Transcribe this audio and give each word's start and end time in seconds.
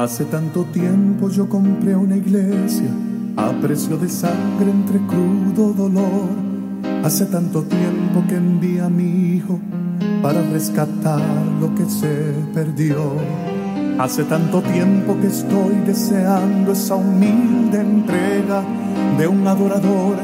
Hace 0.00 0.24
tanto 0.24 0.64
tiempo 0.64 1.28
yo 1.28 1.46
compré 1.46 1.94
una 1.94 2.16
iglesia 2.16 2.88
a 3.36 3.52
precio 3.60 3.98
de 3.98 4.08
sangre 4.08 4.70
entre 4.70 4.98
crudo 5.06 5.74
dolor. 5.74 6.30
Hace 7.04 7.26
tanto 7.26 7.62
tiempo 7.64 8.24
que 8.26 8.36
envía 8.36 8.86
a 8.86 8.88
mi 8.88 9.34
hijo 9.34 9.60
para 10.22 10.40
rescatar 10.40 11.20
lo 11.60 11.74
que 11.74 11.84
se 11.84 12.32
perdió. 12.54 13.49
Hace 14.00 14.24
tanto 14.24 14.62
tiempo 14.62 15.14
que 15.20 15.26
estoy 15.26 15.74
deseando 15.84 16.72
esa 16.72 16.94
humilde 16.94 17.82
entrega 17.82 18.64
de 19.18 19.28
un 19.28 19.46
adorador 19.46 20.16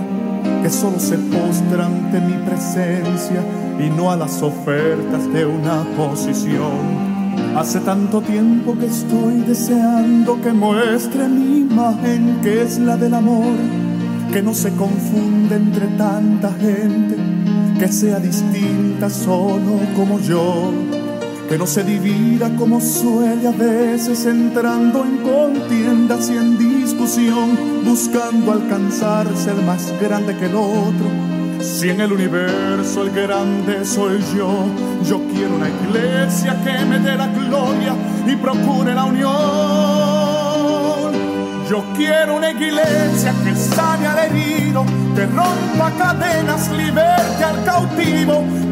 que 0.62 0.70
solo 0.70 0.98
se 0.98 1.19
postra 1.19 1.84
ante 1.84 2.19
mi 2.23 2.38
presencia 2.47 3.45
y 3.78 3.91
no 3.91 4.10
a 4.10 4.16
las 4.16 4.41
ofertas 4.41 5.30
de 5.30 5.45
una 5.45 5.84
posición. 5.95 7.36
Hace 7.55 7.80
tanto 7.80 8.23
tiempo 8.23 8.74
que 8.78 8.86
estoy 8.86 9.42
deseando 9.47 10.41
que 10.41 10.55
muestre 10.55 11.28
mi 11.28 11.58
imagen, 11.58 12.38
que 12.42 12.62
es 12.62 12.78
la 12.78 12.97
del 12.97 13.12
amor, 13.12 13.58
que 14.33 14.41
no 14.41 14.55
se 14.55 14.72
confunde 14.72 15.56
entre 15.56 15.86
tanta 15.98 16.50
gente, 16.55 17.16
que 17.78 17.88
sea 17.88 18.20
distinta 18.20 19.11
solo 19.11 19.80
como 19.95 20.19
yo, 20.19 20.72
que 21.48 21.59
no 21.59 21.66
se 21.66 21.84
divida 21.84 22.50
como 22.56 22.80
suele 22.80 23.46
a 23.46 23.52
veces 23.52 24.27
entrando 24.27 25.05
en 25.05 25.18
contiendas 25.18 26.28
y 26.28 26.36
en 26.36 26.59
discusión, 26.59 27.56
buscando 27.84 28.52
alcanzar 28.52 29.27
ser 29.36 29.56
más 29.62 29.92
grande 30.00 30.36
que 30.36 30.47
el 30.47 30.55
otro 30.55 31.36
si 31.61 31.91
en 31.91 32.00
el 32.00 32.12
universo 32.12 33.02
el 33.02 33.11
grande 33.11 33.84
soy 33.84 34.22
yo, 34.36 34.67
yo 35.05 35.20
quiero 35.33 35.56
una 35.56 35.69
iglesia 35.69 36.56
que 36.62 36.84
me 36.84 36.98
dé 36.98 37.17
la 37.17 37.27
gloria 37.28 37.94
y 38.27 38.36
procure 38.36 38.94
la 38.94 39.05
unión. 39.05 39.36
Yo 41.69 41.83
quiero 41.97 42.36
una 42.36 42.50
iglesia 42.50 43.34
que 43.44 43.56
sane 43.56 44.06
al 44.06 44.19
herido, 44.30 44.84
que 45.14 45.27
rompa 45.27 45.91
cadenas, 45.98 46.70
liberte 46.70 47.44
al 47.44 47.64
cautivo, 47.64 48.44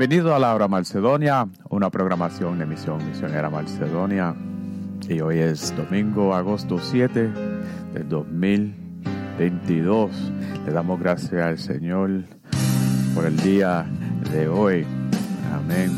Bienvenido 0.00 0.34
a 0.34 0.38
la 0.38 0.54
hora 0.54 0.66
Macedonia, 0.66 1.46
una 1.68 1.90
programación 1.90 2.58
de 2.58 2.64
Misión 2.64 3.06
Misionera 3.06 3.50
Macedonia. 3.50 4.34
Y 5.06 5.20
hoy 5.20 5.40
es 5.40 5.76
domingo, 5.76 6.34
agosto 6.34 6.78
7 6.78 7.30
del 7.92 8.08
2022. 8.08 10.10
Le 10.64 10.72
damos 10.72 10.98
gracias 10.98 11.42
al 11.42 11.58
Señor 11.58 12.24
por 13.14 13.26
el 13.26 13.36
día 13.42 13.84
de 14.32 14.48
hoy. 14.48 14.86
Amén. 15.52 15.90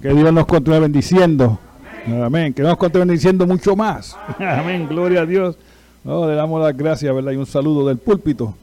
Que 0.00 0.12
Dios 0.12 0.32
nos 0.32 0.46
continúe 0.46 0.80
bendiciendo. 0.80 1.58
Amén. 2.06 2.52
Que 2.52 2.62
nos 2.62 2.76
continúen 2.76 3.08
diciendo 3.08 3.46
mucho 3.46 3.74
más. 3.74 4.16
Amén. 4.38 4.86
Gloria 4.88 5.22
a 5.22 5.26
Dios. 5.26 5.56
Oh, 6.04 6.26
le 6.26 6.34
damos 6.34 6.60
las 6.60 6.76
gracias, 6.76 7.14
¿verdad? 7.14 7.32
Y 7.32 7.36
un 7.36 7.46
saludo 7.46 7.88
del 7.88 7.98
púlpito. 7.98 8.54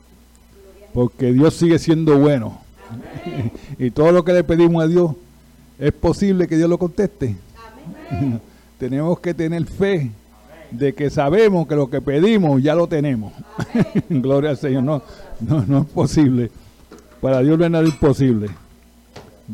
Porque 0.93 1.31
Dios 1.31 1.55
sigue 1.55 1.79
siendo 1.79 2.17
bueno. 2.17 2.59
y 3.79 3.91
todo 3.91 4.11
lo 4.11 4.23
que 4.23 4.33
le 4.33 4.43
pedimos 4.43 4.83
a 4.83 4.87
Dios, 4.87 5.11
es 5.79 5.91
posible 5.91 6.47
que 6.47 6.57
Dios 6.57 6.69
lo 6.69 6.77
conteste. 6.77 7.35
tenemos 8.77 9.19
que 9.19 9.33
tener 9.33 9.65
fe 9.65 10.11
de 10.69 10.93
que 10.93 11.09
sabemos 11.09 11.67
que 11.67 11.75
lo 11.75 11.89
que 11.89 12.01
pedimos 12.01 12.61
ya 12.61 12.75
lo 12.75 12.87
tenemos. 12.87 13.33
Gloria 14.09 14.51
al 14.51 14.57
Señor. 14.57 14.83
No, 14.83 15.01
no, 15.39 15.65
no 15.65 15.79
es 15.81 15.87
posible. 15.87 16.51
Para 17.19 17.41
Dios 17.41 17.57
no 17.57 17.65
es 17.65 17.71
nada 17.71 17.85
imposible. 17.85 18.49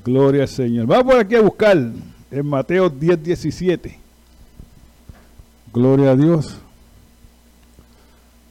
Gloria 0.03 0.43
al 0.43 0.49
Señor. 0.49 0.85
Vamos 0.85 1.05
por 1.05 1.21
aquí 1.21 1.35
a 1.35 1.41
buscar 1.41 1.77
en 2.31 2.45
Mateo 2.45 2.89
10, 2.89 3.23
17. 3.23 3.99
Gloria 5.73 6.11
a 6.11 6.15
Dios. 6.15 6.57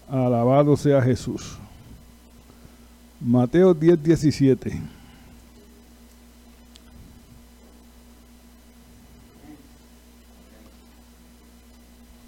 Alabado 0.09 0.77
sea 0.77 1.03
Jesús. 1.03 1.57
Mateo 3.21 3.75
10, 3.75 4.03
17. 4.03 4.83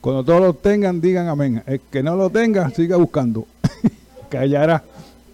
Cuando 0.00 0.25
todos 0.25 0.40
lo 0.40 0.55
tengan, 0.55 1.00
digan 1.00 1.28
amén. 1.28 1.62
El 1.67 1.81
que 1.81 2.02
no 2.02 2.17
lo 2.17 2.31
tenga, 2.31 2.70
siga 2.70 2.96
buscando. 2.96 3.46
Callará. 4.31 4.84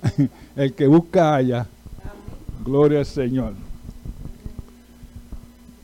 El 0.57 0.75
que 0.75 0.87
busca 0.87 1.35
haya. 1.35 1.67
Gloria 2.65 3.01
al 3.01 3.07
Señor. 3.07 3.64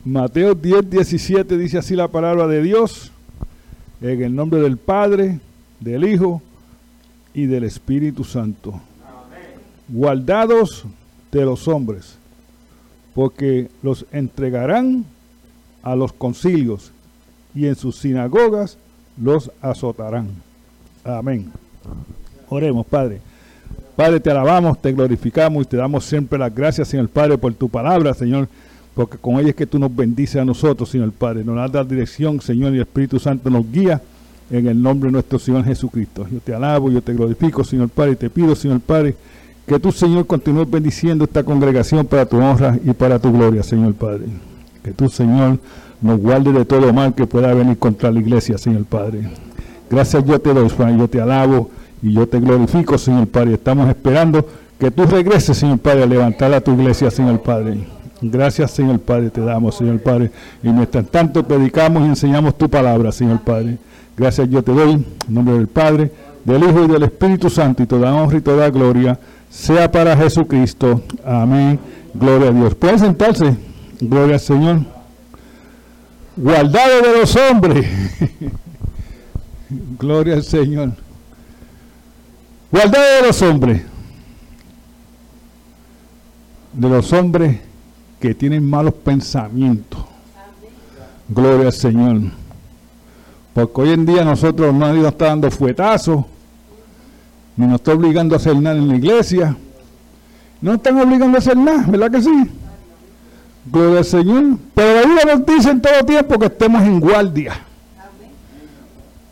Mateo 0.03 0.55
10, 0.55 0.89
17 0.89 1.57
dice 1.57 1.77
así 1.77 1.95
la 1.95 2.07
palabra 2.07 2.47
de 2.47 2.63
Dios, 2.63 3.11
en 4.01 4.23
el 4.23 4.35
nombre 4.35 4.59
del 4.59 4.77
Padre, 4.77 5.39
del 5.79 6.05
Hijo 6.05 6.41
y 7.35 7.45
del 7.45 7.65
Espíritu 7.65 8.23
Santo. 8.23 8.81
Guardados 9.87 10.85
de 11.31 11.45
los 11.45 11.67
hombres, 11.67 12.17
porque 13.13 13.69
los 13.83 14.05
entregarán 14.11 15.05
a 15.83 15.95
los 15.95 16.13
concilios 16.13 16.91
y 17.53 17.67
en 17.67 17.75
sus 17.75 17.97
sinagogas 17.97 18.77
los 19.21 19.51
azotarán. 19.61 20.29
Amén. 21.03 21.51
Oremos, 22.49 22.87
Padre. 22.87 23.21
Padre, 23.95 24.19
te 24.19 24.31
alabamos, 24.31 24.81
te 24.81 24.93
glorificamos 24.93 25.63
y 25.63 25.67
te 25.67 25.77
damos 25.77 26.05
siempre 26.05 26.39
las 26.39 26.53
gracias, 26.53 26.87
Señor 26.87 27.09
Padre, 27.09 27.37
por 27.37 27.53
tu 27.53 27.69
palabra, 27.69 28.15
Señor, 28.15 28.47
porque 28.93 29.17
con 29.17 29.39
ella 29.39 29.49
es 29.49 29.55
que 29.55 29.65
tú 29.65 29.79
nos 29.79 29.95
bendices 29.95 30.37
a 30.37 30.45
nosotros, 30.45 30.89
Señor 30.89 31.11
Padre. 31.11 31.43
Nos 31.43 31.71
das 31.71 31.87
dirección, 31.87 32.41
Señor, 32.41 32.73
y 32.73 32.75
el 32.75 32.81
Espíritu 32.81 33.19
Santo 33.19 33.49
nos 33.49 33.69
guía 33.71 34.01
en 34.49 34.67
el 34.67 34.81
nombre 34.81 35.07
de 35.07 35.13
nuestro 35.13 35.39
Señor 35.39 35.63
Jesucristo. 35.63 36.27
Yo 36.29 36.39
te 36.39 36.53
alabo, 36.53 36.91
yo 36.91 37.01
te 37.01 37.13
glorifico, 37.13 37.63
Señor 37.63 37.89
Padre, 37.89 38.11
y 38.11 38.15
te 38.17 38.29
pido, 38.29 38.55
Señor 38.55 38.81
Padre, 38.81 39.15
que 39.65 39.79
tú, 39.79 39.91
Señor, 39.91 40.27
continúes 40.27 40.69
bendiciendo 40.69 41.23
esta 41.23 41.43
congregación 41.43 42.05
para 42.05 42.25
tu 42.25 42.37
honra 42.37 42.77
y 42.83 42.91
para 42.91 43.17
tu 43.19 43.31
gloria, 43.31 43.63
Señor 43.63 43.93
Padre. 43.93 44.25
Que 44.83 44.91
tú, 44.91 45.07
Señor, 45.07 45.59
nos 46.01 46.19
guarde 46.19 46.51
de 46.51 46.65
todo 46.65 46.91
mal 46.91 47.15
que 47.15 47.25
pueda 47.25 47.53
venir 47.53 47.77
contra 47.77 48.11
la 48.11 48.19
iglesia, 48.19 48.57
Señor 48.57 48.83
Padre. 48.85 49.29
Gracias 49.89 50.25
yo 50.25 50.39
te 50.39 50.53
doy, 50.53 50.69
Juan, 50.69 50.97
yo 50.97 51.07
te 51.07 51.21
alabo 51.21 51.69
y 52.01 52.13
yo 52.13 52.27
te 52.27 52.39
glorifico, 52.39 52.97
Señor 52.97 53.27
Padre. 53.27 53.53
Estamos 53.53 53.87
esperando 53.87 54.45
que 54.77 54.91
tú 54.91 55.05
regreses, 55.05 55.57
Señor 55.57 55.79
Padre, 55.79 56.03
a 56.03 56.07
levantar 56.07 56.53
a 56.53 56.59
tu 56.59 56.73
iglesia, 56.73 57.09
Señor 57.09 57.41
Padre. 57.41 58.00
Gracias, 58.21 58.71
Señor 58.71 58.99
Padre, 58.99 59.31
te 59.31 59.41
damos, 59.41 59.75
Señor 59.75 59.99
Padre. 59.99 60.31
Y 60.61 60.69
mientras 60.69 61.07
tanto 61.07 61.43
predicamos 61.43 62.03
y 62.03 62.05
enseñamos 62.05 62.55
tu 62.55 62.69
palabra, 62.69 63.11
Señor 63.11 63.39
Padre. 63.41 63.79
Gracias 64.15 64.47
yo 64.49 64.61
te 64.61 64.71
doy, 64.71 64.91
en 64.91 65.05
nombre 65.27 65.55
del 65.55 65.67
Padre, 65.67 66.11
del 66.45 66.63
Hijo 66.63 66.85
y 66.85 66.87
del 66.87 67.01
Espíritu 67.03 67.49
Santo, 67.49 67.81
y 67.81 67.87
toda 67.87 68.13
honra 68.13 68.37
y 68.37 68.41
toda 68.41 68.69
gloria 68.69 69.19
sea 69.49 69.91
para 69.91 70.15
Jesucristo. 70.15 71.01
Amén. 71.25 71.79
Gloria 72.13 72.49
a 72.49 72.51
Dios. 72.51 72.75
Pueden 72.75 72.99
sentarse. 72.99 73.57
Gloria 73.99 74.35
al 74.35 74.39
Señor. 74.39 74.81
Guardado 76.37 77.01
de 77.01 77.19
los 77.19 77.35
hombres. 77.35 77.87
Gloria 79.97 80.35
al 80.35 80.43
Señor. 80.43 80.91
Guardado 82.71 83.15
de 83.21 83.27
los 83.27 83.41
hombres. 83.41 83.81
De 86.73 86.89
los 86.89 87.11
hombres 87.13 87.70
que 88.21 88.35
tienen 88.35 88.69
malos 88.69 88.93
pensamientos. 88.93 89.99
Gloria 91.27 91.67
al 91.67 91.73
Señor. 91.73 92.21
Porque 93.53 93.81
hoy 93.81 93.89
en 93.89 94.05
día 94.05 94.23
nosotros 94.23 94.73
nadie 94.73 94.99
nos 94.99 95.11
está 95.11 95.25
dando 95.25 95.49
fuetazos, 95.49 96.23
ni 97.57 97.65
nos 97.65 97.75
está 97.75 97.93
obligando 97.93 98.35
a 98.35 98.37
hacer 98.37 98.55
nada 98.55 98.77
en 98.77 98.87
la 98.87 98.95
iglesia. 98.95 99.57
No 100.61 100.75
están 100.75 101.01
obligando 101.01 101.35
a 101.35 101.39
hacer 101.39 101.57
nada, 101.57 101.83
¿verdad 101.87 102.11
que 102.11 102.21
sí? 102.21 102.49
Gloria 103.65 103.99
al 103.99 104.05
Señor. 104.05 104.57
Pero 104.75 104.93
la 104.93 105.01
Biblia 105.01 105.35
nos 105.35 105.45
dice 105.45 105.71
en 105.71 105.81
todo 105.81 106.05
tiempo 106.05 106.37
que 106.39 106.45
estemos 106.45 106.83
en 106.83 106.99
guardia. 106.99 107.53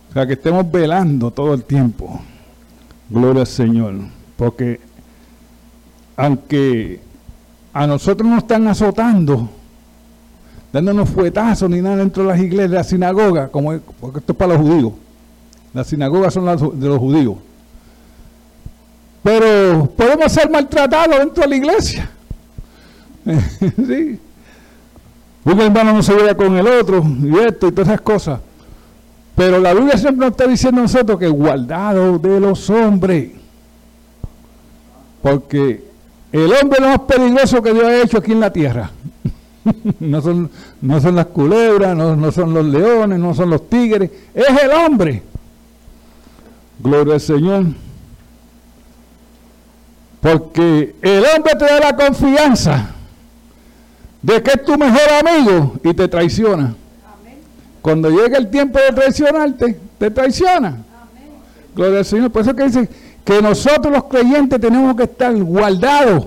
O 0.09 0.13
sea, 0.13 0.25
que 0.25 0.33
estemos 0.33 0.69
velando 0.71 1.30
todo 1.30 1.53
el 1.53 1.63
tiempo. 1.63 2.19
Gloria 3.09 3.42
al 3.42 3.47
Señor. 3.47 3.94
Porque 4.35 4.81
aunque 6.18 7.00
a 7.74 7.88
nosotros 7.88 8.27
nos 8.30 8.39
están 8.39 8.68
azotando, 8.68 9.50
dándonos 10.71 11.10
fuetazos 11.10 11.69
ni 11.69 11.81
nada 11.81 11.98
dentro 11.98 12.24
de 12.24 12.30
las 12.30 12.39
iglesias, 12.39 12.71
la 12.71 12.83
sinagoga, 12.83 13.50
como 13.50 13.77
porque 14.00 14.19
esto 14.19 14.33
es 14.33 14.38
para 14.38 14.54
los 14.54 14.62
judíos. 14.62 14.94
Las 15.74 15.88
sinagogas 15.88 16.33
son 16.33 16.45
las 16.45 16.60
de 16.60 16.88
los 16.88 16.98
judíos. 16.98 17.36
Pero 19.21 19.92
podemos 19.95 20.31
ser 20.31 20.50
maltratados 20.50 21.19
dentro 21.19 21.44
de 21.44 21.50
la 21.50 21.56
iglesia. 21.56 22.10
Un 25.45 25.60
hermano 25.62 25.94
no 25.94 26.04
se 26.04 26.13
vea 26.13 26.36
con 26.36 26.57
el 26.57 26.68
otro, 26.68 27.04
y 27.24 27.38
esto 27.38 27.68
y 27.68 27.71
todas 27.71 27.89
esas 27.89 28.01
cosas. 28.01 28.39
Pero 29.36 29.60
la 29.60 29.74
Biblia 29.74 29.98
siempre 29.98 30.25
nos 30.25 30.31
está 30.31 30.48
diciendo 30.48 30.81
a 30.81 30.83
nosotros 30.83 31.18
que 31.18 31.27
guardado 31.27 32.19
de 32.19 32.39
los 32.39 32.69
hombres. 32.69 33.31
Porque 35.21 35.88
el 36.31 36.53
hombre 36.53 36.79
lo 36.79 36.89
más 36.89 36.99
peligroso 36.99 37.61
que 37.61 37.73
Dios 37.73 37.85
ha 37.85 38.01
hecho 38.01 38.17
aquí 38.17 38.31
en 38.31 38.39
la 38.39 38.53
tierra. 38.53 38.91
no, 39.99 40.21
son, 40.21 40.49
no 40.81 41.01
son 41.01 41.15
las 41.15 41.27
culebras, 41.27 41.95
no, 41.95 42.15
no 42.15 42.31
son 42.31 42.53
los 42.53 42.65
leones, 42.65 43.19
no 43.19 43.33
son 43.33 43.49
los 43.49 43.69
tigres, 43.69 44.11
es 44.33 44.63
el 44.63 44.71
hombre. 44.71 45.23
Gloria 46.79 47.15
al 47.15 47.21
Señor. 47.21 47.65
Porque 50.21 50.95
el 51.01 51.23
hombre 51.35 51.53
te 51.57 51.65
da 51.65 51.79
la 51.79 51.95
confianza 51.95 52.89
de 54.21 54.43
que 54.43 54.51
es 54.51 54.65
tu 54.65 54.77
mejor 54.77 55.25
amigo 55.25 55.75
y 55.83 55.93
te 55.93 56.07
traiciona. 56.07 56.75
Cuando 57.81 58.09
llega 58.09 58.37
el 58.37 58.49
tiempo 58.49 58.77
de 58.79 58.93
traicionarte, 58.93 59.79
te 59.97 60.11
traiciona. 60.11 60.77
Gloria 61.73 61.99
al 61.99 62.05
Señor. 62.05 62.31
Por 62.31 62.41
eso 62.41 62.53
que 62.53 62.63
dice 62.65 62.89
que 63.29 63.43
nosotros 63.43 63.93
los 63.93 64.05
creyentes 64.05 64.59
tenemos 64.59 64.95
que 64.95 65.03
estar 65.03 65.35
guardados 65.35 66.25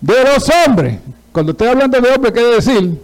de 0.00 0.14
los 0.24 0.50
hombres. 0.66 0.98
Cuando 1.30 1.52
estoy 1.52 1.68
hablando 1.68 2.00
de 2.00 2.08
hombre, 2.10 2.32
quiere 2.32 2.56
decir 2.56 3.00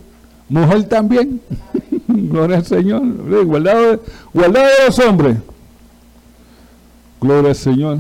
mujer 0.49 0.89
también. 0.89 1.41
Gloria 2.09 2.57
al 2.57 2.67
Señor. 2.67 3.03
Guardado 3.45 4.01
guardado 4.35 4.67
de 4.67 4.87
los 4.87 4.99
hombres. 4.99 5.37
Gloria 7.21 7.51
al 7.51 7.57
Señor. 7.57 7.99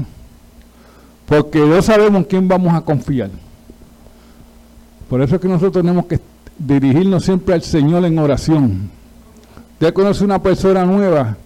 Porque 1.26 1.61
no 1.61 1.81
sabemos 1.82 2.23
en 2.23 2.25
quién 2.25 2.49
vamos 2.49 2.75
a 2.75 2.81
confiar. 2.81 3.31
Por 5.09 5.23
eso 5.23 5.37
es 5.37 5.41
que 5.41 5.47
nosotros 5.47 5.85
tenemos 5.85 6.06
que 6.06 6.19
dirigirnos 6.59 7.25
siempre 7.25 7.55
al 7.55 7.62
Señor 7.62 8.05
en 8.05 8.19
oración. 8.19 8.91
Usted 9.75 9.94
conoce 9.94 10.25
una 10.25 10.43
persona 10.43 10.85
nueva, 10.85 11.37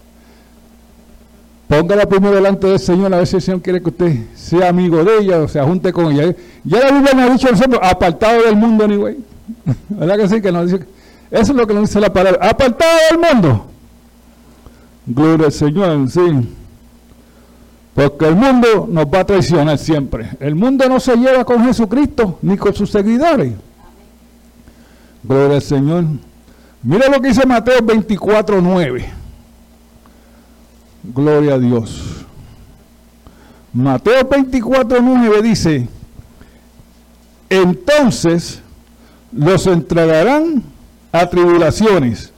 póngala 1.71 2.05
primero 2.05 2.35
delante 2.35 2.67
del 2.67 2.81
Señor, 2.81 3.15
a 3.15 3.19
ver 3.19 3.27
si 3.29 3.37
el 3.37 3.43
Señor 3.43 3.63
quiere 3.63 3.81
que 3.81 3.91
usted 3.91 4.17
sea 4.35 4.71
amigo 4.71 5.05
de 5.05 5.19
ella 5.21 5.39
o 5.39 5.47
se 5.47 5.63
junte 5.63 5.93
con 5.93 6.13
ella. 6.13 6.35
Ya 6.65 6.81
la 6.81 6.91
Biblia 6.91 7.13
nos 7.15 7.31
ha 7.31 7.33
dicho 7.33 7.47
a 7.47 7.53
nosotros, 7.53 7.81
apartado 7.81 8.43
del 8.43 8.57
mundo, 8.57 8.85
anyway. 8.85 9.17
¿Verdad 9.89 10.17
que 10.17 10.29
sí? 10.29 10.43
Que 10.43 10.51
nos 10.51 10.69
dice, 10.69 10.85
eso 11.31 11.53
es 11.53 11.57
lo 11.57 11.65
que 11.69 11.75
nos 11.75 11.89
dice 11.89 12.01
la 12.01 12.13
palabra, 12.13 12.45
apartado 12.51 12.99
del 13.09 13.19
mundo. 13.21 13.67
Gloria 15.07 15.47
al 15.47 15.53
Señor, 15.53 16.11
sí. 16.11 16.21
Porque 17.95 18.27
el 18.27 18.35
mundo 18.35 18.89
nos 18.91 19.07
va 19.07 19.21
a 19.21 19.25
traicionar 19.25 19.79
siempre. 19.79 20.29
El 20.41 20.57
mundo 20.57 20.89
no 20.89 20.99
se 20.99 21.17
lleva 21.17 21.45
con 21.45 21.65
Jesucristo 21.65 22.41
ni 22.43 22.57
con 22.57 22.75
sus 22.75 22.91
seguidores. 22.91 23.53
Gloria 25.23 25.57
al 25.57 25.63
Señor. 25.63 26.05
Mira 26.83 27.09
lo 27.09 27.21
que 27.21 27.29
dice 27.29 27.47
Mateo 27.47 27.79
24, 27.81 28.61
9. 28.61 29.20
Gloria 31.03 31.55
a 31.55 31.59
Dios. 31.59 32.27
Mateo 33.73 34.25
24, 34.29 35.01
9 35.01 35.43
dice, 35.43 35.89
entonces 37.49 38.61
los 39.33 39.67
entregarán 39.67 40.63
a 41.13 41.27
tribulaciones 41.27 42.33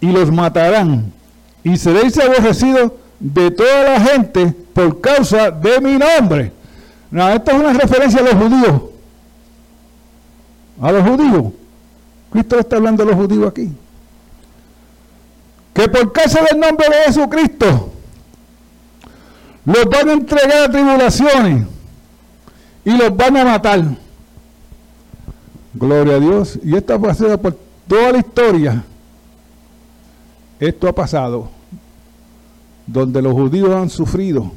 y 0.00 0.12
los 0.12 0.30
matarán 0.30 1.12
y 1.64 1.76
seréis 1.76 2.16
aborrecidos 2.18 2.92
de 3.18 3.50
toda 3.50 3.82
la 3.82 4.00
gente 4.00 4.54
por 4.72 5.00
causa 5.00 5.50
de 5.50 5.80
mi 5.80 5.96
nombre. 5.96 6.52
No, 7.10 7.28
esto 7.28 7.50
es 7.50 7.56
una 7.58 7.72
referencia 7.72 8.20
a 8.20 8.24
los 8.24 8.34
judíos. 8.34 8.82
A 10.80 10.92
los 10.92 11.08
judíos. 11.08 11.52
Cristo 12.30 12.58
está 12.58 12.76
hablando 12.76 13.02
a 13.02 13.06
los 13.06 13.16
judíos 13.16 13.48
aquí. 13.48 13.72
Que 15.72 15.88
por 15.88 16.12
causa 16.12 16.42
del 16.42 16.58
nombre 16.58 16.86
de 16.88 17.04
Jesucristo 17.06 17.92
los 19.64 19.84
van 19.84 20.08
a 20.08 20.12
entregar 20.12 20.62
a 20.64 20.70
tribulaciones 20.70 21.66
y 22.84 22.96
los 22.96 23.16
van 23.16 23.36
a 23.36 23.44
matar. 23.44 23.84
Gloria 25.74 26.16
a 26.16 26.20
Dios. 26.20 26.58
Y 26.64 26.74
esto 26.74 26.94
ha 26.94 26.98
pasado 26.98 27.40
por 27.40 27.56
toda 27.86 28.12
la 28.12 28.18
historia. 28.18 28.84
Esto 30.58 30.88
ha 30.88 30.94
pasado 30.94 31.50
donde 32.88 33.20
los 33.20 33.32
judíos 33.34 33.70
han 33.70 33.90
sufrido. 33.90 34.50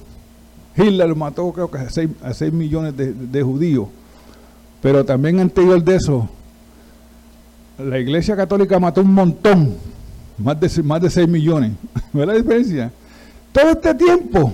Hitler 0.76 1.14
mató 1.16 1.52
creo 1.52 1.70
que 1.70 1.78
a 1.78 1.90
6, 1.90 2.54
millones 2.54 2.94
de, 2.96 3.44
judíos. 3.44 3.90
Pero 4.82 5.06
también 5.06 5.40
anterior 5.40 5.84
de 5.84 5.98
eso, 5.98 6.30
la 7.78 8.00
iglesia 8.00 8.36
católica 8.36 8.80
mató 8.80 9.02
un 9.02 9.14
montón, 9.14 9.76
más 10.42 10.60
de, 10.60 10.84
más 10.84 11.02
de 11.02 11.10
6 11.10 11.28
millones. 11.28 11.72
¿Ves 12.14 12.28
la 12.28 12.34
diferencia? 12.34 12.92
Todo 13.52 13.72
este 13.72 13.94
tiempo, 13.96 14.54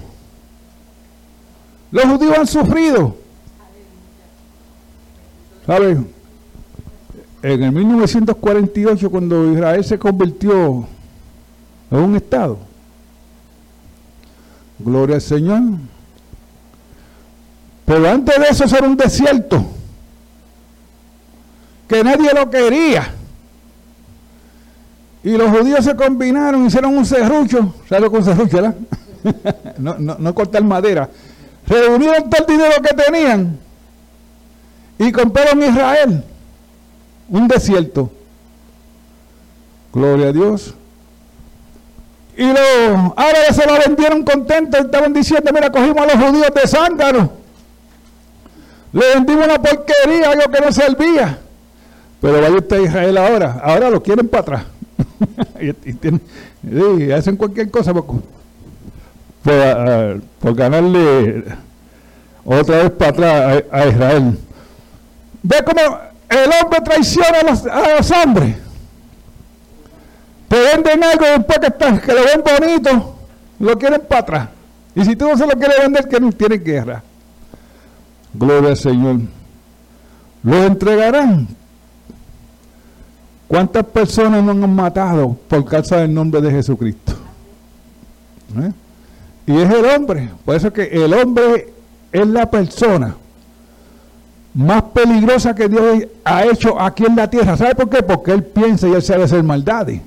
los 1.91 2.05
judíos 2.05 2.37
han 2.37 2.47
sufrido. 2.47 3.15
¿Sabes? 5.65 5.97
En 7.43 7.63
el 7.63 7.71
1948, 7.71 9.09
cuando 9.09 9.51
Israel 9.51 9.83
se 9.83 9.99
convirtió 9.99 10.87
en 11.91 11.97
un 11.99 12.15
Estado, 12.15 12.57
Gloria 14.79 15.15
al 15.15 15.21
Señor. 15.21 15.61
Pero 17.85 18.09
antes 18.09 18.35
de 18.37 18.45
eso 18.49 18.77
era 18.77 18.87
un 18.87 18.97
desierto. 18.97 19.65
Que 21.87 22.03
nadie 22.03 22.31
lo 22.33 22.49
quería. 22.49 23.13
Y 25.23 25.31
los 25.31 25.49
judíos 25.49 25.83
se 25.83 25.95
combinaron, 25.95 26.65
hicieron 26.65 26.97
un 26.97 27.05
serrucho. 27.05 27.73
¿Sabes 27.89 28.09
un 28.09 28.23
serrucho, 28.23 28.57
verdad? 28.57 28.75
no, 29.77 29.95
no, 29.97 30.15
no 30.19 30.35
cortar 30.35 30.63
madera. 30.63 31.09
reunieron 31.65 32.29
todo 32.29 32.45
el 32.45 32.47
dinero 32.47 32.75
que 32.81 32.95
tenían 32.95 33.59
y 34.99 35.11
compraron 35.11 35.61
Israel, 35.61 36.23
un 37.29 37.47
desierto. 37.47 38.11
Gloria 39.93 40.29
a 40.29 40.31
Dios. 40.31 40.73
Y 42.35 42.45
los 42.45 43.13
árabes 43.15 43.55
se 43.55 43.65
lo 43.65 43.79
vendieron 43.85 44.23
contentos, 44.23 44.79
estaban 44.79 45.13
diciendo, 45.13 45.51
mira, 45.53 45.71
cogimos 45.71 45.97
a 45.97 46.15
los 46.15 46.27
judíos 46.27 46.51
de 46.53 46.67
Zángaro. 46.67 47.31
Le 48.93 49.13
vendimos 49.15 49.45
una 49.45 49.61
porquería, 49.61 50.31
algo 50.31 50.51
que 50.51 50.61
no 50.61 50.71
servía. 50.71 51.39
Pero 52.21 52.41
vaya 52.41 52.55
usted 52.55 52.77
a 52.77 52.83
Israel 52.83 53.17
ahora, 53.17 53.59
ahora 53.63 53.89
lo 53.89 54.01
quieren 54.01 54.27
para 54.27 54.41
atrás. 54.41 54.63
y, 55.59 57.11
hacen 57.11 57.35
cualquier 57.35 57.69
cosa 57.69 57.93
por, 57.93 58.05
por, 59.43 60.55
ganarle 60.55 61.43
otra 62.43 62.77
vez 62.77 62.91
para 62.91 63.11
atrás 63.11 63.63
a, 63.71 63.87
Israel. 63.87 64.39
Ve 65.43 65.57
cómo 65.65 65.97
el 66.29 66.49
hombre 66.61 66.81
traiciona 66.83 67.39
a 67.39 67.97
los, 67.97 68.11
a 68.11 68.23
hombres. 68.23 68.55
Te 70.47 70.59
venden 70.59 71.03
algo 71.03 71.25
después 71.25 71.59
que, 71.59 71.99
que 71.99 72.13
lo 72.13 72.21
ven 72.23 72.43
bonito, 72.59 73.15
lo 73.59 73.77
quieren 73.77 74.01
para 74.07 74.21
atrás. 74.21 74.49
Y 74.95 75.05
si 75.05 75.15
tú 75.15 75.27
no 75.27 75.37
se 75.37 75.45
lo 75.45 75.53
quieres 75.53 75.77
vender, 75.79 76.07
que 76.07 76.19
no 76.19 76.31
tiene 76.31 76.57
guerra. 76.57 77.03
Gloria 78.33 78.71
al 78.71 78.77
Señor. 78.77 79.17
Los 80.43 80.65
entregarán 80.65 81.47
¿Cuántas 83.47 83.85
personas 83.85 84.43
no 84.43 84.51
han 84.51 84.75
matado 84.75 85.37
por 85.47 85.63
causa 85.65 85.97
del 85.97 86.13
nombre 86.13 86.41
de 86.41 86.51
Jesucristo? 86.51 87.13
¿Eh? 88.59 88.71
Y 89.47 89.57
es 89.57 89.69
el 89.69 89.85
hombre. 89.85 90.29
Por 90.43 90.55
eso 90.55 90.71
que 90.71 90.83
el 90.83 91.13
hombre 91.13 91.73
es 92.11 92.27
la 92.27 92.49
persona 92.49 93.15
más 94.53 94.81
peligrosa 94.93 95.53
que 95.53 95.69
Dios 95.69 96.07
ha 96.25 96.45
hecho 96.45 96.79
aquí 96.81 97.05
en 97.05 97.15
la 97.15 97.29
tierra. 97.29 97.55
¿Sabe 97.55 97.75
por 97.75 97.89
qué? 97.89 98.01
Porque 98.03 98.31
Él 98.31 98.43
piensa 98.43 98.87
y 98.87 98.93
Él 98.93 99.01
sabe 99.01 99.23
hacer 99.23 99.43
maldades. 99.43 100.01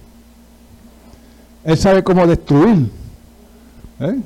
Él 1.65 1.79
sabe 1.79 2.03
cómo 2.03 2.27
destruir. 2.27 2.91
¿Eh? 4.01 4.21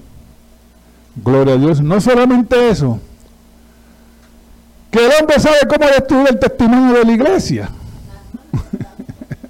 Gloria 1.23 1.55
a 1.55 1.59
Dios. 1.59 1.81
No 1.81 2.01
solamente 2.01 2.71
eso. 2.71 2.99
Que 4.91 5.05
el 5.05 5.13
hombre 5.21 5.39
sabe 5.39 5.59
cómo 5.69 5.87
destruir 5.87 6.29
el 6.31 6.39
testimonio 6.39 6.99
de 6.99 7.05
la 7.05 7.13
iglesia. 7.13 7.69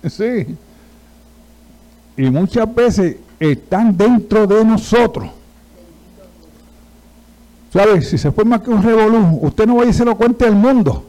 sí. 0.11 0.57
Y 2.17 2.31
muchas 2.31 2.73
veces 2.75 3.17
están 3.39 3.97
dentro 3.97 4.47
de 4.47 4.65
nosotros. 4.65 5.31
¿Sabes? 7.73 8.09
Si 8.09 8.19
se 8.19 8.31
más 8.45 8.61
que 8.61 8.71
un 8.71 8.83
revolú, 8.83 9.41
usted 9.43 9.67
no 9.67 9.77
va 9.77 9.83
a 9.83 9.87
y 9.87 9.93
se 9.93 10.05
lo 10.05 10.17
cuente 10.17 10.47
al 10.47 10.55
mundo. 10.55 11.05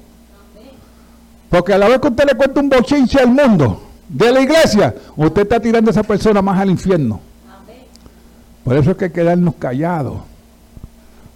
Porque 1.49 1.73
a 1.73 1.77
la 1.77 1.87
vez 1.87 1.99
que 1.99 2.07
usted 2.07 2.25
le 2.25 2.35
cuenta 2.35 2.59
un 2.59 2.69
bochinche 2.69 3.19
al 3.19 3.27
mundo 3.27 3.83
de 4.09 4.31
la 4.31 4.41
iglesia, 4.41 4.95
usted 5.15 5.43
está 5.43 5.59
tirando 5.59 5.89
a 5.89 5.91
esa 5.91 6.03
persona 6.03 6.41
más 6.41 6.59
al 6.59 6.71
infierno. 6.71 7.19
Por 8.63 8.75
eso 8.75 8.91
es 8.91 8.97
que 8.97 9.05
hay 9.05 9.11
que 9.11 9.21
quedarnos 9.21 9.53
callados. 9.55 10.21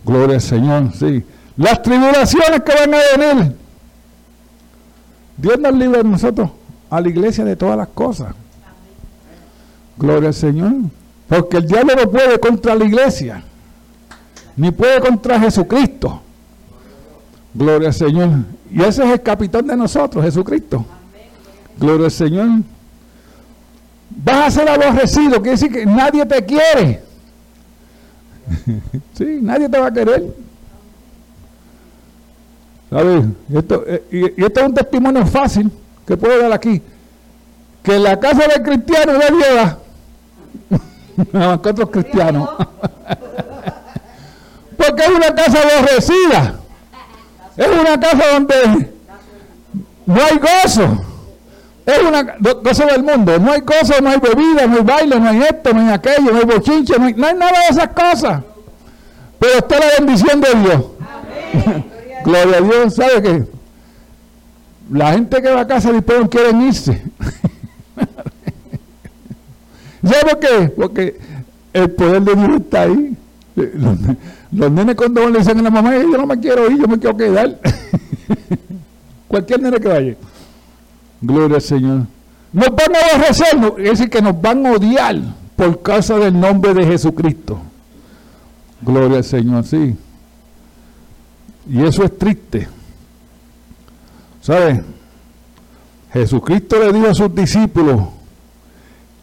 Gloria 0.04 0.36
al 0.36 0.42
Señor, 0.42 0.92
sí. 0.96 1.24
Las 1.58 1.84
tribulaciones 1.84 2.62
que 2.62 2.74
van 2.74 2.94
a 2.96 2.98
venir. 3.16 3.56
Dios 5.38 5.60
nos 5.60 5.76
libre 5.76 6.00
de 6.00 6.10
nosotros 6.10 6.50
a 6.90 7.02
la 7.02 7.10
iglesia 7.10 7.46
de 7.46 7.56
todas 7.56 7.78
las 7.78 7.88
cosas. 7.90 8.34
Gloria 9.98 10.30
al 10.30 10.34
Señor. 10.34 10.74
Porque 11.28 11.58
el 11.58 11.68
diablo 11.68 11.94
no 11.96 12.10
puede 12.10 12.40
contra 12.40 12.74
la 12.74 12.86
iglesia, 12.86 13.44
ni 14.56 14.72
puede 14.72 15.00
contra 15.00 15.40
Jesucristo. 15.40 16.22
Gloria 17.54 17.90
al 17.90 17.94
Señor. 17.94 18.30
Y 18.72 18.82
ese 18.82 19.04
es 19.04 19.12
el 19.12 19.22
capitán 19.22 19.68
de 19.68 19.78
nosotros, 19.78 20.24
Jesucristo. 20.24 20.86
Gloria 21.78 22.06
al 22.06 22.12
Señor. 22.12 22.50
Vas 24.10 24.48
a 24.48 24.60
ser 24.60 24.70
aborrecido, 24.70 25.34
quiere 25.34 25.52
decir 25.52 25.72
que 25.72 25.86
nadie 25.86 26.26
te 26.26 26.44
quiere. 26.44 27.04
sí, 29.14 29.40
nadie 29.42 29.70
te 29.70 29.80
va 29.80 29.88
a 29.88 29.94
querer. 29.94 30.36
¿Sabes? 32.90 33.26
esto, 33.54 33.84
eh, 33.86 34.04
y 34.12 34.44
esto 34.44 34.62
es 34.62 34.66
un 34.66 34.74
testimonio 34.74 35.24
fácil 35.28 35.72
que 36.10 36.18
puedo 36.18 36.42
dar 36.42 36.52
aquí, 36.54 36.82
que 37.84 38.00
la 38.00 38.20
casa 38.20 38.48
del 38.48 38.64
cristiano 38.64 39.14
de 39.14 39.30
viuda, 39.30 39.78
no, 41.32 41.62
que 41.62 41.70
otros 41.70 41.92
cristianos, 41.92 42.50
porque 44.76 45.04
es 45.04 45.10
una 45.10 45.36
casa 45.36 45.60
aborrecida, 45.60 46.56
es 47.56 47.68
una 47.68 48.00
casa 48.00 48.24
donde 48.34 48.92
no 50.08 50.16
hay 50.16 50.40
gozo, 50.40 51.06
es 51.86 52.00
una 52.00 52.24
gozo 52.24 52.88
del 52.88 53.04
mundo, 53.04 53.38
no 53.38 53.52
hay 53.52 53.62
gozo, 53.62 54.02
no 54.02 54.10
hay 54.10 54.20
bebida, 54.20 54.66
no 54.66 54.78
hay 54.78 54.84
baile, 54.84 55.20
no 55.20 55.30
hay 55.30 55.44
esto, 55.44 55.76
no 55.76 55.82
hay 55.82 55.90
aquello, 55.94 56.32
no 56.32 56.40
hay 56.40 56.46
bochinche, 56.46 56.98
no 56.98 57.06
hay, 57.06 57.14
nada 57.14 57.52
de 57.52 57.68
esas 57.70 57.90
cosas, 57.90 58.42
pero 59.38 59.60
está 59.60 59.78
la 59.78 59.92
bendición 60.00 60.42
de 60.42 60.56
Dios. 60.56 60.86
Gloria 62.26 62.58
a 62.58 62.62
Dios, 62.62 62.96
¿sabe 62.96 63.22
qué? 63.22 63.59
La 64.92 65.14
gente 65.14 65.42
que 65.42 65.50
va 65.50 65.62
a 65.62 65.68
casa 65.68 65.92
después 65.92 66.20
no 66.20 66.30
quieren 66.30 66.62
irse. 66.62 67.02
¿Sabe 70.04 70.22
por 70.32 70.40
qué? 70.40 70.74
Porque 70.76 71.20
el 71.74 71.92
poder 71.92 72.22
de 72.24 72.36
Dios 72.36 72.62
está 72.62 72.82
ahí. 72.84 73.16
Los, 74.52 74.72
nenes 74.72 74.96
cuando 74.96 75.30
le 75.30 75.40
dicen 75.40 75.60
a 75.60 75.62
la 75.62 75.70
mamá, 75.70 75.96
yo 75.96 76.18
no 76.18 76.26
me 76.26 76.40
quiero 76.40 76.72
ir, 76.72 76.80
yo 76.80 76.88
me 76.88 76.98
quiero 76.98 77.16
quedar. 77.16 77.60
Cualquier 79.28 79.62
nene 79.62 79.80
que 79.80 79.88
vaya. 79.88 80.16
Gloria 81.22 81.58
al 81.58 81.62
Señor. 81.62 82.08
Nos 82.52 82.70
van 82.70 82.96
a 82.96 83.16
aborrecer, 83.16 83.48
es 83.78 83.90
decir, 83.92 84.10
que 84.10 84.22
nos 84.22 84.42
van 84.42 84.66
a 84.66 84.72
odiar 84.72 85.18
por 85.56 85.82
causa 85.84 86.18
del 86.18 86.40
nombre 86.40 86.74
de 86.74 86.86
Jesucristo. 86.86 87.60
Gloria 88.82 89.18
al 89.18 89.24
Señor, 89.24 89.66
sí. 89.66 89.96
Y 91.70 91.84
eso 91.84 92.04
es 92.04 92.18
triste. 92.18 92.68
¿Sabe? 94.42 94.84
Jesucristo 96.12 96.80
le 96.80 96.94
dijo 96.94 97.08
a 97.08 97.14
sus 97.14 97.34
discípulos 97.34 98.02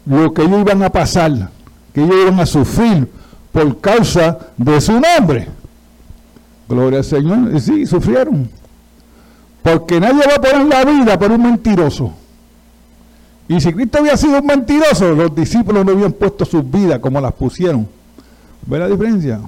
lo 0.05 0.33
que 0.33 0.43
ellos 0.43 0.61
iban 0.61 0.83
a 0.83 0.89
pasar, 0.89 1.49
que 1.93 2.03
ellos 2.03 2.15
iban 2.21 2.39
a 2.39 2.45
sufrir 2.45 3.09
por 3.51 3.79
causa 3.81 4.37
de 4.55 4.79
su 4.79 4.93
nombre. 4.93 5.47
Gloria 6.69 6.99
al 6.99 7.05
Señor. 7.05 7.55
Y 7.55 7.59
sí, 7.59 7.85
sufrieron. 7.85 8.49
Porque 9.63 9.99
nadie 9.99 10.23
va 10.27 10.35
a 10.35 10.41
poner 10.41 10.67
la 10.67 10.85
vida 10.85 11.19
por 11.19 11.31
un 11.31 11.43
mentiroso. 11.43 12.13
Y 13.49 13.59
si 13.61 13.73
Cristo 13.73 13.99
había 13.99 14.17
sido 14.17 14.39
un 14.39 14.45
mentiroso, 14.45 15.13
los 15.13 15.33
discípulos 15.33 15.85
no 15.85 15.91
habían 15.91 16.11
puesto 16.11 16.45
sus 16.45 16.69
vidas 16.69 16.99
como 16.99 17.19
las 17.21 17.33
pusieron. 17.33 17.87
¿Ve 18.65 18.79
la 18.79 18.87
diferencia? 18.87 19.39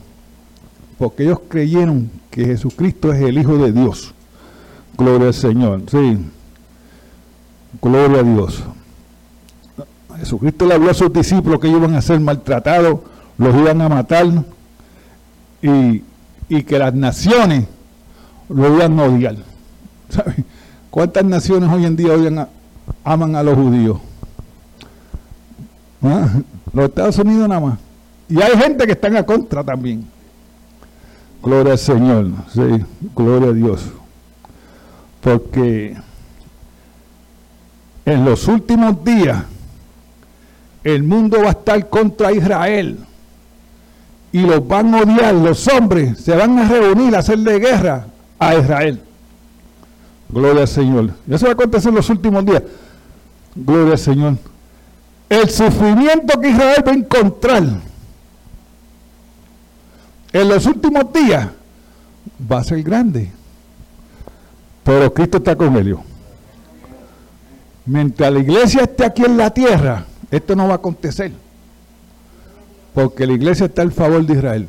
Porque 0.98 1.24
ellos 1.24 1.40
creyeron 1.48 2.10
que 2.32 2.46
Jesucristo 2.46 3.12
es 3.14 3.22
el 3.22 3.38
Hijo 3.38 3.58
de 3.58 3.72
Dios. 3.72 4.14
Gloria 5.00 5.28
al 5.28 5.34
Señor, 5.34 5.84
sí. 5.90 6.18
Gloria 7.82 8.20
a 8.20 8.24
Dios. 8.24 8.62
Jesucristo 10.18 10.66
le 10.66 10.74
habló 10.74 10.92
a 10.92 10.94
sus 10.94 11.14
discípulos 11.14 11.62
que 11.62 11.70
iban 11.70 11.96
a 11.96 12.02
ser 12.02 12.20
maltratados, 12.20 13.00
los 13.38 13.56
iban 13.56 13.82
a 13.82 13.88
matar 13.88 14.28
y, 15.62 16.04
que 16.64 16.78
las 16.78 16.94
naciones 16.94 17.66
lo 18.50 18.76
iban 18.76 19.00
a 19.00 19.04
odiar. 19.04 19.38
¿Cuántas 20.90 21.24
naciones 21.24 21.72
hoy 21.72 21.86
en 21.86 21.96
día 21.96 22.50
aman 23.06 23.36
a 23.38 23.44
los 23.44 23.56
judíos? 23.56 24.00
¿Ah? 26.04 26.28
Los 26.74 26.90
Estados 26.90 27.18
Unidos 27.20 27.48
nada 27.48 27.62
más. 27.62 27.80
Y 28.28 28.42
hay 28.42 28.58
gente 28.58 28.86
que 28.86 28.92
está 28.92 29.08
en 29.08 29.24
contra 29.24 29.64
también. 29.64 30.06
Gloria 31.42 31.72
al 31.72 31.80
Señor, 31.80 32.32
sí, 32.54 32.84
gloria 33.16 33.52
a 33.52 33.54
Dios 33.54 33.94
porque 35.22 35.96
en 38.06 38.26
los 38.26 38.48
últimos 38.48 39.04
días 39.04 39.44
el 40.84 41.04
mundo 41.04 41.40
va 41.42 41.48
a 41.48 41.52
estar 41.52 41.90
contra 41.90 42.32
Israel 42.32 43.00
y 44.32 44.42
los 44.42 44.68
van 44.68 44.94
a 44.94 45.02
odiar, 45.02 45.34
los 45.34 45.68
hombres 45.68 46.20
se 46.20 46.36
van 46.36 46.58
a 46.60 46.68
reunir 46.68 47.16
a 47.16 47.20
hacerle 47.20 47.60
guerra 47.60 48.08
a 48.38 48.56
Israel. 48.56 49.02
Gloria 50.30 50.62
al 50.62 50.68
Señor. 50.68 51.12
Eso 51.30 51.46
va 51.46 51.52
a 51.52 51.54
acontecer 51.54 51.90
en 51.90 51.96
los 51.96 52.10
últimos 52.10 52.46
días. 52.46 52.64
Gloria 53.56 53.94
al 53.94 54.00
Señor. 54.00 54.38
El 55.28 55.50
sufrimiento 55.50 56.40
que 56.40 56.50
Israel 56.50 56.84
va 56.88 56.92
a 56.92 56.96
encontrar 56.96 57.64
en 60.32 60.48
los 60.48 60.66
últimos 60.66 61.12
días 61.12 61.50
va 62.52 62.60
a 62.60 62.64
ser 62.64 62.84
grande. 62.84 63.32
Pero 64.90 65.14
Cristo 65.14 65.38
está 65.38 65.56
con 65.56 65.78
ellos. 65.78 66.00
Mientras 67.86 68.34
la 68.34 68.40
iglesia 68.40 68.82
esté 68.82 69.06
aquí 69.06 69.24
en 69.24 69.38
la 69.38 69.52
tierra, 69.52 70.04
esto 70.32 70.56
no 70.56 70.66
va 70.66 70.74
a 70.74 70.78
acontecer. 70.78 71.32
Porque 72.96 73.28
la 73.28 73.34
iglesia 73.34 73.68
está 73.68 73.84
al 73.84 73.92
favor 73.92 74.26
de 74.26 74.34
Israel. 74.34 74.68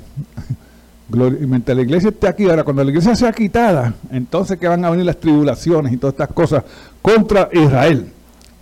y 1.40 1.46
mientras 1.46 1.74
la 1.74 1.82
iglesia 1.82 2.10
esté 2.10 2.28
aquí, 2.28 2.50
ahora 2.50 2.64
cuando 2.64 2.84
la 2.84 2.90
iglesia 2.90 3.16
sea 3.16 3.32
quitada, 3.32 3.94
entonces 4.10 4.58
que 4.58 4.68
van 4.68 4.84
a 4.84 4.90
venir 4.90 5.06
las 5.06 5.18
tribulaciones 5.18 5.90
y 5.90 5.96
todas 5.96 6.12
estas 6.12 6.28
cosas 6.34 6.64
contra 7.00 7.48
Israel. 7.52 8.12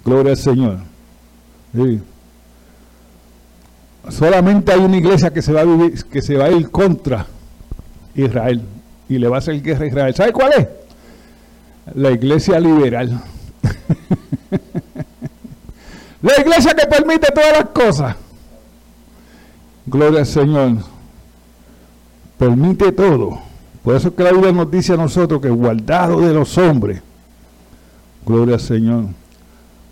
Gloria 0.05 0.31
al 0.31 0.39
Señor. 0.39 0.79
Solamente 4.11 4.71
hay 4.71 4.79
una 4.79 4.97
iglesia 4.97 5.33
que 5.33 5.43
se 5.43 5.53
va 5.53 5.65
que 6.09 6.23
se 6.23 6.37
va 6.37 6.45
a 6.45 6.51
ir 6.53 6.71
contra 6.71 7.27
Israel 8.15 8.63
y 9.09 9.19
le 9.19 9.27
va 9.27 9.37
a 9.37 9.39
hacer 9.41 9.61
guerra 9.61 9.87
a 9.87 9.89
Israel. 9.89 10.15
¿Sabe 10.15 10.33
cuál 10.33 10.53
es? 10.57 10.78
La 11.95 12.11
iglesia 12.11 12.61
liberal. 12.61 13.21
la 16.23 16.41
iglesia 16.41 16.75
que 16.75 16.87
permite 16.87 17.33
todas 17.33 17.53
las 17.53 17.69
cosas. 17.71 18.17
Gloria 19.87 20.21
al 20.21 20.27
Señor. 20.27 20.73
Permite 22.39 22.93
todo. 22.93 23.41
Por 23.83 23.97
eso 23.97 24.09
es 24.09 24.15
que 24.15 24.23
la 24.23 24.33
Biblia 24.33 24.53
nos 24.53 24.71
dice 24.71 24.93
a 24.93 24.97
nosotros 24.97 25.41
que 25.41 25.49
guardado 25.49 26.21
de 26.21 26.33
los 26.33 26.57
hombres. 26.59 27.01
Gloria 28.27 28.57
al 28.57 28.61
Señor. 28.61 29.05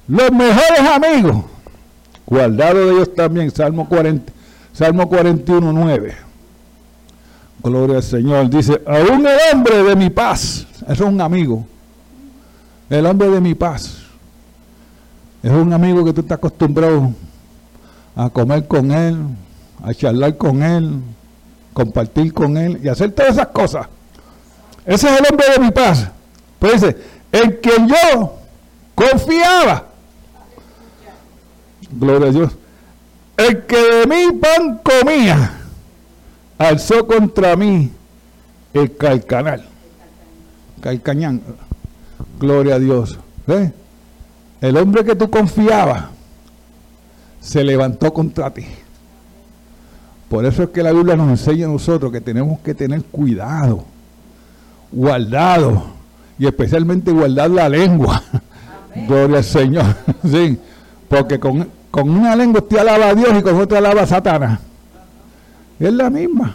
Los 0.08 0.32
mejores 0.32 0.80
amigos. 0.80 1.44
Guardado 2.26 2.86
de 2.86 2.92
ellos 2.92 3.14
también. 3.14 3.50
Salmo 3.50 3.88
40, 3.88 4.32
Salmo 4.72 5.08
41, 5.08 5.72
9. 5.72 6.14
Gloria 7.62 7.96
al 7.96 8.02
Señor. 8.02 8.50
Dice, 8.50 8.82
aún 8.86 9.26
el 9.26 9.38
hombre 9.52 9.82
de 9.82 9.96
mi 9.96 10.10
paz. 10.10 10.66
Eso 10.82 10.92
es 10.92 11.00
un 11.00 11.20
amigo. 11.20 11.64
El 12.88 13.06
hombre 13.06 13.28
de 13.30 13.40
mi 13.40 13.54
paz. 13.54 13.98
Es 15.42 15.50
un 15.50 15.72
amigo 15.72 16.04
que 16.04 16.12
tú 16.12 16.20
estás 16.20 16.38
acostumbrado 16.38 17.12
a 18.14 18.30
comer 18.30 18.66
con 18.66 18.90
él, 18.90 19.18
a 19.82 19.92
charlar 19.92 20.36
con 20.36 20.62
él, 20.62 21.00
compartir 21.72 22.32
con 22.32 22.56
él 22.56 22.80
y 22.82 22.88
hacer 22.88 23.12
todas 23.12 23.32
esas 23.32 23.48
cosas. 23.48 23.86
Ese 24.84 25.08
es 25.08 25.20
el 25.20 25.26
hombre 25.30 25.46
de 25.52 25.58
mi 25.58 25.70
paz. 25.70 26.08
Pues 26.58 26.80
dice, 26.80 26.96
en 27.32 27.58
quien 27.62 27.88
yo 27.88 28.38
confiaba. 28.94 29.84
Gloria 31.90 32.28
a 32.28 32.32
Dios. 32.32 32.52
El 33.36 33.66
que 33.66 33.76
de 33.76 34.06
mi 34.06 34.38
pan 34.38 34.80
comía, 34.82 35.52
alzó 36.56 37.06
contra 37.06 37.54
mí 37.56 37.90
el 38.72 38.96
calcanal. 38.96 39.66
Calcañán. 40.80 41.42
Gloria 42.38 42.74
a 42.76 42.78
Dios. 42.78 43.18
El 44.60 44.76
hombre 44.76 45.04
que 45.04 45.14
tú 45.14 45.30
confiabas 45.30 46.04
se 47.40 47.62
levantó 47.62 48.12
contra 48.12 48.52
ti. 48.52 48.66
Por 50.28 50.44
eso 50.44 50.64
es 50.64 50.70
que 50.70 50.82
la 50.82 50.92
Biblia 50.92 51.14
nos 51.14 51.28
enseña 51.28 51.66
a 51.66 51.70
nosotros 51.70 52.10
que 52.10 52.20
tenemos 52.20 52.58
que 52.60 52.74
tener 52.74 53.02
cuidado, 53.04 53.84
guardado, 54.90 55.84
y 56.38 56.46
especialmente 56.46 57.12
guardar 57.12 57.50
la 57.50 57.68
lengua. 57.68 58.22
Gloria 59.06 59.38
al 59.38 59.44
Señor. 59.44 59.84
sí, 60.24 60.58
porque 61.08 61.38
con, 61.38 61.70
una 61.92 62.34
lengua 62.34 62.60
usted 62.60 62.78
alaba 62.78 63.10
a 63.10 63.14
Dios 63.14 63.28
y 63.38 63.42
con 63.42 63.54
otra 63.56 63.78
alaba 63.78 64.02
a 64.02 64.06
Satanás. 64.06 64.60
Es 65.78 65.92
la 65.92 66.10
misma. 66.10 66.54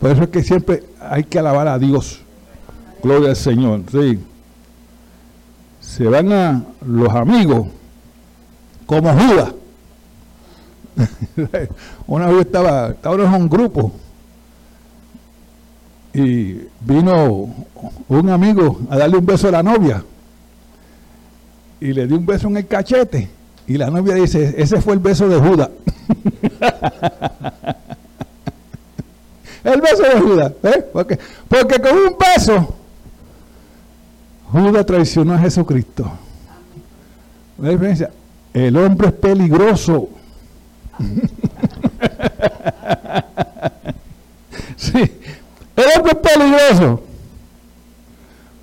Por 0.00 0.10
eso 0.10 0.24
es 0.24 0.30
que 0.30 0.42
siempre 0.42 0.82
hay 1.00 1.24
que 1.24 1.38
alabar 1.38 1.68
a 1.68 1.78
Dios. 1.78 2.21
Gloria 3.02 3.30
al 3.30 3.36
Señor. 3.36 3.82
Sí. 3.90 4.18
Se 5.80 6.04
van 6.04 6.32
a 6.32 6.62
los 6.86 7.10
amigos 7.10 7.66
como 8.86 9.12
Judas 9.12 9.52
una 12.06 12.26
vez 12.26 12.46
estaba, 12.46 12.90
estaba 12.90 13.16
en 13.16 13.34
un 13.34 13.48
grupo 13.48 13.90
y 16.12 16.68
vino 16.80 17.48
un 18.08 18.28
amigo 18.28 18.80
a 18.90 18.98
darle 18.98 19.16
un 19.16 19.24
beso 19.24 19.48
a 19.48 19.52
la 19.52 19.62
novia 19.62 20.04
y 21.80 21.92
le 21.92 22.06
dio 22.06 22.18
un 22.18 22.26
beso 22.26 22.48
en 22.48 22.58
el 22.58 22.66
cachete 22.66 23.30
y 23.66 23.78
la 23.78 23.90
novia 23.90 24.14
dice, 24.14 24.54
ese 24.58 24.80
fue 24.80 24.94
el 24.94 24.98
beso 24.98 25.28
de 25.28 25.38
Judas. 25.38 25.70
el 29.64 29.80
beso 29.80 30.02
de 30.02 30.20
Judas, 30.20 30.52
¿eh? 30.64 30.84
porque, 30.92 31.16
porque 31.48 31.80
con 31.80 31.96
un 31.96 32.16
beso 32.18 32.74
Judas 34.52 34.84
traicionó 34.84 35.32
a 35.32 35.38
Jesucristo. 35.38 36.12
El 38.52 38.76
hombre 38.76 39.08
es 39.08 39.14
peligroso. 39.14 40.10
sí, 44.76 44.98
el 45.74 45.84
hombre 45.96 46.12
es 46.12 46.18
peligroso, 46.18 47.02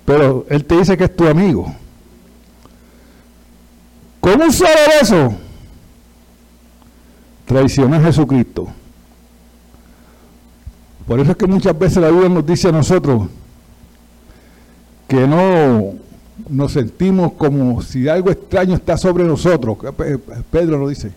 pero 0.04 0.46
él 0.48 0.64
te 0.64 0.76
dice 0.76 0.96
que 0.96 1.04
es 1.04 1.16
tu 1.16 1.26
amigo. 1.26 1.74
Con 4.20 4.40
un 4.40 4.52
solo 4.52 4.70
beso, 5.00 5.34
traiciona 7.46 7.96
a 7.96 8.02
Jesucristo. 8.02 8.68
Por 11.08 11.18
eso 11.18 11.32
es 11.32 11.36
que 11.36 11.48
muchas 11.48 11.76
veces 11.76 11.96
la 11.96 12.10
Biblia 12.10 12.28
nos 12.28 12.46
dice 12.46 12.68
a 12.68 12.72
nosotros 12.72 13.22
que 15.10 15.26
no 15.26 15.94
nos 16.48 16.70
sentimos 16.70 17.32
como 17.32 17.82
si 17.82 18.08
algo 18.08 18.30
extraño 18.30 18.76
está 18.76 18.96
sobre 18.96 19.24
nosotros. 19.24 19.76
Pedro 20.52 20.78
lo 20.78 20.88
dice. 20.88 21.10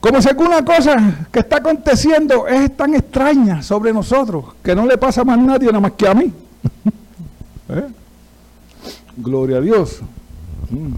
Como 0.00 0.22
si 0.22 0.30
alguna 0.30 0.64
cosa 0.64 1.26
que 1.30 1.40
está 1.40 1.58
aconteciendo 1.58 2.48
es 2.48 2.74
tan 2.74 2.94
extraña 2.94 3.62
sobre 3.62 3.92
nosotros 3.92 4.46
que 4.62 4.74
no 4.74 4.86
le 4.86 4.96
pasa 4.96 5.22
más 5.22 5.38
a 5.38 5.42
nadie 5.42 5.66
nada 5.66 5.80
más 5.80 5.92
que 5.92 6.08
a 6.08 6.14
mí. 6.14 6.32
¿Eh? 7.68 7.88
Gloria 9.18 9.58
a 9.58 9.60
Dios. 9.60 10.00
Mm. 10.70 10.94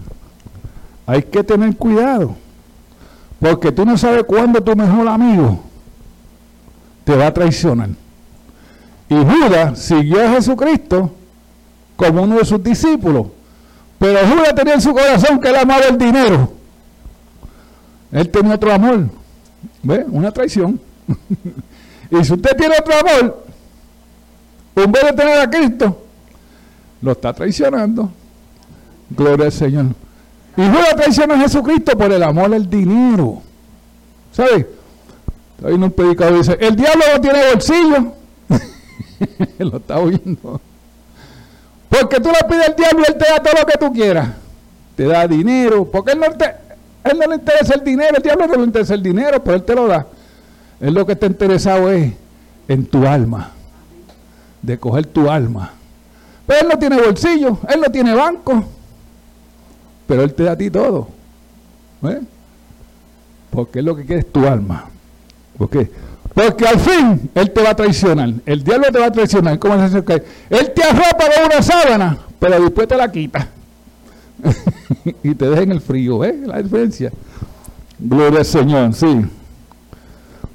Hay 1.07 1.23
que 1.23 1.43
tener 1.43 1.75
cuidado. 1.75 2.37
Porque 3.37 3.73
tú 3.73 3.83
no 3.83 3.97
sabes 3.97 4.23
cuándo 4.23 4.63
tu 4.63 4.73
mejor 4.77 5.09
amigo 5.09 5.59
te 7.03 7.17
va 7.17 7.27
a 7.27 7.33
traicionar. 7.33 7.89
Y 9.11 9.15
Judas 9.15 9.77
siguió 9.77 10.25
a 10.25 10.31
Jesucristo 10.35 11.11
como 11.97 12.23
uno 12.23 12.37
de 12.37 12.45
sus 12.45 12.63
discípulos. 12.63 13.27
Pero 13.99 14.19
Judas 14.25 14.55
tenía 14.55 14.75
en 14.75 14.81
su 14.81 14.93
corazón 14.93 15.37
que 15.41 15.49
él 15.49 15.57
amaba 15.57 15.83
el 15.83 15.97
dinero. 15.97 16.53
Él 18.09 18.29
tenía 18.29 18.55
otro 18.55 18.71
amor. 18.71 19.09
¿Ve? 19.83 20.05
Una 20.09 20.31
traición. 20.31 20.79
y 22.09 22.23
si 22.23 22.33
usted 22.33 22.55
tiene 22.55 22.75
otro 22.79 22.93
amor, 22.99 23.45
en 24.77 24.91
vez 24.93 25.03
de 25.03 25.11
tener 25.11 25.39
a 25.39 25.49
Cristo, 25.49 26.01
lo 27.01 27.11
está 27.11 27.33
traicionando. 27.33 28.09
Gloria 29.09 29.47
al 29.47 29.51
Señor. 29.51 29.87
Y 30.55 30.61
la 30.61 30.95
traiciona 30.95 31.35
a 31.35 31.39
Jesucristo 31.39 31.97
por 31.97 32.13
el 32.13 32.23
amor 32.23 32.55
al 32.55 32.69
dinero. 32.69 33.41
¿Sabe? 34.31 34.69
Hay 35.65 35.73
un 35.73 35.91
predicador 35.91 36.37
dice, 36.37 36.57
el 36.61 36.77
diablo 36.77 37.03
no 37.13 37.19
tiene 37.19 37.39
bolsillo. 37.51 38.20
lo 39.59 39.77
está 39.77 39.99
oyendo. 39.99 40.61
Porque 41.89 42.19
tú 42.19 42.29
le 42.29 42.47
pides 42.47 42.69
al 42.69 42.75
diablo 42.75 43.03
él 43.07 43.15
te 43.17 43.25
da 43.25 43.43
todo 43.43 43.53
lo 43.59 43.65
que 43.65 43.77
tú 43.77 43.91
quieras. 43.91 44.29
Te 44.95 45.05
da 45.05 45.27
dinero. 45.27 45.85
Porque 45.85 46.13
él 46.13 46.19
no 46.19 46.31
te, 46.31 46.45
él 47.03 47.17
no 47.17 47.27
le 47.27 47.35
interesa 47.35 47.75
el 47.75 47.83
dinero, 47.83 48.15
el 48.15 48.23
diablo 48.23 48.47
no 48.47 48.55
le 48.55 48.63
interesa 48.63 48.93
el 48.93 49.03
dinero, 49.03 49.43
pero 49.43 49.55
él 49.55 49.63
te 49.63 49.75
lo 49.75 49.87
da. 49.87 50.07
Él 50.79 50.93
lo 50.93 51.05
que 51.05 51.13
está 51.13 51.25
interesado 51.25 51.91
es 51.91 52.13
en 52.67 52.85
tu 52.85 53.05
alma, 53.05 53.51
de 54.61 54.77
coger 54.77 55.05
tu 55.07 55.29
alma. 55.29 55.73
Pero 56.45 56.61
él 56.61 56.67
no 56.67 56.79
tiene 56.79 57.01
bolsillo, 57.01 57.57
él 57.67 57.81
no 57.81 57.91
tiene 57.91 58.13
banco, 58.13 58.63
pero 60.07 60.23
él 60.23 60.33
te 60.33 60.43
da 60.43 60.51
a 60.51 60.57
ti 60.57 60.69
todo. 60.69 61.07
¿eh? 62.03 62.21
Porque 63.49 63.79
él 63.79 63.85
lo 63.85 63.95
que 63.95 64.05
quiere 64.05 64.21
es 64.21 64.31
tu 64.31 64.45
alma. 64.47 64.89
¿Por 65.57 65.69
qué? 65.69 65.91
Porque 66.33 66.65
al 66.65 66.79
fin 66.79 67.29
él 67.35 67.51
te 67.51 67.61
va 67.61 67.71
a 67.71 67.75
traicionar. 67.75 68.29
El 68.45 68.63
diablo 68.63 68.87
te 68.91 68.99
va 68.99 69.07
a 69.07 69.11
traicionar. 69.11 69.59
¿Cómo 69.59 69.75
es 69.75 69.93
eso? 69.93 70.03
Él 70.49 70.71
te 70.73 70.83
arropa 70.83 71.25
con 71.35 71.45
una 71.45 71.61
sábana, 71.61 72.17
pero 72.39 72.61
después 72.61 72.87
te 72.87 72.95
la 72.95 73.11
quita. 73.11 73.47
y 75.23 75.35
te 75.35 75.49
dejen 75.49 75.71
el 75.71 75.81
frío, 75.81 76.23
¿eh? 76.23 76.35
La 76.45 76.61
diferencia. 76.61 77.11
Gloria 77.99 78.39
al 78.39 78.45
Señor, 78.45 78.93
sí. 78.93 79.25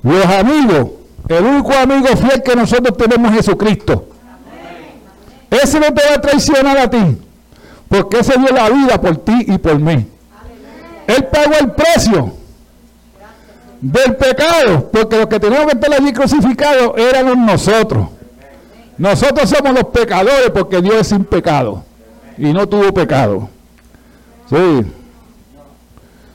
Los 0.02 0.26
amigos, 0.26 0.90
el 1.28 1.44
único 1.44 1.72
amigo 1.74 2.08
fiel 2.08 2.42
que 2.42 2.56
nosotros 2.56 2.96
tenemos 2.96 3.30
es 3.32 3.38
Jesucristo. 3.38 4.08
Ese 5.50 5.78
no 5.78 5.92
te 5.92 6.02
va 6.08 6.14
a 6.14 6.20
traicionar 6.20 6.78
a 6.78 6.90
ti, 6.90 7.18
porque 7.88 8.18
ese 8.18 8.38
dio 8.38 8.48
la 8.48 8.68
vida 8.68 9.00
por 9.00 9.16
ti 9.18 9.44
y 9.46 9.58
por 9.58 9.78
mí. 9.78 10.06
Él 11.06 11.24
pagó 11.30 11.54
el 11.60 11.70
precio 11.70 12.32
del 13.80 14.16
pecado, 14.16 14.90
porque 14.92 15.18
los 15.18 15.26
que 15.26 15.40
teníamos 15.40 15.66
que 15.66 15.78
estar 15.78 15.92
allí 15.94 16.12
crucificados 16.12 16.92
éramos 16.96 17.36
nosotros. 17.36 18.08
Nosotros 18.98 19.48
somos 19.50 19.74
los 19.74 19.84
pecadores 19.84 20.50
porque 20.50 20.80
Dios 20.80 20.96
es 20.96 21.08
sin 21.08 21.24
pecado 21.24 21.84
y 22.38 22.52
no 22.52 22.66
tuvo 22.68 22.92
pecado. 22.92 23.48
Sí. 24.48 24.86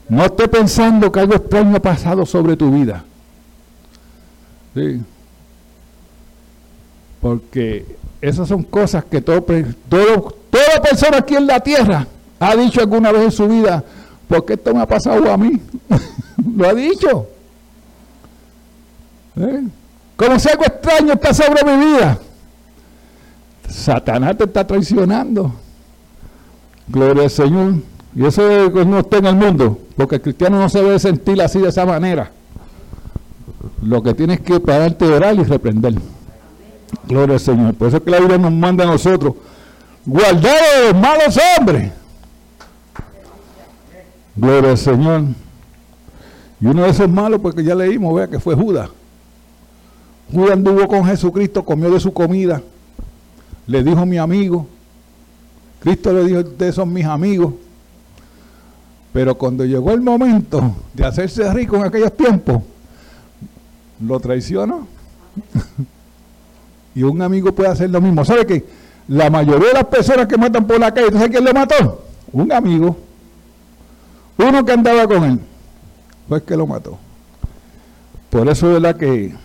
No 0.09 0.25
esté 0.25 0.47
pensando 0.47 1.11
que 1.11 1.19
algo 1.19 1.35
extraño 1.35 1.77
ha 1.77 1.81
pasado 1.81 2.25
sobre 2.25 2.55
tu 2.55 2.71
vida. 2.71 3.03
Sí. 4.75 5.01
Porque 7.21 7.85
esas 8.21 8.47
son 8.47 8.63
cosas 8.63 9.05
que 9.05 9.21
todo, 9.21 9.41
todo, 9.41 10.35
toda 10.49 10.81
persona 10.81 11.17
aquí 11.17 11.35
en 11.35 11.47
la 11.47 11.59
tierra 11.59 12.05
ha 12.39 12.55
dicho 12.55 12.81
alguna 12.81 13.11
vez 13.11 13.23
en 13.23 13.31
su 13.31 13.47
vida, 13.47 13.83
¿por 14.27 14.45
qué 14.45 14.53
esto 14.53 14.73
me 14.73 14.81
ha 14.81 14.87
pasado 14.87 15.31
a 15.31 15.37
mí? 15.37 15.61
Lo 16.55 16.67
ha 16.67 16.73
dicho. 16.73 17.27
¿Eh? 19.37 19.63
Como 20.15 20.31
algo 20.31 20.63
extraño 20.65 21.13
está 21.13 21.33
sobre 21.33 21.63
mi 21.63 21.85
vida. 21.85 22.19
Satanás 23.69 24.37
te 24.37 24.43
está 24.43 24.65
traicionando. 24.65 25.53
Gloria 26.87 27.23
al 27.23 27.29
Señor. 27.29 27.75
Y 28.15 28.25
eso 28.25 28.41
no 28.69 28.99
está 28.99 29.17
en 29.17 29.25
el 29.25 29.35
mundo, 29.35 29.79
porque 29.95 30.15
el 30.15 30.21
cristiano 30.21 30.59
no 30.59 30.67
se 30.67 30.83
debe 30.83 30.99
sentir 30.99 31.41
así 31.41 31.59
de 31.59 31.69
esa 31.69 31.85
manera. 31.85 32.29
Lo 33.81 34.03
que 34.03 34.13
tienes 34.13 34.41
que 34.41 34.59
pararte 34.59 35.07
de 35.07 35.13
orar 35.13 35.35
y 35.35 35.43
reprender. 35.43 35.95
Gloria 37.07 37.35
al 37.35 37.39
Señor. 37.39 37.73
Por 37.75 37.87
eso 37.87 37.97
es 37.97 38.03
que 38.03 38.11
la 38.11 38.19
Biblia 38.19 38.37
nos 38.37 38.51
manda 38.51 38.83
a 38.83 38.87
nosotros. 38.87 39.35
Guardar 40.05 40.41
de 40.43 40.91
los 40.91 41.01
malos 41.01 41.39
hombres. 41.57 41.91
Gloria 44.35 44.71
al 44.71 44.77
Señor. 44.77 45.23
Y 46.61 46.67
uno 46.67 46.83
de 46.83 46.89
esos 46.91 47.09
malos, 47.09 47.41
porque 47.41 47.63
ya 47.63 47.73
leímos, 47.73 48.13
vea 48.15 48.27
que 48.27 48.39
fue 48.39 48.55
Judas. 48.55 48.89
Judas 50.31 50.51
anduvo 50.51 50.87
con 50.87 51.03
Jesucristo, 51.05 51.65
comió 51.65 51.89
de 51.89 51.99
su 51.99 52.13
comida. 52.13 52.61
Le 53.65 53.83
dijo 53.83 54.05
mi 54.05 54.19
amigo. 54.19 54.67
Cristo 55.79 56.13
le 56.13 56.23
dijo, 56.23 56.39
ustedes 56.39 56.75
son 56.75 56.93
mis 56.93 57.05
amigos. 57.05 57.55
Pero 59.11 59.35
cuando 59.35 59.65
llegó 59.65 59.91
el 59.91 60.01
momento 60.01 60.75
de 60.93 61.05
hacerse 61.05 61.51
rico 61.51 61.75
en 61.75 61.83
aquellos 61.83 62.15
tiempos, 62.15 62.61
lo 63.99 64.19
traicionó. 64.19 64.87
y 66.95 67.01
un 67.03 67.21
amigo 67.21 67.51
puede 67.53 67.69
hacer 67.69 67.89
lo 67.89 67.99
mismo. 67.99 68.23
¿Sabe 68.23 68.45
qué? 68.45 68.65
La 69.07 69.29
mayoría 69.31 69.69
de 69.69 69.73
las 69.73 69.85
personas 69.85 70.27
que 70.27 70.37
matan 70.37 70.65
por 70.65 70.79
la 70.79 70.93
calle, 70.93 71.09
¿tú 71.09 71.17
sabes 71.17 71.31
quién 71.31 71.43
lo 71.43 71.53
mató? 71.53 72.05
Un 72.31 72.51
amigo. 72.51 72.95
Uno 74.37 74.63
que 74.63 74.71
andaba 74.71 75.07
con 75.07 75.23
él. 75.23 75.39
Fue 76.31 76.41
que 76.41 76.55
lo 76.55 76.65
mató. 76.65 76.97
Por 78.29 78.47
eso 78.47 78.67
es 78.67 78.81
verdad 78.81 78.95
que 78.95 79.35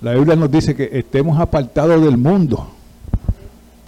la 0.00 0.14
Biblia 0.14 0.34
nos 0.34 0.50
dice 0.50 0.74
que 0.74 0.88
estemos 0.90 1.38
apartados 1.38 2.02
del 2.02 2.16
mundo. 2.16 2.66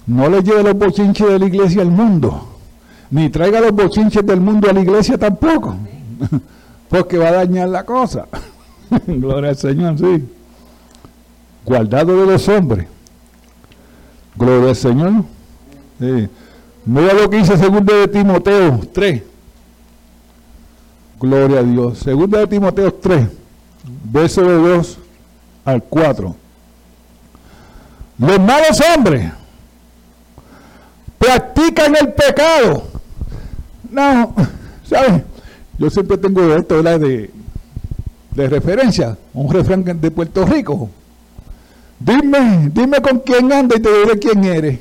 No 0.06 0.28
le 0.28 0.42
lleve 0.42 0.62
los 0.62 0.74
bochinches 0.74 1.26
de 1.26 1.38
la 1.38 1.46
iglesia 1.46 1.80
al 1.80 1.90
mundo 1.90 2.48
ni 3.10 3.30
traiga 3.30 3.62
los 3.62 3.72
bochinches 3.72 4.26
del 4.26 4.42
mundo 4.42 4.68
a 4.68 4.74
la 4.74 4.80
iglesia 4.80 5.16
tampoco, 5.16 5.74
porque 6.90 7.16
va 7.16 7.28
a 7.28 7.32
dañar 7.32 7.70
la 7.70 7.82
cosa. 7.82 8.26
Gloria 9.06 9.48
al 9.48 9.56
Señor, 9.56 9.98
sí. 9.98 10.28
Guardado 11.64 12.14
de 12.14 12.26
los 12.30 12.46
hombres. 12.46 12.86
Gloria 14.36 14.68
al 14.68 14.76
Señor. 14.76 15.24
Sí. 15.98 16.28
Mira 16.84 17.14
lo 17.14 17.30
que 17.30 17.38
dice 17.38 17.56
segundo 17.56 17.94
de 17.94 18.06
Timoteo 18.08 18.80
3. 18.92 19.27
Gloria 21.20 21.60
a 21.60 21.62
Dios. 21.62 21.98
Segundo 21.98 22.38
de 22.38 22.46
Timoteo 22.46 22.92
3, 22.92 23.28
verso 24.04 24.42
de 24.42 24.54
2 24.54 24.98
al 25.64 25.82
4. 25.82 26.36
Los 28.18 28.40
malos 28.40 28.80
hombres 28.94 29.32
practican 31.18 31.94
el 31.96 32.12
pecado 32.12 32.98
no, 33.90 34.34
¿sabes? 34.84 35.22
Yo 35.78 35.90
siempre 35.90 36.18
tengo 36.18 36.54
esto 36.54 36.82
de, 36.82 37.30
de 38.34 38.48
referencia, 38.48 39.16
un 39.32 39.52
refrán 39.52 39.84
de 39.84 40.10
Puerto 40.10 40.44
Rico. 40.44 40.90
Dime, 41.98 42.70
dime 42.72 43.00
con 43.00 43.20
quién 43.20 43.52
anda 43.52 43.76
y 43.76 43.80
te 43.80 43.90
diré 43.90 44.18
quién 44.18 44.44
eres. 44.44 44.80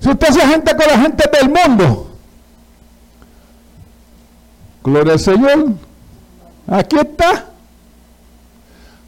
Si 0.00 0.10
usted 0.10 0.28
se 0.28 0.40
gente 0.46 0.76
con 0.76 0.86
la 0.86 0.98
gente 0.98 1.24
del 1.40 1.50
mundo, 1.50 2.13
gloria 4.84 5.14
al 5.14 5.18
Señor, 5.18 5.66
aquí 6.68 6.96
está. 6.96 7.46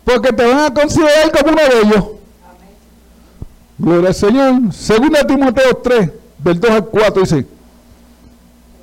Porque 0.05 0.33
te 0.33 0.45
van 0.45 0.61
a 0.61 0.75
considerar 0.75 1.33
como 1.33 1.53
uno 1.53 1.63
de 1.63 1.81
ellos. 1.83 2.05
Gloria 3.79 4.09
al 4.09 4.15
Señor. 4.15 4.73
Segunda 4.73 5.27
Timoteo 5.27 5.77
3, 5.77 6.11
del 6.39 6.61
2 6.61 6.71
al 6.71 6.87
4 6.87 7.23
dice, 7.23 7.47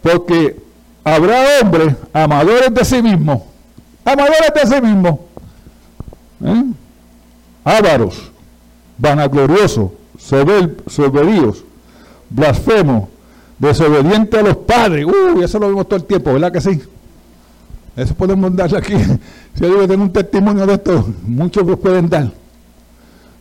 porque 0.02 0.62
habrá 1.04 1.62
hombres 1.62 1.96
amadores 2.12 2.74
de 2.74 2.86
sí 2.86 3.02
mismos, 3.02 3.42
amadores 4.04 4.52
de 4.54 4.68
sí 4.68 4.82
mismos, 4.82 5.20
¿eh? 6.44 6.64
ávaros, 7.64 8.32
vanagloriosos, 8.98 9.92
soberbios, 10.20 11.64
blasfemos, 12.30 13.10
desobedientes 13.64 14.40
a 14.40 14.44
los 14.44 14.58
padres. 14.58 15.06
Uy, 15.06 15.44
eso 15.44 15.60
lo 15.60 15.68
vemos 15.68 15.88
todo 15.88 15.98
el 15.98 16.06
tiempo, 16.06 16.34
¿verdad 16.34 16.52
que 16.52 16.62
sí? 16.62 16.82
Eso 17.96 18.14
podemos 18.16 18.56
darle 18.56 18.78
aquí. 18.78 18.96
Si 19.54 19.64
alguien 19.64 19.88
tiene 19.88 20.04
un 20.04 20.12
testimonio 20.12 20.66
de 20.66 20.74
esto, 20.74 21.08
muchos 21.24 21.66
los 21.66 21.78
pueden 21.80 22.10
dar. 22.10 22.32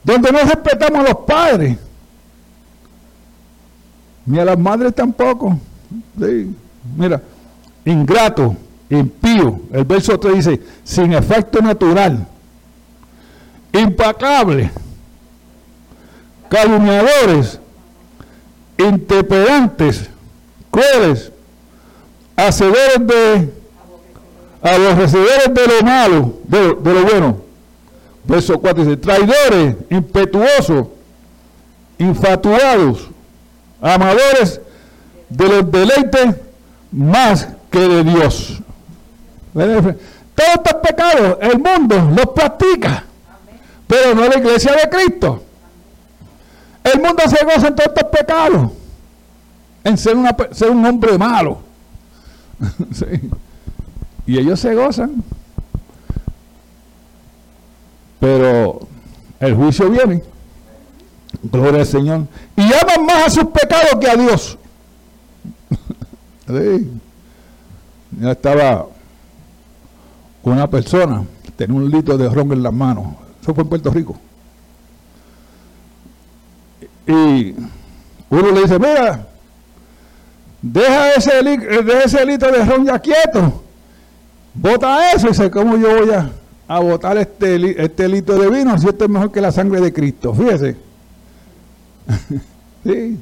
Donde 0.04 0.30
no 0.30 0.38
respetamos 0.40 1.00
a 1.00 1.08
los 1.08 1.24
padres, 1.24 1.78
ni 4.26 4.38
a 4.38 4.44
las 4.44 4.58
madres 4.58 4.94
tampoco. 4.94 5.58
Mira, 6.96 7.22
ingrato, 7.84 8.54
impío. 8.90 9.60
El 9.72 9.84
verso 9.84 10.18
3 10.18 10.34
dice, 10.34 10.60
sin 10.84 11.12
efecto 11.14 11.62
natural, 11.62 12.26
impacable, 13.72 14.70
calumniadores, 16.50 17.58
intemperantes, 18.76 20.10
crueles, 20.72 21.30
hacedores 22.34 23.06
de, 23.06 23.52
a 24.62 24.78
los 24.78 24.98
recibidores 24.98 25.54
de 25.54 25.66
lo 25.68 25.82
malo, 25.84 26.34
de, 26.44 26.74
de 26.74 26.94
lo 26.94 27.02
bueno. 27.04 27.36
Verso 28.24 28.58
4 28.58 28.84
dice, 28.84 28.96
traidores, 28.96 29.76
impetuosos, 29.90 30.88
infatuados, 31.98 33.08
amadores 33.80 34.60
de 35.28 35.48
los 35.48 35.70
deleites 35.70 36.36
más 36.90 37.48
que 37.70 37.80
de 37.80 38.04
Dios. 38.04 38.58
Todos 39.52 39.94
estos 40.54 40.74
pecados 40.82 41.38
el 41.40 41.58
mundo 41.58 42.10
los 42.16 42.26
practica, 42.34 43.04
pero 43.86 44.14
no 44.14 44.26
la 44.26 44.38
iglesia 44.38 44.72
de 44.72 44.88
Cristo. 44.88 45.42
El 46.84 47.00
mundo 47.00 47.22
se 47.28 47.44
goza 47.44 47.68
en 47.68 47.76
todos 47.76 47.92
estos 47.94 48.10
pecados, 48.10 48.72
en 49.84 49.98
ser, 49.98 50.16
una, 50.16 50.36
ser 50.52 50.70
un 50.70 50.84
hombre 50.84 51.18
malo. 51.18 51.58
Y 54.24 54.38
ellos 54.38 54.60
se 54.60 54.72
gozan. 54.72 55.22
Pero 58.20 58.86
el 59.40 59.54
juicio 59.56 59.90
viene. 59.90 60.22
Gloria 61.42 61.80
al 61.80 61.86
Señor. 61.86 62.26
Y 62.56 62.62
aman 62.62 63.04
más 63.04 63.26
a 63.26 63.30
sus 63.30 63.46
pecados 63.46 63.96
que 64.00 64.08
a 64.08 64.16
Dios. 64.16 64.58
Ya 68.20 68.32
estaba 68.32 68.86
una 70.42 70.68
persona, 70.68 71.24
tenía 71.56 71.74
un 71.74 71.90
litro 71.90 72.18
de 72.18 72.28
ron 72.28 72.52
en 72.52 72.62
las 72.62 72.72
manos. 72.72 73.06
Eso 73.40 73.54
fue 73.54 73.64
en 73.64 73.70
Puerto 73.70 73.90
Rico. 73.90 74.16
Y 77.06 77.54
uno 78.28 78.50
le 78.52 78.60
dice, 78.60 78.78
mira, 78.78 79.28
deja 80.62 81.12
ese, 81.12 81.42
deja 81.42 82.04
ese 82.04 82.24
litro 82.24 82.50
de 82.50 82.64
ron 82.64 82.86
ya 82.86 82.98
quieto. 82.98 83.62
Bota 84.54 85.12
eso. 85.12 85.26
Y 85.26 85.30
dice, 85.30 85.50
¿cómo 85.50 85.76
yo 85.76 85.98
voy 85.98 86.10
a, 86.10 86.30
a 86.68 86.80
botar 86.80 87.18
este, 87.18 87.82
este 87.82 88.08
litro 88.08 88.38
de 88.38 88.48
vino 88.48 88.78
si 88.78 88.86
es 88.88 89.08
mejor 89.08 89.30
que 89.30 89.40
la 89.40 89.52
sangre 89.52 89.80
de 89.80 89.92
Cristo? 89.92 90.32
Fíjese. 90.32 90.76
sí. 92.84 93.18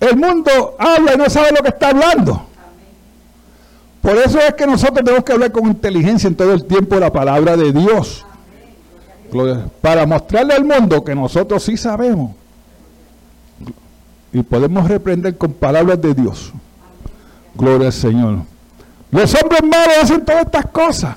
El 0.00 0.16
mundo 0.16 0.76
habla 0.78 1.14
y 1.14 1.16
no 1.16 1.28
sabe 1.30 1.50
lo 1.52 1.62
que 1.62 1.68
está 1.68 1.90
hablando. 1.90 2.46
Por 4.00 4.16
eso 4.16 4.40
es 4.40 4.54
que 4.54 4.66
nosotros 4.66 5.04
tenemos 5.04 5.24
que 5.24 5.32
hablar 5.32 5.52
con 5.52 5.66
inteligencia 5.66 6.26
en 6.26 6.34
todo 6.34 6.52
el 6.52 6.64
tiempo 6.64 6.98
la 6.98 7.12
palabra 7.12 7.56
de 7.56 7.72
Dios. 7.72 8.26
Para 9.80 10.04
mostrarle 10.04 10.54
al 10.54 10.64
mundo 10.64 11.04
que 11.04 11.14
nosotros 11.14 11.62
sí 11.62 11.76
sabemos. 11.76 12.32
Y 14.32 14.42
podemos 14.42 14.88
reprender 14.88 15.36
con 15.36 15.52
palabras 15.52 16.00
de 16.00 16.14
Dios. 16.14 16.52
Gloria 17.54 17.88
al 17.88 17.92
Señor. 17.92 18.38
Los 19.10 19.34
hombres 19.34 19.62
malos 19.62 19.98
hacen 20.02 20.24
todas 20.24 20.46
estas 20.46 20.64
cosas. 20.66 21.16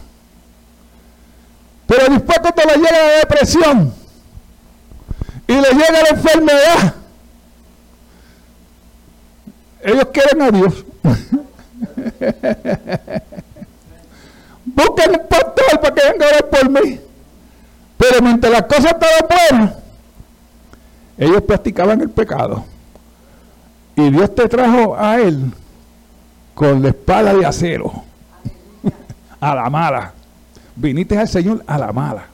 Pero 1.87 2.13
después 2.13 2.39
cuando 2.39 2.63
le 2.63 2.75
llega 2.77 2.91
la 2.91 3.19
depresión 3.19 3.93
y 5.47 5.53
le 5.53 5.69
llega 5.69 6.01
la 6.03 6.09
enfermedad, 6.09 6.95
ellos 9.81 10.07
quieren 10.11 10.41
a 10.41 10.51
Dios. 10.51 10.83
busquen 14.65 15.11
un 15.11 15.27
pastor 15.27 15.79
para 15.79 15.93
que 15.93 16.01
venga 16.11 16.25
a 16.25 16.29
orar 16.29 16.49
por 16.49 16.69
mí. 16.69 16.99
Pero 17.97 18.21
mientras 18.21 18.51
las 18.51 18.63
cosas 18.63 18.93
estaban 18.93 19.49
buenas, 19.49 19.75
ellos 21.17 21.41
practicaban 21.43 22.01
el 22.01 22.09
pecado. 22.09 22.65
Y 23.95 24.09
Dios 24.09 24.35
te 24.35 24.47
trajo 24.49 24.95
a 24.97 25.19
él 25.21 25.51
con 26.53 26.81
la 26.81 26.89
espada 26.89 27.33
de 27.33 27.45
acero. 27.45 27.91
a 29.39 29.55
la 29.55 29.69
mala. 29.69 30.13
Viniste 30.75 31.17
al 31.17 31.27
Señor 31.27 31.63
a 31.65 31.77
la 31.77 31.93
mala. 31.93 32.25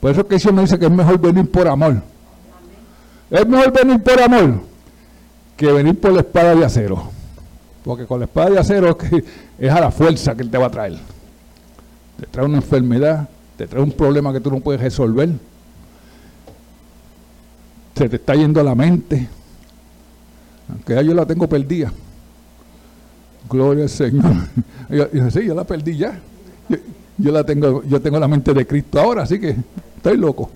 Por 0.00 0.12
eso 0.12 0.26
que 0.26 0.36
eso 0.36 0.52
me 0.52 0.62
dice 0.62 0.78
que 0.78 0.86
es 0.86 0.90
mejor 0.90 1.18
venir 1.18 1.50
por 1.50 1.68
amor. 1.68 2.00
Es 3.30 3.46
mejor 3.46 3.72
venir 3.72 4.02
por 4.02 4.22
amor 4.22 4.60
que 5.56 5.72
venir 5.72 5.98
por 6.00 6.12
la 6.12 6.20
espada 6.20 6.54
de 6.54 6.64
acero. 6.64 7.10
Porque 7.84 8.06
con 8.06 8.20
la 8.20 8.26
espada 8.26 8.50
de 8.50 8.58
acero 8.58 8.96
es 9.58 9.72
a 9.72 9.80
la 9.80 9.90
fuerza 9.90 10.34
que 10.34 10.42
Él 10.42 10.50
te 10.50 10.56
va 10.56 10.66
a 10.66 10.70
traer. 10.70 10.98
Te 12.18 12.26
trae 12.26 12.46
una 12.46 12.58
enfermedad, 12.58 13.28
te 13.56 13.66
trae 13.66 13.82
un 13.82 13.92
problema 13.92 14.32
que 14.32 14.40
tú 14.40 14.50
no 14.50 14.60
puedes 14.60 14.80
resolver. 14.80 15.30
Se 17.96 18.08
te 18.08 18.16
está 18.16 18.34
yendo 18.34 18.60
a 18.60 18.64
la 18.64 18.74
mente. 18.74 19.28
Aunque 20.68 20.94
ya 20.94 21.02
yo 21.02 21.14
la 21.14 21.26
tengo 21.26 21.48
perdida. 21.48 21.92
Gloria 23.48 23.84
al 23.84 23.90
Señor. 23.90 24.32
Yo, 24.90 25.06
sí, 25.30 25.44
yo 25.44 25.54
la 25.54 25.64
perdí 25.64 25.98
ya. 25.98 26.18
Yo, 27.18 27.30
la 27.30 27.44
tengo, 27.44 27.82
yo 27.84 28.00
tengo 28.00 28.18
la 28.18 28.26
mente 28.26 28.54
de 28.54 28.66
Cristo 28.66 28.98
ahora, 28.98 29.24
así 29.24 29.38
que 29.38 29.54
estoy 29.96 30.16
loco. 30.16 30.50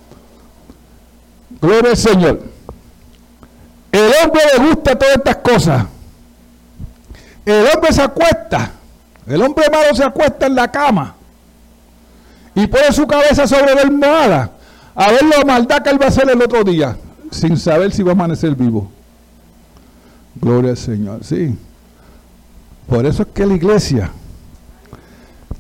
Gloria 1.61 1.91
al 1.91 1.97
Señor. 1.97 2.41
El 3.91 4.11
hombre 4.23 4.41
le 4.57 4.69
gusta 4.69 4.99
todas 4.99 5.17
estas 5.17 5.37
cosas. 5.37 5.87
El 7.45 7.67
hombre 7.75 7.93
se 7.93 8.01
acuesta. 8.01 8.73
El 9.27 9.43
hombre 9.43 9.67
malo 9.71 9.95
se 9.95 10.05
acuesta 10.05 10.47
en 10.47 10.55
la 10.55 10.71
cama 10.71 11.15
y 12.55 12.67
pone 12.67 12.93
su 12.93 13.07
cabeza 13.07 13.47
sobre 13.47 13.75
la 13.75 13.83
almohada 13.83 14.51
a 14.95 15.11
ver 15.11 15.25
la 15.25 15.45
maldad 15.45 15.83
que 15.83 15.91
él 15.91 16.01
va 16.01 16.07
a 16.07 16.09
hacer 16.09 16.29
el 16.29 16.41
otro 16.43 16.65
día, 16.65 16.97
sin 17.31 17.57
saber 17.57 17.93
si 17.93 18.03
va 18.03 18.11
a 18.11 18.15
amanecer 18.15 18.55
vivo. 18.55 18.91
Gloria 20.35 20.71
al 20.71 20.77
Señor, 20.77 21.25
sí. 21.25 21.57
Por 22.89 23.07
eso 23.07 23.23
es 23.23 23.29
que 23.29 23.47
la 23.47 23.55
iglesia 23.55 24.11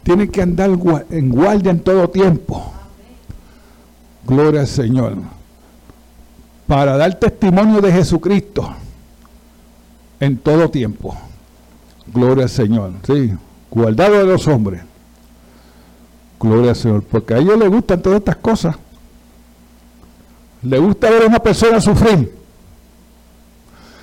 tiene 0.02 0.28
que 0.28 0.42
andar 0.42 0.70
en 1.10 1.28
guardia 1.30 1.70
en 1.70 1.80
todo 1.80 2.08
tiempo. 2.08 2.72
Gloria 4.26 4.60
al 4.60 4.66
Señor. 4.66 5.16
Para 6.66 6.96
dar 6.96 7.18
testimonio 7.18 7.80
de 7.80 7.92
Jesucristo 7.92 8.74
en 10.20 10.38
todo 10.38 10.70
tiempo. 10.70 11.16
Gloria 12.12 12.44
al 12.44 12.50
Señor. 12.50 12.92
Sí. 13.06 13.32
Guardado 13.70 14.18
de 14.18 14.24
los 14.24 14.46
hombres. 14.48 14.82
Gloria 16.40 16.70
al 16.70 16.76
Señor. 16.76 17.02
Porque 17.02 17.34
a 17.34 17.38
ellos 17.38 17.58
les 17.58 17.68
gustan 17.68 18.00
todas 18.02 18.18
estas 18.18 18.36
cosas. 18.36 18.76
Le 20.62 20.78
gusta 20.78 21.10
ver 21.10 21.24
a 21.24 21.26
una 21.26 21.38
persona 21.40 21.80
sufrir. 21.80 22.41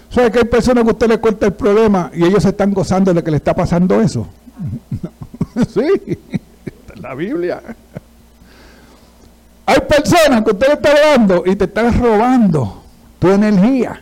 ¿Sabe 0.09 0.31
que 0.31 0.39
hay 0.39 0.45
personas 0.45 0.83
que 0.83 0.91
usted 0.91 1.07
le 1.07 1.19
cuenta 1.19 1.45
el 1.45 1.53
problema 1.53 2.09
y 2.13 2.25
ellos 2.25 2.41
se 2.41 2.49
están 2.49 2.73
gozando 2.73 3.13
de 3.13 3.23
que 3.23 3.31
le 3.31 3.37
está 3.37 3.53
pasando 3.53 4.01
eso? 4.01 4.27
sí, 5.73 6.17
la 6.95 7.13
Biblia. 7.13 7.61
Hay 9.67 9.81
personas 9.81 10.43
que 10.43 10.51
usted 10.51 10.67
le 10.67 10.73
está 10.73 10.89
hablando 10.91 11.43
y 11.45 11.55
te 11.55 11.65
están 11.65 12.01
robando 12.01 12.83
tu 13.19 13.29
energía. 13.29 14.01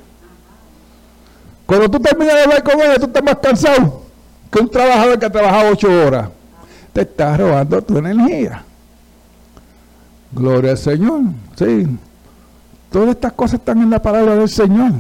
Cuando 1.65 1.91
tú 1.91 2.00
terminas 2.00 2.36
de 2.36 2.43
hablar 2.43 2.63
con 2.63 2.80
ella, 2.80 2.96
tú 2.96 3.08
estás 3.08 3.24
más 3.24 3.38
cansado 3.39 4.04
que 4.50 4.60
un 4.60 4.70
trabajador 4.70 5.20
que 5.20 5.26
ha 5.26 5.30
trabajado 5.30 5.72
ocho 5.74 5.89
horas. 5.89 6.30
Te 6.93 7.02
está 7.02 7.36
robando 7.36 7.82
tu 7.82 7.98
energía. 7.98 8.63
Gloria 10.32 10.72
al 10.72 10.78
Señor. 10.78 11.22
Sí. 11.58 11.86
Todas 12.89 13.10
estas 13.10 13.34
cosas 13.34 13.60
están 13.60 13.82
en 13.82 13.89
la 13.89 14.02
palabra 14.02 14.36
del 14.36 14.48
Señor 14.48 14.93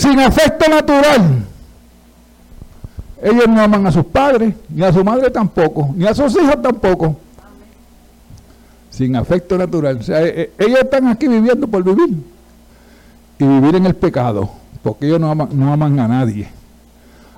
sin 0.00 0.18
afecto 0.18 0.70
natural. 0.70 1.44
Ellos 3.22 3.48
no 3.48 3.60
aman 3.60 3.86
a 3.86 3.92
sus 3.92 4.06
padres, 4.06 4.54
ni 4.70 4.82
a 4.82 4.90
su 4.90 5.04
madre 5.04 5.30
tampoco, 5.30 5.90
ni 5.94 6.06
a 6.06 6.14
sus 6.14 6.32
hijos 6.36 6.62
tampoco. 6.62 7.16
Sin 8.88 9.14
afecto 9.14 9.58
natural. 9.58 9.98
O 9.98 10.02
sea, 10.02 10.22
eh, 10.22 10.32
eh, 10.36 10.52
ellos 10.58 10.80
están 10.80 11.06
aquí 11.08 11.28
viviendo 11.28 11.68
por 11.68 11.84
vivir. 11.84 12.16
Y 13.38 13.44
vivir 13.44 13.76
en 13.76 13.86
el 13.86 13.94
pecado, 13.94 14.50
porque 14.82 15.06
ellos 15.06 15.20
no 15.20 15.30
aman, 15.30 15.48
no 15.52 15.72
aman 15.72 16.00
a 16.00 16.08
nadie. 16.08 16.48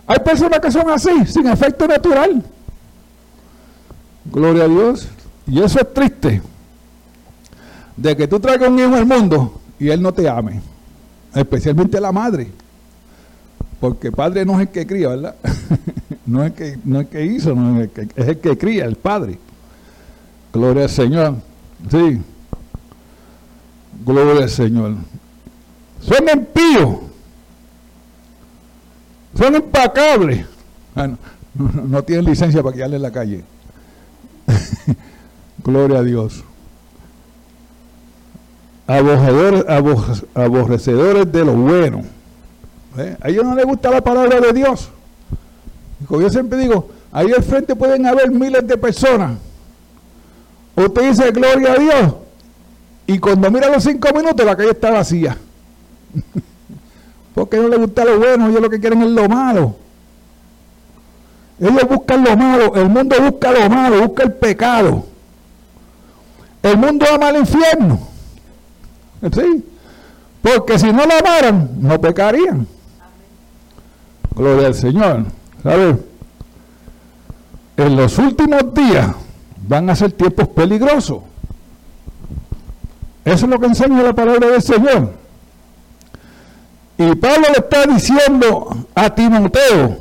Hay 0.06 0.18
personas 0.20 0.60
que 0.60 0.70
son 0.70 0.88
así, 0.90 1.26
sin 1.26 1.48
afecto 1.48 1.86
natural. 1.88 2.44
Gloria 4.24 4.64
a 4.64 4.68
Dios. 4.68 5.08
Y 5.48 5.60
eso 5.60 5.80
es 5.80 5.92
triste. 5.92 6.40
De 7.96 8.16
que 8.16 8.28
tú 8.28 8.38
traigas 8.38 8.68
un 8.68 8.78
hijo 8.78 8.94
al 8.94 9.06
mundo 9.06 9.60
y 9.80 9.88
él 9.88 10.00
no 10.00 10.12
te 10.12 10.28
ame 10.28 10.60
especialmente 11.34 12.00
la 12.00 12.12
madre, 12.12 12.48
porque 13.80 14.12
padre 14.12 14.44
no 14.44 14.54
es 14.54 14.60
el 14.60 14.68
que 14.68 14.86
cría, 14.86 15.08
¿verdad? 15.08 15.34
no, 16.26 16.44
es 16.44 16.52
que, 16.52 16.78
no 16.84 17.00
es 17.00 17.08
que 17.08 17.24
hizo, 17.24 17.54
no 17.54 17.80
es 17.80 17.84
el 17.84 17.90
que, 17.90 18.02
es 18.20 18.28
el 18.28 18.38
que 18.38 18.58
cría, 18.58 18.84
el 18.84 18.96
padre. 18.96 19.38
Gloria 20.52 20.84
al 20.84 20.90
Señor. 20.90 21.36
Sí. 21.90 22.20
Gloria 24.04 24.44
al 24.44 24.50
Señor. 24.50 24.94
Son 26.00 26.28
impíos. 26.28 26.98
Son 29.34 29.54
impacables. 29.54 30.46
Bueno, 30.94 31.18
no, 31.54 32.02
tienen 32.04 32.26
licencia 32.26 32.62
para 32.62 32.74
quedarle 32.74 32.96
en 32.96 33.02
la 33.02 33.10
calle. 33.10 33.44
Gloria 35.64 35.98
a 36.00 36.02
Dios 36.02 36.44
aborrecedores 38.86 41.32
de 41.32 41.44
lo 41.44 41.54
bueno. 41.54 42.02
¿Eh? 42.98 43.16
A 43.20 43.28
ellos 43.28 43.44
no 43.44 43.54
les 43.54 43.64
gusta 43.64 43.90
la 43.90 44.02
palabra 44.02 44.40
de 44.40 44.52
Dios. 44.52 44.90
yo 46.10 46.30
siempre 46.30 46.58
digo, 46.58 46.90
ahí 47.10 47.32
al 47.32 47.42
frente 47.42 47.74
pueden 47.74 48.06
haber 48.06 48.30
miles 48.30 48.66
de 48.66 48.76
personas. 48.76 49.38
Usted 50.74 51.10
dice 51.10 51.30
gloria 51.30 51.72
a 51.72 51.76
Dios. 51.76 52.14
Y 53.06 53.18
cuando 53.18 53.50
mira 53.50 53.68
los 53.68 53.82
cinco 53.82 54.08
minutos, 54.14 54.44
la 54.44 54.56
calle 54.56 54.70
está 54.70 54.90
vacía. 54.90 55.36
Porque 57.34 57.56
no 57.56 57.68
les 57.68 57.78
gusta 57.78 58.04
lo 58.04 58.18
bueno, 58.18 58.48
ellos 58.48 58.60
lo 58.60 58.70
que 58.70 58.80
quieren 58.80 59.02
es 59.02 59.10
lo 59.10 59.28
malo. 59.28 59.76
Ellos 61.58 61.88
buscan 61.88 62.24
lo 62.24 62.36
malo, 62.36 62.74
el 62.74 62.88
mundo 62.88 63.16
busca 63.20 63.52
lo 63.52 63.70
malo, 63.70 64.02
busca 64.02 64.24
el 64.24 64.32
pecado. 64.32 65.04
El 66.62 66.76
mundo 66.76 67.06
ama 67.12 67.28
al 67.28 67.36
infierno. 67.36 68.11
¿Sí? 69.30 69.64
Porque 70.42 70.78
si 70.78 70.92
no 70.92 71.04
lo 71.06 71.14
amaran, 71.18 71.70
no 71.80 72.00
pecarían. 72.00 72.66
Gloria 74.34 74.66
al 74.66 74.74
Señor. 74.74 75.24
¿Sabes? 75.62 75.96
En 77.76 77.96
los 77.96 78.18
últimos 78.18 78.74
días 78.74 79.14
van 79.68 79.88
a 79.90 79.96
ser 79.96 80.12
tiempos 80.12 80.48
peligrosos. 80.48 81.22
Eso 83.24 83.46
es 83.46 83.50
lo 83.50 83.60
que 83.60 83.66
enseña 83.66 84.02
la 84.02 84.12
palabra 84.12 84.48
del 84.48 84.62
Señor. 84.62 85.12
Y 86.98 87.14
Pablo 87.14 87.46
le 87.52 87.58
está 87.58 87.86
diciendo 87.86 88.86
a 88.94 89.14
Timoteo 89.14 89.98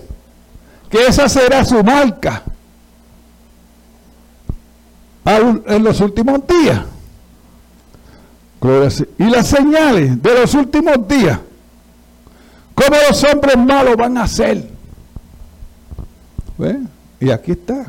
que 0.90 1.06
esa 1.08 1.30
será 1.30 1.64
su 1.64 1.84
marca 1.84 2.44
en 5.26 5.84
los 5.84 6.02
últimos 6.02 6.46
días. 6.48 6.82
Y 9.18 9.24
las 9.24 9.48
señales 9.48 10.22
de 10.22 10.36
los 10.36 10.54
últimos 10.54 11.08
días, 11.08 11.40
cómo 12.76 12.96
los 13.10 13.24
hombres 13.24 13.58
malos 13.58 13.98
van 13.98 14.20
a 14.20 14.28
ser. 14.28 14.70
Y 17.20 17.32
aquí 17.32 17.54
está. 17.54 17.88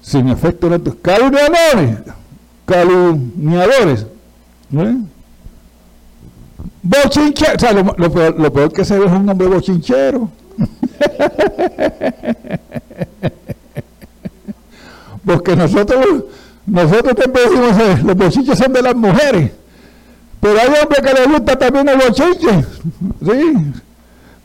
Sin 0.00 0.28
efecto 0.28 0.68
calumniadores, 1.00 1.98
calumniadores, 2.66 4.04
bochincheros, 6.82 7.54
o 7.54 7.58
sea, 7.60 7.72
lo, 7.72 8.12
peor, 8.12 8.40
lo 8.40 8.52
peor 8.52 8.72
que 8.72 8.84
se 8.84 8.98
ve 8.98 9.06
es 9.06 9.12
un 9.12 9.28
hombre 9.28 9.46
bochinchero. 9.46 10.28
Porque 15.24 15.54
nosotros 15.54 16.24
nosotros 16.66 17.14
siempre 17.16 17.42
decimos, 17.42 17.78
eh, 17.78 18.02
los 18.04 18.16
bochinches 18.16 18.58
son 18.58 18.72
de 18.72 18.82
las 18.82 18.94
mujeres. 18.94 19.52
Pero 20.40 20.58
hay 20.60 20.68
hombres 20.82 21.00
que 21.00 21.14
les 21.14 21.28
gusta 21.28 21.58
también 21.58 21.88
el 21.88 21.98
bochinche. 21.98 22.64
¿sí? 23.24 23.72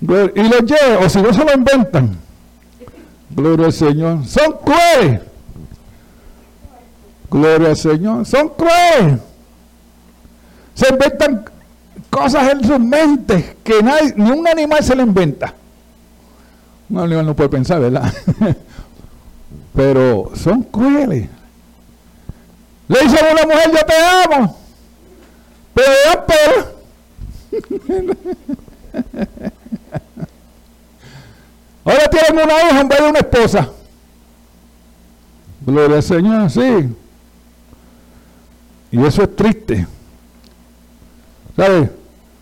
Y 0.01 0.43
los 0.43 0.61
llevan, 0.61 1.03
o 1.03 1.09
si 1.09 1.21
no 1.21 1.33
se 1.33 1.43
lo 1.43 1.53
inventan. 1.53 2.17
Gloria 3.29 3.67
al 3.67 3.73
Señor. 3.73 4.25
Son 4.25 4.57
crueles. 4.63 5.21
Gloria 7.29 7.69
al 7.69 7.77
Señor. 7.77 8.25
Son 8.25 8.49
crueles. 8.49 9.19
Se 10.73 10.89
inventan 10.89 11.45
cosas 12.09 12.51
en 12.51 12.63
sus 12.63 12.79
mentes 12.79 13.55
que 13.63 13.81
nadie, 13.81 14.13
ni 14.15 14.31
un 14.31 14.47
animal 14.47 14.83
se 14.83 14.95
le 14.95 15.03
inventa. 15.03 15.53
Un 16.89 16.99
animal 16.99 17.25
no 17.25 17.35
puede 17.35 17.49
pensar, 17.49 17.81
¿verdad? 17.81 18.13
pero 19.75 20.31
son 20.35 20.63
crueles. 20.63 21.27
Le 22.87 22.99
dicen 23.01 23.25
a 23.25 23.31
una 23.33 23.43
mujer, 23.43 23.71
yo 23.71 23.85
te 23.85 23.93
amo, 24.35 24.57
pero 25.73 25.91
ya 26.05 26.25
Ahora 31.85 32.09
tienen 32.09 32.43
una 32.43 32.53
hija 32.53 32.81
en 32.81 32.87
vez 32.87 32.99
de 32.99 33.09
una 33.09 33.19
esposa. 33.19 33.69
Gloria 35.65 35.97
al 35.97 36.03
Señor, 36.03 36.49
sí. 36.49 36.89
Y 38.91 39.05
eso 39.05 39.23
es 39.23 39.35
triste. 39.35 39.87
¿Sabes? 41.55 41.89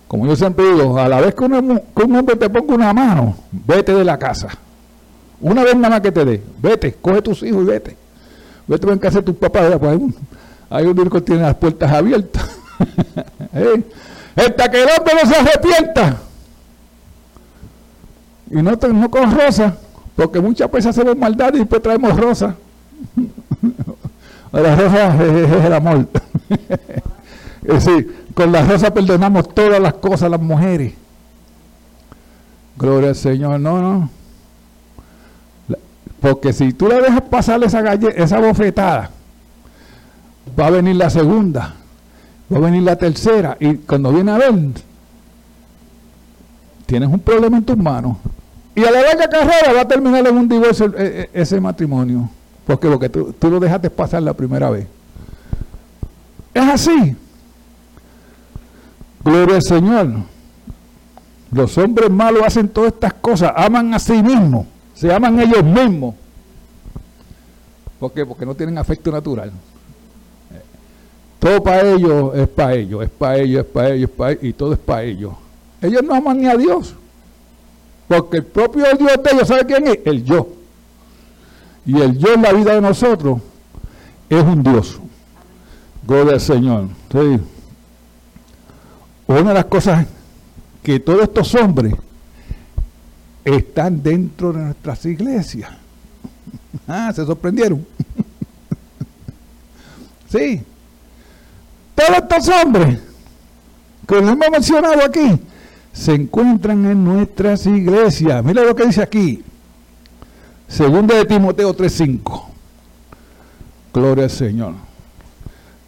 Como 0.07 0.27
yo 0.27 0.35
siempre 0.35 0.65
digo, 0.65 0.97
a 0.97 1.07
la 1.07 1.21
vez 1.21 1.33
que, 1.33 1.43
un 1.43 2.15
hombre 2.15 2.35
te 2.35 2.49
ponga 2.49 2.73
una 2.75 2.93
mano, 2.93 3.35
vete 3.51 3.93
de 3.93 4.03
la 4.03 4.17
casa. 4.17 4.49
Una 5.41 5.63
vez 5.63 5.75
nada 5.75 5.89
más 5.89 6.01
que 6.01 6.11
te 6.11 6.23
dé, 6.23 6.43
vete, 6.59 6.93
coge 7.01 7.21
tus 7.21 7.43
hijos 7.43 7.63
y 7.63 7.65
vete. 7.65 7.97
Vete 8.67 8.89
en 8.89 8.99
casa 8.99 9.19
de 9.19 9.25
tus 9.25 9.35
papás, 9.35 9.75
pues 9.79 9.91
hay 9.91 9.97
un, 9.97 10.15
hay 10.69 10.85
un 10.85 11.09
que 11.09 11.21
tiene 11.21 11.41
las 11.43 11.55
puertas 11.55 11.91
abiertas. 11.91 12.43
¿Eh? 13.53 13.83
Hasta 14.35 14.69
que 14.69 14.83
el 14.83 14.89
hombre 14.97 15.13
no 15.21 15.29
se 15.29 15.35
arrepienta. 15.35 16.17
Y 18.51 18.55
no, 18.61 18.71
no 18.71 19.09
con 19.09 19.35
rosa, 19.35 19.77
porque 20.15 20.39
muchas 20.39 20.69
veces 20.71 20.87
hacemos 20.87 21.17
maldad 21.17 21.53
y 21.53 21.59
después 21.59 21.81
traemos 21.81 22.15
rosa. 22.17 22.55
la 24.51 24.75
rosa 24.75 25.23
es, 25.23 25.65
el 25.65 25.73
amor. 25.73 26.07
es 27.63 27.85
decir, 27.85 28.25
con 28.33 28.51
la 28.51 28.63
rosa 28.63 28.93
perdonamos 28.93 29.53
todas 29.53 29.79
las 29.79 29.95
cosas 29.95 30.29
las 30.29 30.41
mujeres. 30.41 30.93
Gloria 32.77 33.09
al 33.09 33.15
Señor, 33.15 33.59
no, 33.59 33.81
no. 33.81 34.09
Porque 36.19 36.53
si 36.53 36.73
tú 36.73 36.87
le 36.87 37.01
dejas 37.01 37.21
pasar 37.21 37.63
esa, 37.63 37.93
esa 37.93 38.39
bofetada, 38.39 39.11
va 40.57 40.67
a 40.67 40.69
venir 40.69 40.95
la 40.95 41.09
segunda, 41.09 41.75
va 42.51 42.57
a 42.57 42.61
venir 42.61 42.83
la 42.83 42.95
tercera, 42.95 43.57
y 43.59 43.75
cuando 43.75 44.11
viene 44.11 44.31
a 44.31 44.37
ver, 44.37 44.53
tienes 46.85 47.09
un 47.09 47.19
problema 47.19 47.57
en 47.57 47.63
tus 47.63 47.77
manos. 47.77 48.17
Y 48.75 48.83
a 48.83 48.91
la 48.91 49.01
larga 49.01 49.29
carrera 49.29 49.73
va 49.73 49.81
a 49.81 49.87
terminar 49.87 50.27
en 50.27 50.37
un 50.37 50.47
divorcio 50.49 50.93
e, 50.97 51.29
e, 51.33 51.41
ese 51.41 51.61
matrimonio. 51.61 52.29
Porque 52.67 52.89
porque 52.89 53.09
tú, 53.09 53.33
tú 53.33 53.49
lo 53.49 53.59
dejaste 53.59 53.89
pasar 53.89 54.21
la 54.21 54.33
primera 54.33 54.69
vez. 54.69 54.87
Es 56.53 56.63
así. 56.63 57.15
Gloria 59.23 59.55
al 59.55 59.63
Señor. 59.63 60.07
Los 61.51 61.77
hombres 61.77 62.09
malos 62.09 62.43
hacen 62.43 62.67
todas 62.67 62.93
estas 62.93 63.13
cosas, 63.13 63.53
aman 63.55 63.93
a 63.93 63.99
sí 63.99 64.21
mismos, 64.21 64.65
se 64.93 65.13
aman 65.13 65.39
ellos 65.39 65.63
mismos. 65.63 66.15
¿Por 67.97 68.11
qué? 68.11 68.25
Porque 68.25 68.45
no 68.45 68.55
tienen 68.55 68.77
afecto 68.77 69.09
natural. 69.09 69.51
Todo 71.45 71.61
para 71.61 71.91
ellos 71.91 72.31
es 72.33 72.47
para 72.47 72.73
ellos, 72.73 73.03
es 73.03 73.09
para 73.11 73.37
ellos, 73.37 73.63
es 73.63 73.71
para 73.71 73.89
ellos, 73.91 74.09
es 74.09 74.15
para 74.15 74.31
ellos, 74.31 74.43
y 74.43 74.53
todo 74.53 74.73
es 74.73 74.79
para 74.79 75.03
ellos. 75.03 75.33
Ellos 75.79 76.01
no 76.01 76.15
aman 76.15 76.41
ni 76.41 76.47
a 76.47 76.57
Dios. 76.57 76.95
Porque 78.07 78.37
el 78.37 78.45
propio 78.45 78.83
Dios 78.97 79.11
de 79.23 79.29
ellos, 79.31 79.47
¿sabe 79.47 79.63
quién 79.67 79.87
es? 79.87 79.99
El 80.05 80.23
yo. 80.23 80.47
Y 81.85 82.01
el 82.01 82.17
yo 82.17 82.33
en 82.33 82.41
la 82.41 82.51
vida 82.51 82.73
de 82.73 82.81
nosotros 82.81 83.41
es 84.27 84.43
un 84.43 84.63
Dios. 84.63 84.99
Gloria 86.07 86.33
al 86.33 86.41
Señor. 86.41 86.87
¿Sí? 87.11 87.39
Una 89.27 89.49
de 89.49 89.53
las 89.53 89.65
cosas 89.65 90.07
que 90.81 90.99
todos 90.99 91.21
estos 91.21 91.53
hombres 91.53 91.93
están 93.43 94.01
dentro 94.01 94.51
de 94.51 94.63
nuestras 94.63 95.05
iglesias. 95.05 95.69
Ah, 96.87 97.11
se 97.13 97.23
sorprendieron. 97.23 97.85
sí. 100.31 100.63
Todos 102.05 102.17
estos 102.19 102.49
hombres 102.49 102.99
que 104.07 104.17
hemos 104.17 104.37
mencionado 104.51 105.03
aquí 105.03 105.39
se 105.91 106.13
encuentran 106.13 106.85
en 106.85 107.03
nuestras 107.03 107.65
iglesias. 107.65 108.43
Mira 108.43 108.63
lo 108.63 108.75
que 108.75 108.85
dice 108.85 109.01
aquí. 109.01 109.43
Segunda 110.67 111.15
de 111.15 111.25
Timoteo 111.25 111.75
3.5. 111.75 112.43
Gloria 113.93 114.25
al 114.25 114.29
Señor. 114.29 114.73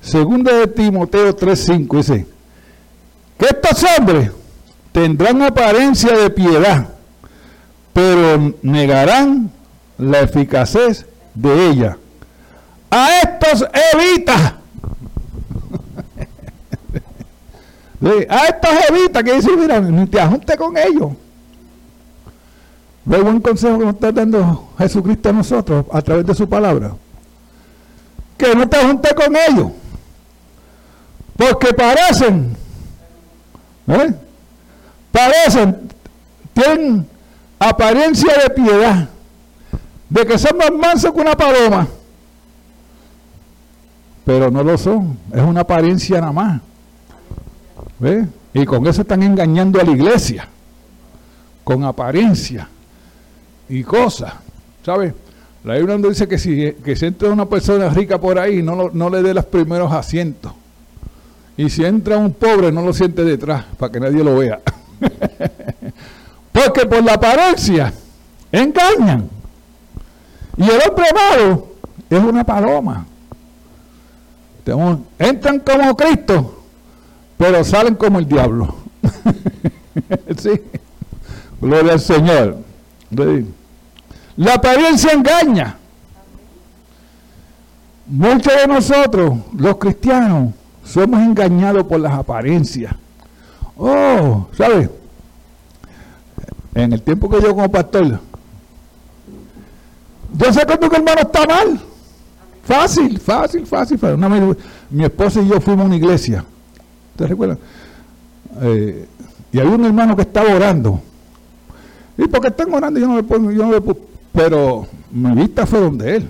Segunda 0.01 0.53
de 0.53 0.67
Timoteo 0.67 1.35
3.5 1.35 1.97
dice 1.97 2.25
que 3.37 3.45
estos 3.45 3.85
hombres 3.97 4.31
tendrán 4.91 5.41
apariencia 5.43 6.17
de 6.17 6.29
piedad, 6.29 6.87
pero 7.93 8.55
negarán 8.63 9.51
la 9.97 10.21
eficaz 10.21 10.73
de 11.35 11.69
ella. 11.69 11.97
A 12.89 13.09
estos 13.21 13.67
evita. 13.93 14.61
A 18.29 18.45
estos 18.45 18.69
evita 18.89 19.23
que 19.23 19.33
dice, 19.33 19.55
mira, 19.57 19.79
ni 19.79 20.05
te 20.05 20.19
ajunte 20.19 20.55
con 20.55 20.77
ellos. 20.77 21.11
Ve 23.05 23.19
buen 23.19 23.39
consejo 23.39 23.79
que 23.79 23.85
nos 23.85 23.93
está 23.95 24.11
dando 24.11 24.69
Jesucristo 24.77 25.29
a 25.29 25.33
nosotros 25.33 25.85
a 25.91 26.01
través 26.01 26.25
de 26.25 26.35
su 26.35 26.47
palabra. 26.47 26.93
Que 28.37 28.53
no 28.53 28.67
te 28.67 28.77
junte 28.85 29.09
con 29.15 29.35
ellos. 29.35 29.71
Porque 31.37 31.73
parecen 31.73 32.57
¿Eh? 33.87 34.13
Parecen, 35.11 35.89
tienen 36.53 37.07
apariencia 37.57 38.33
de 38.43 38.49
piedad, 38.49 39.09
de 40.09 40.25
que 40.25 40.37
son 40.37 40.57
más 40.57 40.71
mansos 40.71 41.13
que 41.13 41.21
una 41.21 41.35
paloma, 41.35 41.87
pero 44.25 44.51
no 44.51 44.61
lo 44.61 44.77
son, 44.77 45.17
es 45.33 45.41
una 45.41 45.61
apariencia 45.61 46.19
nada 46.19 46.33
más. 46.33 46.61
Y 48.53 48.65
con 48.65 48.85
eso 48.87 49.01
están 49.01 49.23
engañando 49.23 49.79
a 49.79 49.83
la 49.83 49.91
iglesia, 49.91 50.47
con 51.63 51.83
apariencia 51.83 52.67
y 53.69 53.83
cosas, 53.83 54.33
¿sabes? 54.85 55.13
La 55.63 55.75
Biblia 55.75 55.97
dice 55.97 56.27
que 56.27 56.37
si 56.37 56.73
que 56.73 56.93
entra 57.01 57.29
una 57.29 57.45
persona 57.45 57.89
rica 57.89 58.19
por 58.19 58.39
ahí, 58.39 58.61
no, 58.63 58.89
no 58.93 59.09
le 59.09 59.21
dé 59.21 59.33
los 59.33 59.45
primeros 59.45 59.91
asientos. 59.91 60.53
Y 61.57 61.69
si 61.69 61.83
entra 61.83 62.17
un 62.17 62.31
pobre, 62.33 62.71
no 62.71 62.83
lo 62.83 62.93
siente 62.93 63.23
detrás, 63.23 63.65
para 63.77 63.91
que 63.91 63.99
nadie 63.99 64.23
lo 64.23 64.37
vea. 64.37 64.61
Porque 66.51 66.85
por 66.85 67.03
la 67.03 67.13
apariencia 67.13 67.91
engañan. 68.51 69.29
Y 70.55 70.63
el 70.63 70.79
hombre 70.87 71.05
malo 71.13 71.67
es 72.09 72.19
una 72.19 72.43
paloma. 72.43 73.05
Entran 75.19 75.59
como 75.59 75.95
Cristo, 75.95 76.56
pero 77.37 77.63
salen 77.63 77.95
como 77.95 78.19
el 78.19 78.27
diablo. 78.27 78.75
sí. 80.37 80.61
Gloria 81.61 81.93
al 81.93 81.99
Señor. 81.99 82.57
La 84.35 84.55
apariencia 84.55 85.11
engaña. 85.11 85.77
Muchos 88.05 88.53
de 88.55 88.67
nosotros, 88.67 89.39
los 89.57 89.77
cristianos, 89.77 90.53
somos 90.85 91.19
engañados 91.19 91.83
por 91.85 91.99
las 91.99 92.13
apariencias. 92.13 92.93
Oh, 93.75 94.47
¿sabes? 94.57 94.89
En 96.73 96.93
el 96.93 97.01
tiempo 97.01 97.29
que 97.29 97.41
yo 97.41 97.53
como 97.53 97.69
pastor, 97.69 98.19
yo 100.33 100.53
sé 100.53 100.65
cuando 100.65 100.87
un 100.87 100.95
hermano 100.95 101.21
está 101.21 101.45
mal. 101.45 101.79
Fácil, 102.63 103.19
fácil, 103.19 103.65
fácil. 103.65 103.99
mi 104.89 105.03
esposa 105.03 105.41
y 105.41 105.47
yo 105.47 105.59
fuimos 105.59 105.83
a 105.83 105.87
una 105.87 105.95
iglesia. 105.95 106.45
¿Ustedes 107.17 107.31
recuerdan? 107.31 107.57
Eh, 108.61 109.07
y 109.51 109.59
había 109.59 109.71
un 109.71 109.85
hermano 109.85 110.15
que 110.15 110.21
estaba 110.21 110.53
orando. 110.53 111.01
Y 112.15 112.27
porque 112.27 112.49
están 112.49 112.71
orando, 112.71 112.99
yo 112.99 113.07
no 113.07 113.15
le 113.15 113.23
pongo, 113.23 113.49
yo 113.49 113.65
no 113.65 113.71
le 113.71 113.81
pongo, 113.81 113.99
pero 114.31 114.85
mi 115.09 115.31
vista 115.31 115.65
fue 115.65 115.79
donde 115.79 116.17
él. 116.17 116.27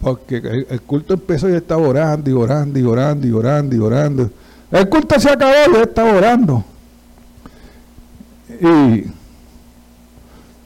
Porque 0.00 0.64
el, 0.70 0.80
culto 0.80 1.12
empezó 1.12 1.50
y 1.50 1.52
estaba 1.52 1.86
orando 1.86 2.30
y 2.30 2.32
orando 2.32 2.78
y 2.78 2.82
orando 2.82 3.26
y 3.26 3.32
orando 3.32 3.76
y 3.76 3.78
orando. 3.78 4.30
El 4.70 4.88
culto 4.88 5.20
se 5.20 5.28
acabó 5.28 5.52
y 5.70 5.76
estaba 5.76 6.14
orando. 6.14 6.64
Y 8.58 9.02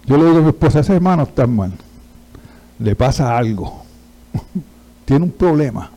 yo 0.07 0.17
le 0.17 0.27
digo 0.27 0.39
a 0.39 0.43
mi 0.43 0.49
esposa, 0.51 0.79
ese 0.79 0.95
hermano 0.95 1.25
está 1.25 1.45
mal. 1.49 1.73
Le 2.79 2.95
pasa 2.95 3.37
algo. 3.37 3.83
Tiene 5.05 5.25
un 5.25 5.33
problema. 5.33 5.91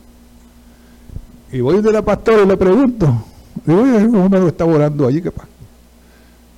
Y 1.52 1.60
voy 1.60 1.80
de 1.82 1.92
la 1.92 2.02
pastora 2.02 2.42
y 2.42 2.46
le 2.46 2.56
pregunto. 2.56 3.24
Y 3.66 3.72
voy 3.72 3.90
hombre 4.16 4.46
está 4.46 4.64
orando 4.64 5.06
allí, 5.06 5.20
¿qué 5.20 5.30
pasa? 5.30 5.48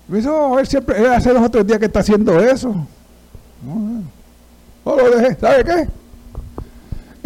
Me 0.08 0.18
dice, 0.18 0.28
oh, 0.28 0.58
él 0.58 0.66
siempre, 0.66 1.08
hace 1.08 1.32
dos 1.32 1.42
o 1.42 1.50
tres 1.50 1.66
días 1.66 1.78
que 1.78 1.86
está 1.86 2.00
haciendo 2.00 2.38
eso. 2.38 2.74
No, 3.64 4.96
lo 4.96 5.16
dejé, 5.16 5.36
¿sabe 5.40 5.64
qué? 5.64 5.88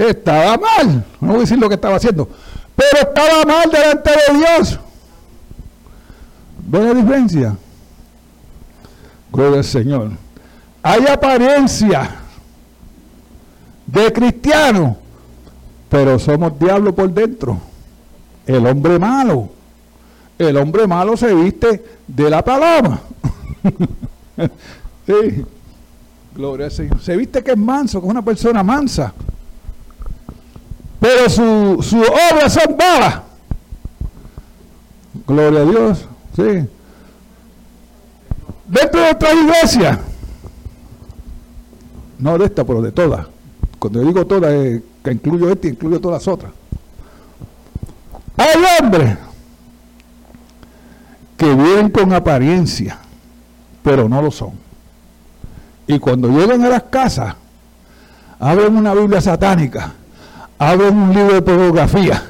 Estaba 0.04 0.56
mal. 0.56 1.04
No 1.20 1.28
voy 1.28 1.38
a 1.38 1.40
decir 1.40 1.58
lo 1.58 1.68
que 1.68 1.74
estaba 1.74 1.96
haciendo. 1.96 2.28
Pero 2.76 3.08
estaba 3.08 3.44
mal 3.44 3.70
delante 3.70 4.10
de 4.10 4.38
Dios. 4.38 4.78
¿Ve 6.66 6.80
la 6.80 6.94
diferencia? 6.94 7.56
Gloria 9.32 9.58
al 9.58 9.64
Señor. 9.64 10.10
Hay 10.82 11.06
apariencia. 11.06 12.16
de 13.86 14.12
cristiano, 14.12 14.98
pero 15.88 16.18
somos 16.18 16.58
diablo 16.58 16.94
por 16.94 17.10
dentro. 17.12 17.58
El 18.46 18.66
hombre 18.66 18.98
malo. 18.98 19.48
El 20.38 20.56
hombre 20.56 20.86
malo 20.86 21.16
se 21.16 21.34
viste 21.34 21.84
de 22.06 22.30
la 22.30 22.44
paloma. 22.44 23.00
sí. 25.06 25.44
Gloria 26.34 26.66
al 26.66 26.72
Señor. 26.72 27.00
Se 27.00 27.16
viste 27.16 27.42
que 27.42 27.52
es 27.52 27.56
manso, 27.56 28.00
que 28.00 28.06
es 28.06 28.10
una 28.10 28.22
persona 28.22 28.62
mansa. 28.62 29.12
Pero 31.00 31.30
sus 31.30 31.86
su 31.86 31.98
obras 31.98 32.52
son 32.52 32.76
balas. 32.76 33.20
Gloria 35.26 35.60
a 35.60 35.64
Dios. 35.64 36.06
Sí. 36.34 36.68
Dentro 38.66 39.00
de 39.00 39.10
otra 39.10 39.32
iglesia. 39.32 40.00
No 42.18 42.38
de 42.38 42.46
esta, 42.46 42.64
pero 42.64 42.82
de 42.82 42.92
todas. 42.92 43.26
Cuando 43.78 44.00
digo 44.00 44.26
todas, 44.26 44.52
que 45.06 45.12
incluyo 45.12 45.50
esta 45.50 45.68
y 45.68 45.70
incluyo 45.70 46.00
todas 46.00 46.26
las 46.26 46.34
otras. 46.34 46.52
Hay 48.36 48.62
hombres 48.80 49.16
que 51.36 51.54
vienen 51.54 51.90
con 51.90 52.12
apariencia, 52.12 52.98
pero 53.84 54.08
no 54.08 54.20
lo 54.20 54.32
son. 54.32 54.52
Y 55.86 56.00
cuando 56.00 56.28
llegan 56.28 56.64
a 56.64 56.68
las 56.68 56.82
casas, 56.84 57.36
abren 58.40 58.76
una 58.76 58.94
Biblia 58.94 59.20
satánica, 59.20 59.92
abren 60.58 60.96
un 60.96 61.14
libro 61.14 61.34
de 61.34 61.42
pornografía, 61.42 62.24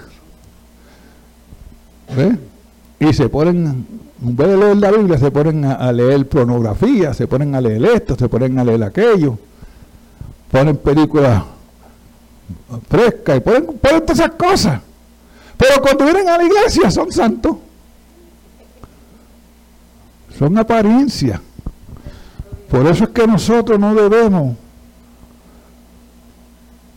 y 2.99 3.13
se 3.15 3.29
ponen, 3.31 3.87
en 4.23 4.37
vez 4.37 4.49
de 4.49 4.57
leer 4.59 4.77
la 4.77 4.91
Biblia, 4.91 5.19
se 5.19 5.31
ponen 5.31 5.65
a, 5.65 5.91
leer 5.93 6.29
pornografía, 6.29 7.15
se 7.15 7.27
ponen 7.27 7.55
a 7.55 7.61
leer 7.63 7.85
esto, 7.87 8.17
se 8.17 8.29
ponen 8.29 8.59
a 8.59 8.65
leer 8.65 8.83
aquello, 8.85 9.39
ponen 10.51 10.77
películas 10.77 11.43
frescas 12.89 13.37
y 13.37 13.41
ponen, 13.41 13.65
ponen 13.65 14.01
todas 14.01 14.19
esas 14.19 14.33
cosas. 14.33 14.81
Pero 15.57 15.81
cuando 15.81 16.05
vienen 16.05 16.29
a 16.29 16.39
la 16.39 16.45
iglesia 16.45 16.91
son 16.91 17.11
santos. 17.11 17.57
Son 20.39 20.57
apariencias. 20.59 21.41
Por 22.71 22.87
eso 22.87 23.05
es 23.05 23.11
que 23.11 23.27
nosotros 23.27 23.79
no 23.79 23.95
debemos 23.95 24.57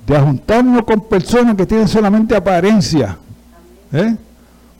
de 0.07 0.19
juntarnos 0.19 0.83
con 0.83 1.01
personas 1.01 1.55
que 1.55 1.65
tienen 1.65 1.87
solamente 1.87 2.35
apariencia. 2.35 3.17
¿eh? 3.93 4.17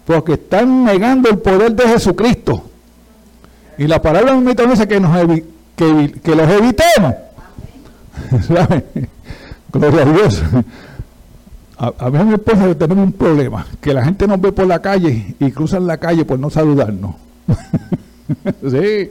Porque 0.06 0.34
están 0.34 0.84
negando 0.84 1.30
el 1.30 1.38
poder 1.38 1.74
de 1.74 1.88
Jesucristo. 1.88 2.64
Y 3.78 3.88
la 3.88 4.02
palabra 4.02 4.36
me 4.36 4.54
dice 4.54 4.88
que, 4.88 5.00
nos 5.00 5.16
que, 5.76 6.20
que 6.22 6.36
los 6.36 6.50
evitemos. 6.50 7.14
Gloria 9.72 10.02
a 10.02 10.06
Dios. 10.06 10.44
A, 11.78 11.94
a 11.98 12.10
mí 12.10 12.24
mi 12.26 12.34
esposa 12.34 12.76
tenemos 12.76 13.06
un 13.06 13.14
problema, 13.14 13.66
que 13.80 13.94
la 13.94 14.04
gente 14.04 14.28
nos 14.28 14.42
ve 14.42 14.52
por 14.52 14.68
la 14.68 14.82
calle 14.82 15.36
y 15.40 15.52
cruzan 15.52 15.88
la 15.88 15.98
calle 15.98 16.26
por 16.26 16.38
no 16.38 16.50
saludarnos. 16.50 17.16
sí. 18.62 19.10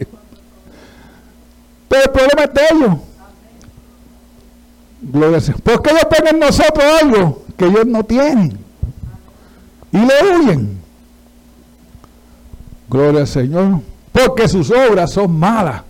Pero 1.88 2.02
el 2.04 2.10
problema 2.10 2.44
es 2.44 2.54
de 2.54 2.60
ellos. 2.72 2.98
Gloria 5.00 5.38
a 5.38 5.52
Porque 5.62 5.90
ellos 5.90 6.08
tienen 6.10 6.34
en 6.34 6.40
nosotros 6.40 6.84
algo 7.02 7.44
que 7.56 7.66
ellos 7.66 7.86
no 7.86 8.04
tienen. 8.04 8.58
Y 9.92 9.98
le 9.98 10.38
huyen. 10.38 10.78
Gloria 12.90 13.20
al 13.20 13.26
Señor. 13.26 13.80
Porque 14.12 14.48
sus 14.48 14.70
obras 14.70 15.12
son 15.12 15.38
malas. 15.38 15.82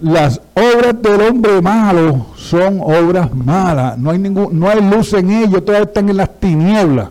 Las 0.00 0.40
obras 0.54 1.00
del 1.00 1.20
hombre 1.20 1.60
malo 1.60 2.26
son 2.36 2.80
obras 2.80 3.32
malas. 3.34 3.98
No 3.98 4.10
hay, 4.10 4.18
ningún, 4.18 4.58
no 4.58 4.68
hay 4.68 4.80
luz 4.80 5.12
en 5.12 5.30
ellos. 5.30 5.64
Todas 5.64 5.82
están 5.82 6.08
en 6.08 6.16
las 6.16 6.40
tinieblas. 6.40 7.10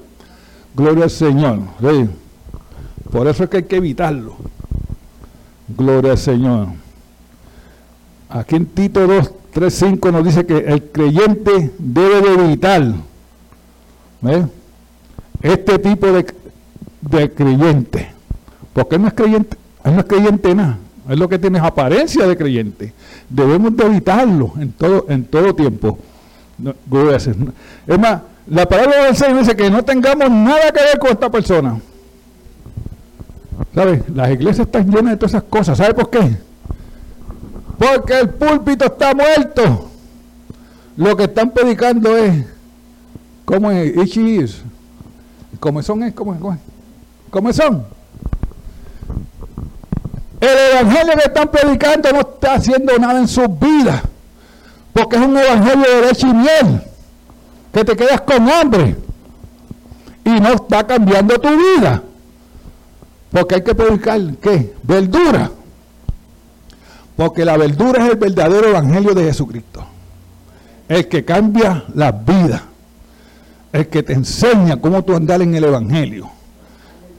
Gloria 0.75 1.05
al 1.05 1.09
Señor. 1.09 1.59
Por 3.11 3.27
eso 3.27 3.43
es 3.43 3.49
que 3.49 3.57
hay 3.57 3.63
que 3.63 3.77
evitarlo. 3.77 4.35
Gloria 5.67 6.13
al 6.13 6.17
Señor. 6.17 6.67
Aquí 8.29 8.55
en 8.55 8.65
Tito 8.65 9.05
2, 9.05 9.31
3, 9.51 9.73
5 9.73 10.11
nos 10.11 10.23
dice 10.23 10.45
que 10.45 10.57
el 10.57 10.83
creyente 10.91 11.71
debe 11.77 12.21
de 12.21 12.33
evitar 12.33 12.93
este 15.41 15.79
tipo 15.79 16.07
de, 16.07 16.25
de, 17.01 17.31
creyente. 17.31 18.11
Porque 18.73 18.95
él 18.95 19.01
no 19.01 19.07
es 19.09 19.13
creyente, 19.13 19.57
él 19.83 19.93
no 19.95 19.99
es 19.99 20.05
creyente 20.05 20.55
nada. 20.55 20.77
Es 21.09 21.17
lo 21.17 21.27
que 21.27 21.39
tiene 21.39 21.59
apariencia 21.59 22.27
de 22.27 22.37
creyente. 22.37 22.93
Debemos 23.29 23.75
de 23.75 23.85
evitarlo 23.85 24.53
en 24.59 24.71
todo, 24.71 25.05
en 25.09 25.25
todo 25.25 25.55
tiempo. 25.55 25.97
es 27.17 27.99
más, 27.99 28.21
la 28.47 28.67
palabra 28.67 29.05
del 29.05 29.15
Señor 29.15 29.39
dice 29.39 29.55
que 29.55 29.69
no 29.69 29.83
tengamos 29.83 30.29
nada 30.29 30.71
que 30.71 30.83
ver 30.83 30.99
con 30.99 31.11
esta 31.11 31.29
persona. 31.29 31.79
¿Sabes? 33.73 34.03
Las 34.13 34.31
iglesias 34.31 34.67
están 34.67 34.89
llenas 34.89 35.11
de 35.11 35.17
todas 35.17 35.31
esas 35.31 35.43
cosas. 35.43 35.77
¿Sabe 35.77 35.93
por 35.93 36.09
qué? 36.09 36.37
Porque 37.77 38.19
el 38.19 38.29
púlpito 38.29 38.85
está 38.85 39.13
muerto. 39.13 39.89
Lo 40.97 41.15
que 41.15 41.23
están 41.23 41.51
predicando 41.51 42.15
es, 42.17 42.45
¿cómo 43.45 43.71
es? 43.71 43.95
Ichis. 43.97 44.61
son 45.81 46.03
es? 46.03 46.13
¿Cómo 46.13 46.33
es? 46.33 46.59
¿Cómo 47.29 47.53
son? 47.53 47.85
El 50.41 50.57
evangelio 50.71 51.13
que 51.13 51.27
están 51.27 51.47
predicando 51.49 52.11
no 52.11 52.19
está 52.21 52.55
haciendo 52.55 52.97
nada 52.97 53.19
en 53.19 53.27
sus 53.27 53.47
vidas. 53.59 54.01
Porque 54.91 55.15
es 55.15 55.21
un 55.21 55.37
evangelio 55.37 55.85
de 55.95 56.01
leche 56.07 56.27
y 56.27 56.33
miel. 56.33 56.81
Que 57.71 57.85
te 57.85 57.95
quedas 57.95 58.21
con 58.21 58.49
hambre. 58.49 58.95
Y 60.25 60.31
no 60.31 60.53
está 60.53 60.85
cambiando 60.85 61.39
tu 61.39 61.49
vida. 61.49 62.01
Porque 63.31 63.55
hay 63.55 63.63
que 63.63 63.75
predicar, 63.75 64.19
¿qué? 64.41 64.73
Verdura. 64.81 65.51
Porque 67.15 67.45
la 67.45 67.55
verdura 67.55 68.03
es 68.03 68.11
el 68.11 68.17
verdadero 68.17 68.67
evangelio 68.67 69.13
de 69.13 69.25
Jesucristo. 69.25 69.85
El 70.89 71.07
que 71.07 71.23
cambia 71.23 71.85
las 71.93 72.25
vidas. 72.25 72.63
El 73.71 73.87
que 73.89 74.01
te 74.01 74.13
enseña 74.13 74.81
cómo 74.81 75.03
tú 75.03 75.15
andar 75.15 75.39
en 75.43 75.53
el 75.53 75.65
evangelio. 75.65 76.31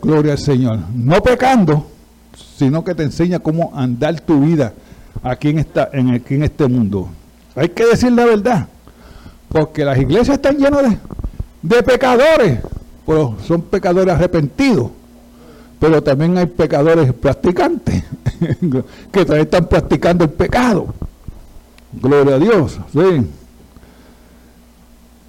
Gloria 0.02 0.32
al 0.32 0.38
Señor. 0.38 0.80
No 0.92 1.22
pecando, 1.22 1.91
sino 2.62 2.84
que 2.84 2.94
te 2.94 3.02
enseña 3.02 3.40
cómo 3.40 3.72
andar 3.74 4.20
tu 4.20 4.40
vida 4.40 4.72
aquí 5.24 5.48
en, 5.48 5.58
esta, 5.58 5.90
en, 5.92 6.10
aquí 6.10 6.34
en 6.34 6.44
este 6.44 6.68
mundo. 6.68 7.08
Hay 7.56 7.70
que 7.70 7.84
decir 7.86 8.12
la 8.12 8.24
verdad. 8.24 8.68
Porque 9.48 9.84
las 9.84 9.98
iglesias 9.98 10.36
están 10.36 10.58
llenas 10.58 10.96
de, 11.60 11.82
pecadores. 11.82 12.60
Son 13.46 13.62
pecadores 13.62 14.14
arrepentidos 14.14 14.90
pero 15.80 16.00
también 16.00 16.38
hay 16.38 16.46
pecadores 16.46 17.12
practicantes 17.12 18.04
que 19.10 19.24
también 19.24 19.40
están 19.40 19.66
practicando 19.66 20.22
el 20.22 20.30
pecado. 20.30 20.94
Gloria 22.00 22.36
a 22.36 22.38
Dios. 22.38 22.78
¿sí? 22.92 23.26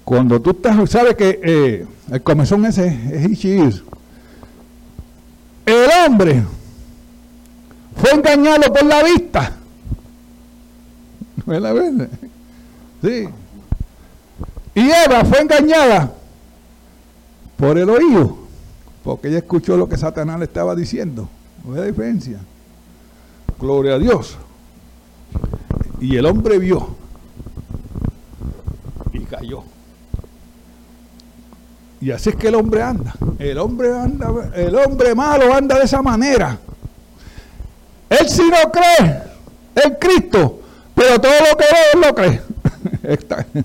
Cuando 0.04 0.40
tú 0.40 0.50
estás, 0.50 0.88
sabes 0.88 1.16
que 1.16 1.40
eh, 1.42 1.86
el 2.08 2.22
comezón 2.22 2.64
ese 2.66 2.86
es 3.12 3.32
Ichir. 3.32 3.82
El 5.66 5.88
hombre 6.06 6.44
fue 7.96 8.10
engañado 8.12 8.72
por 8.72 8.84
la 8.84 9.02
vista. 9.02 9.52
la 11.46 12.08
Sí. 13.02 13.28
Y 14.74 14.90
Eva 14.90 15.24
fue 15.24 15.40
engañada 15.40 16.12
por 17.56 17.78
el 17.78 17.88
oído 17.88 18.44
porque 19.04 19.28
ella 19.28 19.38
escuchó 19.38 19.76
lo 19.76 19.86
que 19.88 19.98
Satanás 19.98 20.38
le 20.38 20.46
estaba 20.46 20.74
diciendo. 20.74 21.28
No 21.62 21.80
hay 21.80 21.88
diferencia. 21.88 22.40
Gloria 23.60 23.94
a 23.94 23.98
Dios. 23.98 24.38
Y 26.00 26.16
el 26.16 26.24
hombre 26.24 26.58
vio 26.58 26.96
y 29.12 29.20
cayó. 29.20 29.62
Y 32.00 32.10
así 32.10 32.30
es 32.30 32.36
que 32.36 32.48
el 32.48 32.54
hombre 32.54 32.82
anda. 32.82 33.14
El 33.38 33.58
hombre 33.58 33.96
anda, 33.96 34.50
el 34.54 34.74
hombre 34.74 35.14
malo 35.14 35.54
anda 35.54 35.78
de 35.78 35.84
esa 35.84 36.02
manera. 36.02 36.58
Él 38.10 38.28
sí 38.28 38.42
no 38.42 38.70
cree 38.70 39.22
en 39.76 39.94
Cristo, 39.94 40.60
pero 40.94 41.20
todo 41.20 41.32
lo 41.50 41.56
que 41.56 41.64
ve, 41.64 41.80
él 41.94 42.00
lo 42.00 42.14
cree. 42.14 43.64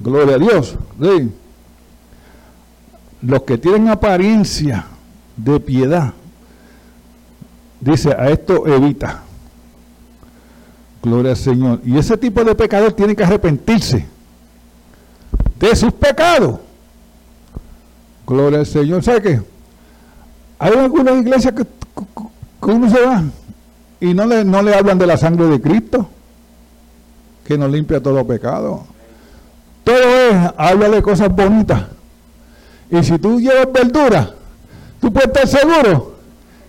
Gloria 0.00 0.36
a 0.36 0.38
Dios. 0.38 0.76
Sí 1.00 1.32
los 3.26 3.42
que 3.42 3.58
tienen 3.58 3.88
apariencia 3.88 4.86
de 5.36 5.58
piedad, 5.60 6.12
dice, 7.80 8.10
a 8.10 8.30
esto 8.30 8.66
evita. 8.66 9.22
Gloria 11.02 11.32
al 11.32 11.36
Señor. 11.36 11.80
Y 11.84 11.98
ese 11.98 12.16
tipo 12.16 12.42
de 12.44 12.54
pecador 12.54 12.92
tiene 12.92 13.14
que 13.14 13.24
arrepentirse 13.24 14.06
de 15.58 15.76
sus 15.76 15.92
pecados. 15.92 16.58
Gloria 18.26 18.60
al 18.60 18.66
Señor. 18.66 19.02
¿Sabe 19.02 19.22
qué? 19.22 19.42
Hay 20.58 20.72
algunas 20.72 21.16
iglesias 21.18 21.54
que, 21.54 21.64
que 21.64 22.70
uno 22.70 22.90
se 22.90 23.00
va 23.00 23.22
y 24.00 24.14
no 24.14 24.26
le, 24.26 24.44
no 24.44 24.62
le 24.62 24.74
hablan 24.74 24.98
de 24.98 25.06
la 25.06 25.16
sangre 25.16 25.46
de 25.46 25.60
Cristo, 25.60 26.08
que 27.44 27.56
nos 27.56 27.70
limpia 27.70 28.02
todo 28.02 28.26
pecado. 28.26 28.84
todo 29.84 29.96
es 29.96 30.52
háblale 30.56 31.02
cosas 31.02 31.34
bonitas. 31.34 31.84
Y 32.90 33.02
si 33.02 33.18
tú 33.18 33.40
llevas 33.40 33.72
verdura, 33.72 34.34
tú 35.00 35.12
puedes 35.12 35.28
estar 35.28 35.48
seguro 35.48 36.16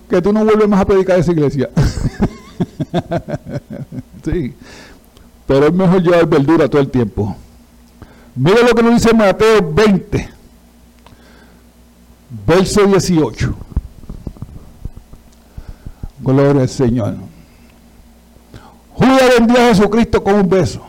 que 0.09 0.21
tú 0.21 0.31
no 0.31 0.45
vuelves 0.45 0.67
más 0.67 0.81
a 0.81 0.85
predicar 0.85 1.19
esa 1.19 1.31
iglesia. 1.31 1.69
sí, 4.23 4.53
pero 5.45 5.67
es 5.67 5.73
mejor 5.73 6.01
llevar 6.01 6.25
verdura 6.27 6.69
todo 6.69 6.81
el 6.81 6.89
tiempo. 6.89 7.35
Mira 8.35 8.61
lo 8.61 8.75
que 8.75 8.83
nos 8.83 8.93
dice 8.93 9.13
Mateo 9.13 9.73
20, 9.73 10.29
verso 12.45 12.85
18. 12.85 13.66
Gloria 16.19 16.61
al 16.61 16.69
Señor. 16.69 17.15
Judas 18.93 19.31
vendió 19.37 19.57
a 19.57 19.67
Jesucristo 19.69 20.23
con 20.23 20.35
un 20.35 20.49
beso. 20.49 20.81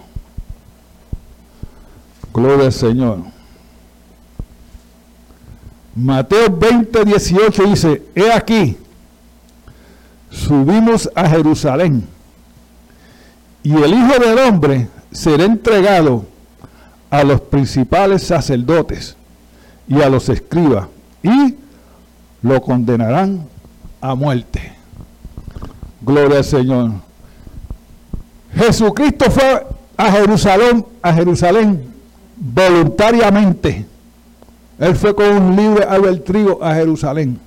Gloria 2.32 2.66
al 2.66 2.72
Señor. 2.72 3.18
Mateo 5.94 6.48
20, 6.48 7.04
18 7.04 7.64
dice, 7.64 8.02
he 8.14 8.32
aquí, 8.32 8.76
subimos 10.30 11.10
a 11.12 11.28
Jerusalén 11.28 12.06
y 13.64 13.74
el 13.74 13.92
Hijo 13.92 14.18
del 14.20 14.38
Hombre 14.38 14.88
será 15.10 15.44
entregado 15.44 16.24
a 17.10 17.24
los 17.24 17.40
principales 17.40 18.22
sacerdotes 18.22 19.16
y 19.88 20.00
a 20.00 20.08
los 20.08 20.28
escribas 20.28 20.86
y 21.22 21.56
lo 22.42 22.62
condenarán 22.62 23.48
a 24.00 24.14
muerte. 24.14 24.77
Gloria 26.01 26.38
al 26.38 26.44
Señor. 26.44 26.90
Jesucristo 28.55 29.30
fue 29.30 29.66
a 29.96 30.12
Jerusalén, 30.12 30.86
a 31.03 31.12
Jerusalén 31.12 31.82
voluntariamente. 32.36 33.86
Él 34.78 34.94
fue 34.94 35.14
con 35.14 35.26
un 35.26 35.57
libre 35.57 35.84
albedrío 35.84 36.62
a 36.62 36.74
Jerusalén. 36.74 37.38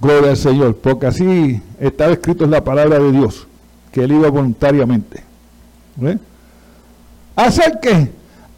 Gloria 0.00 0.30
al 0.30 0.36
Señor, 0.36 0.76
porque 0.76 1.06
así 1.06 1.62
estaba 1.78 2.12
escrito 2.12 2.44
en 2.44 2.50
la 2.50 2.64
palabra 2.64 2.98
de 2.98 3.12
Dios, 3.12 3.46
que 3.92 4.02
él 4.02 4.12
iba 4.12 4.28
voluntariamente. 4.28 5.22
¿Hacer 7.36 7.78
qué? 7.80 8.10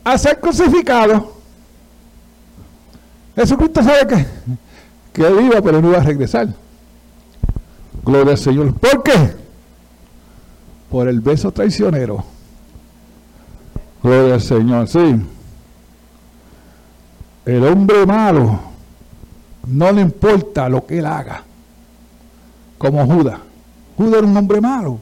A 0.04 0.16
ser 0.16 0.40
crucificado. 0.40 1.32
Jesucristo 3.34 3.82
sabe 3.82 4.06
que, 4.06 4.26
que 5.12 5.26
él 5.26 5.46
iba, 5.46 5.60
pero 5.60 5.80
no 5.80 5.88
iba 5.88 5.98
a 5.98 6.04
regresar. 6.04 6.48
Gloria 8.04 8.32
al 8.32 8.38
Señor. 8.38 8.74
¿Por 8.74 9.02
qué? 9.02 9.34
Por 10.90 11.08
el 11.08 11.20
beso 11.20 11.52
traicionero. 11.52 12.24
Gloria 14.02 14.34
al 14.34 14.40
Señor, 14.40 14.88
sí. 14.88 15.16
El 17.44 17.64
hombre 17.64 18.06
malo 18.06 18.60
no 19.66 19.92
le 19.92 20.00
importa 20.00 20.68
lo 20.68 20.86
que 20.86 20.98
él 20.98 21.06
haga, 21.06 21.42
como 22.78 23.06
Judas. 23.06 23.38
Judas 23.96 24.14
era 24.18 24.26
un 24.26 24.36
hombre 24.36 24.60
malo. 24.60 24.98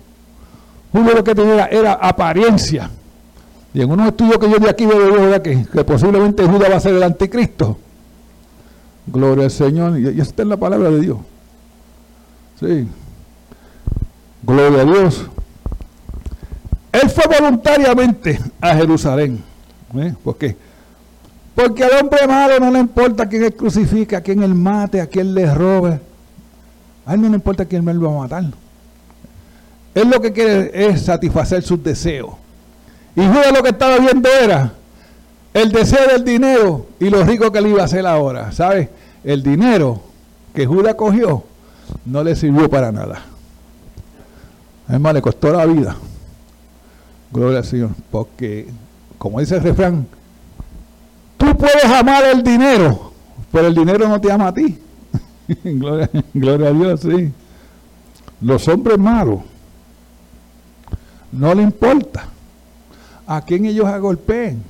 Judas 0.92 1.14
lo 1.14 1.24
que 1.24 1.34
tenía 1.34 1.66
era 1.66 1.92
apariencia. 1.94 2.90
Y 3.72 3.82
en 3.82 3.90
unos 3.90 4.09
estudios 4.09 4.38
que 4.38 4.51
yo 4.51 4.59
de 4.59 4.68
aquí 4.68 4.84
veo 4.84 5.42
que, 5.42 5.64
que 5.64 5.84
posiblemente 5.84 6.44
Judas 6.44 6.70
va 6.70 6.76
a 6.76 6.80
ser 6.80 6.94
el 6.94 7.03
anticristo. 7.03 7.78
Gloria 9.07 9.44
al 9.44 9.51
Señor. 9.51 9.98
Y, 9.98 10.20
está 10.20 10.42
en 10.42 10.48
la 10.48 10.57
palabra 10.57 10.90
de 10.90 11.01
Dios. 11.01 11.18
Sí. 12.61 12.87
Gloria 14.43 14.83
a 14.83 14.85
Dios. 14.85 15.27
Él 16.93 17.09
fue 17.09 17.25
voluntariamente 17.41 18.39
a 18.61 18.75
Jerusalén. 18.75 19.43
¿eh? 19.97 20.15
¿Por 20.23 20.37
qué? 20.37 20.57
Porque 21.55 21.85
al 21.85 22.05
hombre 22.05 22.27
malo 22.27 22.61
no 22.61 22.71
le 22.71 22.81
importa 22.81 23.27
quién 23.27 23.45
él 23.45 23.55
crucifique, 23.55 24.15
a 24.15 24.21
quién 24.21 24.43
él 24.43 24.55
mate, 24.55 25.01
a 25.01 25.07
quién 25.07 25.35
le 25.35 25.53
robe. 25.55 26.01
A 27.07 27.15
él 27.15 27.23
no 27.23 27.29
le 27.29 27.37
importa 27.37 27.65
quién 27.65 27.89
él 27.89 28.05
va 28.05 28.11
a 28.11 28.21
matar. 28.21 28.45
Él 29.95 30.09
lo 30.11 30.21
que 30.21 30.33
quiere 30.33 30.71
es 30.75 31.03
satisfacer 31.03 31.63
sus 31.63 31.83
deseos. 31.83 32.35
Y 33.17 33.23
Judas 33.23 33.53
lo 33.55 33.63
que 33.63 33.71
estaba 33.71 33.99
viendo 33.99 34.29
era 34.29 34.73
el 35.55 35.73
deseo 35.73 36.07
del 36.13 36.25
dinero 36.25 36.87
y 37.01 37.09
lo 37.09 37.25
rico 37.25 37.51
que 37.51 37.61
le 37.61 37.71
iba 37.71 37.83
a 37.83 37.87
hacer 37.87 38.07
ahora. 38.07 38.53
¿Sabes? 38.53 38.89
El 39.25 39.43
dinero 39.43 40.01
que 40.55 40.67
Judas 40.67 40.95
cogió 40.95 41.45
no 42.05 42.22
le 42.22 42.34
sirvió 42.36 42.68
para 42.68 42.93
nada. 42.93 43.22
Además, 44.88 45.14
le 45.14 45.22
costó 45.22 45.53
la 45.53 45.66
vida. 45.66 45.97
Gloria 47.32 47.59
al 47.59 47.64
Señor. 47.64 47.91
Porque, 48.11 48.68
como 49.18 49.41
dice 49.41 49.57
el 49.57 49.62
refrán, 49.62 50.07
tú 51.36 51.57
puedes 51.57 51.84
amar 51.84 52.24
el 52.24 52.43
dinero, 52.43 53.12
pero 53.53 53.68
el 53.68 53.74
dinero 53.74 54.09
no 54.09 54.20
te 54.20 54.32
ama 54.32 54.49
a 54.49 54.55
ti. 54.55 54.78
gloria, 55.64 56.11
gloria 56.34 56.68
a 56.68 56.72
Dios, 56.72 57.01
sí. 57.01 57.32
Los 58.41 58.66
hombres 58.68 58.99
malos, 58.99 59.41
no 61.32 61.55
le 61.55 61.62
importa 61.62 62.28
a 63.26 63.43
quién 63.43 63.66
ellos 63.66 63.86
agolpeen. 63.86 64.62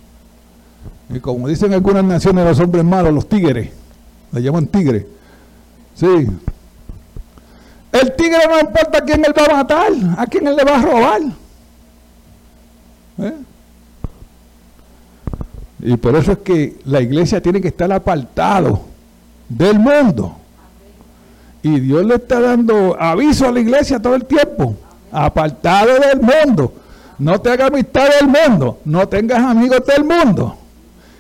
Y 1.08 1.18
como 1.20 1.48
dicen 1.48 1.72
algunas 1.72 2.04
naciones, 2.04 2.44
los 2.44 2.60
hombres 2.60 2.84
malos, 2.84 3.12
los 3.12 3.28
tigres, 3.28 3.70
le 4.32 4.42
llaman 4.42 4.66
tigres. 4.66 5.06
Sí. 5.94 6.28
El 7.92 8.14
tigre 8.14 8.38
no 8.48 8.60
importa 8.60 8.98
a 8.98 9.00
quién 9.02 9.24
él 9.24 9.34
va 9.36 9.44
a 9.44 9.56
matar, 9.56 9.92
a 10.16 10.26
quién 10.26 10.46
él 10.46 10.56
le 10.56 10.64
va 10.64 10.76
a 10.76 10.82
robar. 10.82 11.20
¿Eh? 13.18 13.34
Y 15.82 15.96
por 15.96 16.14
eso 16.14 16.32
es 16.32 16.38
que 16.38 16.78
la 16.84 17.00
iglesia 17.00 17.40
tiene 17.40 17.60
que 17.60 17.68
estar 17.68 17.90
apartado 17.92 18.82
del 19.48 19.78
mundo. 19.78 20.36
Y 21.62 21.80
Dios 21.80 22.04
le 22.04 22.14
está 22.14 22.40
dando 22.40 22.96
aviso 22.98 23.46
a 23.46 23.52
la 23.52 23.60
iglesia 23.60 24.00
todo 24.00 24.14
el 24.14 24.24
tiempo. 24.24 24.76
Apartado 25.10 25.98
del 25.98 26.20
mundo. 26.20 26.72
No 27.18 27.40
te 27.40 27.50
hagas 27.50 27.68
amistad 27.68 28.08
del 28.18 28.28
mundo. 28.28 28.78
No 28.84 29.08
tengas 29.08 29.40
amigos 29.40 29.82
del 29.84 30.04
mundo. 30.04 30.56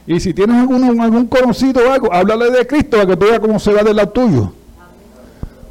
Y 0.06 0.18
si 0.20 0.32
tienes 0.32 0.56
algún, 0.56 1.00
algún 1.00 1.26
conocido 1.26 1.82
o 1.86 1.92
algo, 1.92 2.12
háblale 2.12 2.50
de 2.50 2.66
Cristo 2.66 2.96
para 2.96 3.06
que 3.06 3.16
tú 3.16 3.26
veas 3.26 3.40
cómo 3.40 3.58
se 3.58 3.72
va 3.72 3.82
del 3.82 3.96
lado 3.96 4.08
tuyo. 4.10 4.52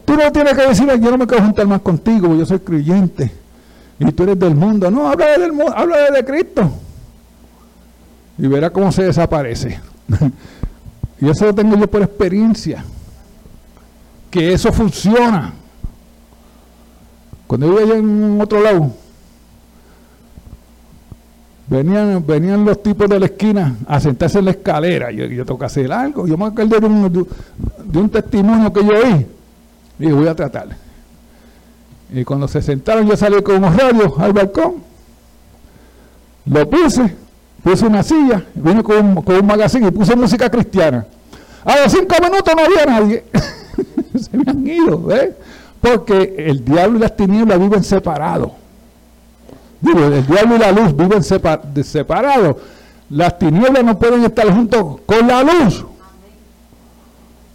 Tú 0.09 0.15
no 0.15 0.31
tienes 0.31 0.55
que 0.55 0.67
decir, 0.67 0.87
yo 0.87 1.11
no 1.11 1.19
me 1.19 1.27
quiero 1.27 1.43
juntar 1.43 1.67
más 1.67 1.81
contigo, 1.81 2.33
yo 2.33 2.43
soy 2.43 2.57
creyente 2.57 3.31
y 3.99 4.11
tú 4.11 4.23
eres 4.23 4.39
del 4.39 4.55
mundo. 4.55 4.89
No, 4.89 5.07
habla 5.07 5.37
del 5.37 5.53
mundo, 5.53 5.71
habla 5.71 6.09
de 6.09 6.25
Cristo. 6.25 6.67
Y 8.39 8.47
verá 8.47 8.71
cómo 8.71 8.91
se 8.91 9.03
desaparece. 9.03 9.79
y 11.21 11.29
eso 11.29 11.45
lo 11.45 11.53
tengo 11.53 11.77
yo 11.77 11.87
por 11.87 12.01
experiencia. 12.01 12.83
Que 14.31 14.51
eso 14.51 14.73
funciona. 14.73 15.53
Cuando 17.45 17.67
yo 17.67 17.77
allá 17.77 17.97
en 17.97 18.41
otro 18.41 18.61
lado, 18.61 18.91
venían, 21.67 22.25
venían 22.25 22.65
los 22.65 22.81
tipos 22.81 23.07
de 23.07 23.19
la 23.19 23.27
esquina 23.27 23.75
a 23.85 23.99
sentarse 23.99 24.39
en 24.39 24.45
la 24.45 24.51
escalera. 24.51 25.11
Yo, 25.11 25.25
yo 25.25 25.45
tengo 25.45 25.59
que 25.59 25.65
hacer 25.65 25.91
algo. 25.91 26.25
Yo 26.25 26.35
me 26.35 26.45
acuerdo 26.45 26.79
de 26.79 26.87
un, 26.87 27.27
de 27.83 27.99
un 27.99 28.09
testimonio 28.09 28.73
que 28.73 28.83
yo 28.83 28.93
oí. 28.93 29.38
Y 29.99 30.11
voy 30.11 30.27
a 30.27 30.35
tratar. 30.35 30.69
Y 32.11 32.23
cuando 32.23 32.47
se 32.47 32.61
sentaron, 32.61 33.07
yo 33.07 33.15
salí 33.15 33.41
con 33.43 33.57
unos 33.57 33.75
radios 33.75 34.13
al 34.17 34.33
balcón. 34.33 34.75
Lo 36.45 36.67
puse, 36.67 37.15
puse 37.63 37.85
una 37.85 38.01
silla, 38.01 38.43
vine 38.55 38.81
con 38.81 39.05
un, 39.05 39.15
con 39.21 39.35
un 39.35 39.45
magazine 39.45 39.87
y 39.87 39.91
puse 39.91 40.15
música 40.15 40.49
cristiana. 40.49 41.05
A 41.63 41.77
los 41.81 41.91
cinco 41.91 42.15
minutos 42.21 42.53
no 42.55 42.63
había 42.63 42.85
nadie. 42.85 43.25
se 44.19 44.37
me 44.37 44.49
han 44.49 44.65
ido, 44.65 45.03
¿ves? 45.03 45.31
Porque 45.81 46.35
el 46.37 46.63
diablo 46.65 46.97
y 46.97 47.01
las 47.01 47.15
tinieblas 47.15 47.59
viven 47.59 47.83
separados. 47.83 48.51
Digo, 49.81 49.99
el 50.05 50.25
diablo 50.25 50.55
y 50.55 50.59
la 50.59 50.71
luz 50.71 50.95
viven 50.95 51.23
separados. 51.23 52.55
Las 53.09 53.37
tinieblas 53.39 53.83
no 53.83 53.97
pueden 53.97 54.23
estar 54.23 54.51
juntos 54.51 55.01
con 55.05 55.27
la 55.27 55.43
luz. 55.43 55.85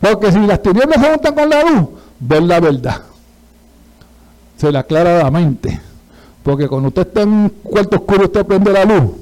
Porque 0.01 0.33
si 0.33 0.39
las 0.41 0.63
tinieblas 0.63 1.01
se 1.01 1.11
juntan 1.11 1.35
con 1.35 1.49
la 1.49 1.63
luz, 1.63 1.89
ven 2.27 2.49
la 2.49 2.61
verdad 2.61 3.03
se 4.57 4.71
le 4.71 4.79
aclara 4.79 5.23
la 5.23 5.31
mente. 5.31 5.81
Porque 6.43 6.69
cuando 6.69 6.89
usted 6.89 7.07
está 7.07 7.23
en 7.23 7.29
un 7.31 7.49
cuarto 7.63 7.97
oscuro, 7.97 8.25
usted 8.25 8.45
prende 8.45 8.73
la 8.73 8.85
luz, 8.85 9.13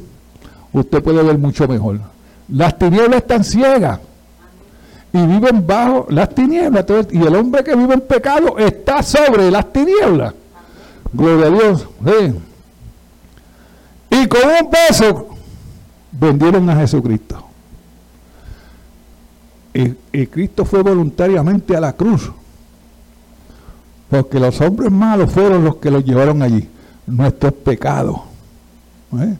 usted 0.72 1.02
puede 1.02 1.22
ver 1.22 1.38
mucho 1.38 1.68
mejor. 1.68 2.00
Las 2.48 2.78
tinieblas 2.78 3.20
están 3.20 3.44
ciegas 3.44 4.00
y 5.12 5.24
viven 5.26 5.66
bajo 5.66 6.06
las 6.10 6.34
tinieblas. 6.34 6.84
Y 7.10 7.22
el 7.22 7.34
hombre 7.36 7.62
que 7.62 7.76
vive 7.76 7.94
en 7.94 8.00
pecado 8.00 8.58
está 8.58 9.02
sobre 9.02 9.50
las 9.50 9.72
tinieblas. 9.72 10.34
Gloria 11.12 11.46
a 11.46 11.50
Dios. 11.50 11.88
Y 14.10 14.26
con 14.26 14.40
un 14.42 14.70
beso 14.70 15.28
vendieron 16.10 16.68
a 16.70 16.76
Jesucristo. 16.76 17.46
y 19.74 20.26
Cristo 20.26 20.64
fue 20.64 20.82
voluntariamente 20.82 21.74
a 21.76 21.80
la 21.80 21.94
cruz 21.94 22.30
porque 24.12 24.38
los 24.38 24.60
hombres 24.60 24.92
malos 24.92 25.32
fueron 25.32 25.64
los 25.64 25.76
que 25.76 25.90
los 25.90 26.04
llevaron 26.04 26.42
allí, 26.42 26.68
nuestros 27.06 27.54
pecados. 27.54 28.20
¿eh? 29.18 29.38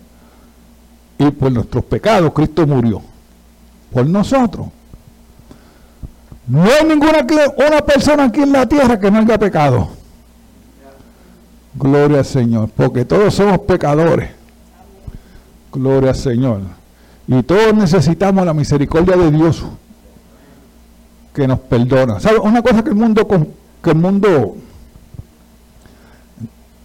Y 1.18 1.30
por 1.30 1.52
nuestros 1.52 1.84
pecados 1.84 2.32
Cristo 2.32 2.66
murió. 2.66 3.02
Por 3.92 4.06
nosotros. 4.06 4.68
No 6.46 6.62
hay 6.62 6.86
ninguna 6.86 7.18
una 7.68 7.82
persona 7.84 8.24
aquí 8.24 8.40
en 8.40 8.52
la 8.52 8.66
tierra 8.66 8.98
que 8.98 9.10
no 9.10 9.18
haya 9.18 9.38
pecado. 9.38 9.90
Gloria 11.74 12.20
al 12.20 12.24
Señor. 12.24 12.70
Porque 12.74 13.04
todos 13.04 13.34
somos 13.34 13.58
pecadores. 13.58 14.30
Gloria 15.70 16.10
al 16.10 16.16
Señor. 16.16 16.60
Y 17.26 17.42
todos 17.42 17.74
necesitamos 17.74 18.46
la 18.46 18.54
misericordia 18.54 19.18
de 19.18 19.30
Dios 19.32 19.66
que 21.34 21.46
nos 21.46 21.58
perdona. 21.60 22.20
¿Sabe? 22.20 22.38
Una 22.38 22.62
cosa 22.62 22.82
que 22.82 22.88
el 22.88 22.96
mundo, 22.96 23.28
que 23.82 23.90
el 23.90 23.96
mundo 23.96 24.56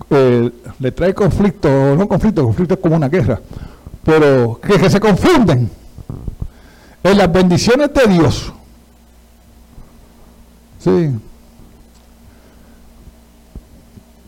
eh, 0.09 0.51
le 0.79 0.91
trae 0.91 1.13
conflicto, 1.13 1.95
no 1.95 2.07
conflicto, 2.07 2.43
conflicto 2.43 2.73
es 2.75 2.79
como 2.79 2.95
una 2.95 3.09
guerra, 3.09 3.39
pero 4.03 4.59
que, 4.61 4.89
se 4.89 4.99
confunden 4.99 5.69
en 7.03 7.17
las 7.17 7.31
bendiciones 7.31 7.93
de 7.93 8.07
Dios. 8.07 8.53
Sí. 10.79 11.11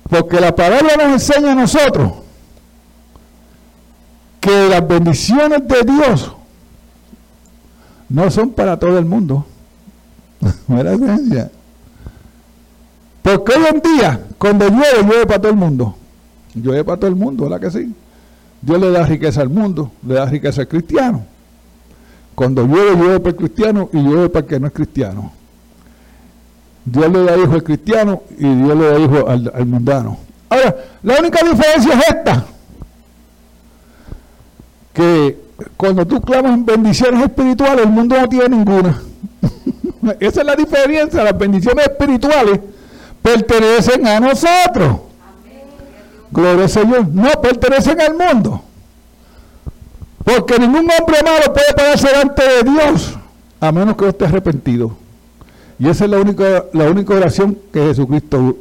Porque 0.09 0.39
la 0.39 0.55
palabra 0.55 0.95
nos 0.97 1.13
enseña 1.13 1.53
a 1.53 1.55
nosotros 1.55 2.11
que 4.41 4.69
las 4.69 4.87
bendiciones 4.87 5.67
de 5.67 5.83
Dios 5.83 6.33
no 8.09 8.29
son 8.31 8.51
para 8.51 8.77
todo 8.77 8.97
el 8.97 9.05
mundo. 9.05 9.45
Porque 13.21 13.53
hoy 13.53 13.65
en 13.73 13.81
día, 13.81 14.21
cuando 14.37 14.67
llueve, 14.67 15.03
llueve 15.03 15.25
para 15.25 15.39
todo 15.39 15.51
el 15.51 15.57
mundo. 15.57 15.95
Llueve 16.55 16.83
para 16.83 16.97
todo 16.97 17.09
el 17.09 17.15
mundo, 17.15 17.43
¿verdad 17.43 17.59
que 17.59 17.71
sí? 17.71 17.93
Dios 18.61 18.79
le 18.79 18.91
da 18.91 19.05
riqueza 19.05 19.41
al 19.41 19.49
mundo, 19.49 19.91
le 20.05 20.15
da 20.15 20.25
riqueza 20.25 20.61
al 20.61 20.67
cristiano. 20.67 21.23
Cuando 22.35 22.65
llueve, 22.65 22.95
llueve 22.95 23.19
para 23.19 23.29
el 23.29 23.35
cristiano 23.35 23.89
y 23.91 23.97
llueve 23.97 24.29
para 24.29 24.45
el 24.45 24.49
que 24.49 24.59
no 24.59 24.67
es 24.67 24.73
cristiano. 24.73 25.31
Dios 26.85 27.11
le 27.11 27.23
da 27.23 27.37
hijo 27.37 27.53
al 27.53 27.63
cristiano 27.63 28.23
y 28.37 28.55
Dios 28.55 28.77
le 28.77 28.85
da 28.85 28.99
hijo 28.99 29.29
al, 29.29 29.51
al 29.53 29.65
mundano. 29.65 30.17
Ahora, 30.49 30.75
la 31.03 31.19
única 31.19 31.45
diferencia 31.45 31.93
es 31.93 32.07
esta. 32.07 32.45
Que 34.93 35.37
cuando 35.77 36.07
tú 36.07 36.19
clamas 36.21 36.53
en 36.53 36.65
bendiciones 36.65 37.23
espirituales, 37.23 37.85
el 37.85 37.91
mundo 37.91 38.19
no 38.19 38.27
tiene 38.27 38.49
ninguna. 38.49 38.99
Esa 40.19 40.41
es 40.41 40.47
la 40.47 40.55
diferencia. 40.55 41.23
Las 41.23 41.37
bendiciones 41.37 41.85
espirituales 41.85 42.59
pertenecen 43.21 44.05
a 44.07 44.19
nosotros. 44.19 45.01
Gloria 46.31 46.63
al 46.63 46.69
Señor. 46.69 47.07
No 47.07 47.29
pertenecen 47.41 47.99
al 48.01 48.15
mundo. 48.15 48.61
Porque 50.23 50.59
ningún 50.59 50.87
hombre 50.99 51.23
malo 51.23 51.53
puede 51.53 51.73
pararse 51.75 52.07
delante 52.07 52.43
de 52.43 52.71
Dios 52.71 53.19
a 53.59 53.71
menos 53.71 53.95
que 53.95 54.07
esté 54.07 54.25
arrepentido. 54.25 54.95
Y 55.77 55.87
esa 55.87 56.05
es 56.05 56.11
la 56.11 56.17
única, 56.17 56.65
la 56.73 56.89
única 56.89 57.13
oración 57.13 57.57
que 57.71 57.81
Jesucristo 57.81 58.57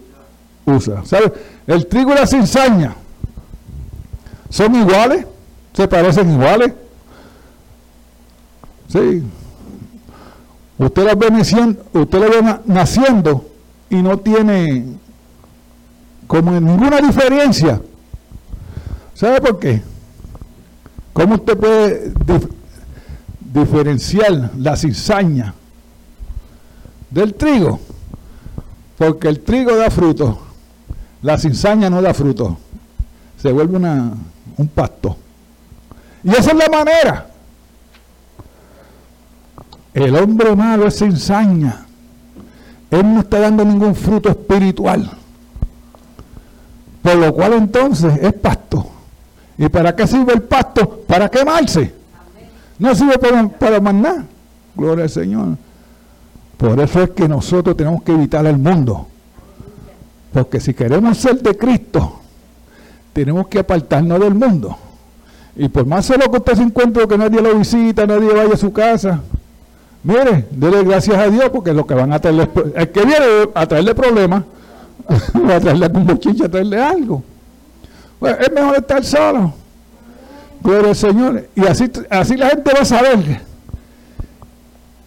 usa. 0.65 1.05
¿Sabe? 1.05 1.33
El 1.67 1.87
trigo 1.87 2.13
y 2.13 2.15
la 2.15 2.27
cizaña 2.27 2.95
son 4.51 4.75
iguales, 4.75 5.27
se 5.73 5.89
parecen 5.89 6.33
iguales. 6.33 6.73
Sí. 8.89 9.23
Usted 10.79 11.05
las 11.05 11.19
ve 11.19 11.27
usted 11.93 12.21
ve 12.21 12.59
naciendo 12.67 13.47
y 13.91 13.97
no 13.97 14.18
tiene 14.18 14.84
como 16.26 16.53
ninguna 16.53 17.01
diferencia. 17.01 17.80
¿Sabe 19.14 19.41
por 19.41 19.59
qué? 19.59 19.82
¿Cómo 21.12 21.34
usted 21.34 21.57
puede 21.57 22.12
diferenciar 23.41 24.53
la 24.57 24.76
cizaña 24.76 25.55
del 27.11 27.34
trigo? 27.34 27.80
Porque 28.97 29.28
el 29.28 29.41
trigo 29.41 29.74
da 29.76 29.91
fruto, 29.91 30.41
la 31.22 31.39
cizaña 31.39 31.91
no 31.91 32.03
da 32.03 32.14
fruto, 32.14 32.59
se 33.41 33.51
vuelve 33.51 33.76
una, 33.76 34.12
un 34.57 34.68
pasto. 34.68 35.16
Y 36.22 36.30
esa 36.30 36.51
es 36.51 36.57
la 36.57 36.68
manera. 36.68 37.26
El 39.95 40.14
hombre 40.14 40.55
malo 40.55 40.86
es 40.86 40.99
cizaña. 40.99 41.88
Él 42.91 43.14
no 43.14 43.20
está 43.20 43.41
dando 43.41 43.64
ningún 43.64 43.95
fruto 43.95 44.28
espiritual. 44.30 45.11
Por 47.03 47.16
lo 47.16 47.34
cual 47.34 47.55
entonces 47.55 48.18
es 48.22 48.32
pasto. 48.34 48.86
¿Y 49.57 49.68
para 49.68 49.95
qué 49.95 50.07
sirve 50.07 50.32
el 50.32 50.43
pasto? 50.43 51.03
Para 51.07 51.28
quemarse. 51.28 51.95
No 52.78 52.95
sirve 52.95 53.18
para, 53.18 53.49
para 53.49 53.80
más 53.80 53.95
nada. 53.95 54.24
Gloria 54.74 55.05
al 55.05 55.11
Señor. 55.11 55.57
Por 56.57 56.80
eso 56.80 57.03
es 57.03 57.11
que 57.11 57.28
nosotros 57.28 57.76
tenemos 57.76 58.03
que 58.03 58.12
evitar 58.12 58.45
el 58.47 58.59
mundo. 58.59 59.07
Porque 60.32 60.61
si 60.61 60.74
queremos 60.74 61.18
ser 61.18 61.41
de 61.41 61.57
Cristo, 61.57 62.20
tenemos 63.12 63.49
que 63.49 63.61
apartarnos 63.61 64.20
del 64.20 64.34
mundo. 64.34 64.76
Y 65.57 65.68
por 65.68 65.86
más 65.86 66.07
solo 66.07 66.30
que 66.30 66.39
usted 66.39 66.55
se 66.55 66.62
encuentre 66.62 67.09
que 67.09 67.18
nadie 67.18 67.41
lo 67.41 67.57
visita, 67.57 68.07
nadie 68.07 68.32
vaya 68.32 68.55
a 68.55 68.57
su 68.57 68.72
casa, 68.72 69.20
Mire, 70.03 70.46
dele 70.51 70.84
gracias 70.84 71.16
a 71.16 71.28
Dios 71.28 71.51
porque 71.51 71.72
lo 71.72 71.86
que 71.86 71.94
van 71.94 72.12
a 72.12 72.18
traerle, 72.18 72.49
el 72.74 72.88
que 72.90 73.05
viene 73.05 73.24
a 73.55 73.66
traerle 73.66 73.94
problemas, 73.94 74.44
va 75.49 75.57
a 75.57 75.61
traerle 75.61 75.90
un 75.92 76.07
bochiche, 76.07 76.44
a 76.44 76.49
traerle 76.49 76.80
algo. 76.80 77.22
Es 78.20 78.53
mejor 78.53 78.76
estar 78.76 79.05
solo. 79.05 79.53
Gloria 80.62 80.90
al 80.90 80.96
Señor. 80.96 81.49
Y 81.55 81.66
así, 81.66 81.90
así 82.11 82.36
la 82.36 82.51
gente 82.51 82.72
va 82.74 82.80
a 82.80 82.84
saber 82.84 83.40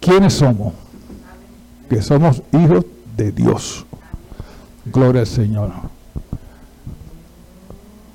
quiénes 0.00 0.34
somos. 0.34 0.74
Que 1.88 2.00
somos 2.00 2.42
hijos 2.52 2.84
de 3.16 3.32
Dios. 3.32 3.84
Gloria 4.86 5.22
al 5.22 5.26
Señor. 5.26 5.70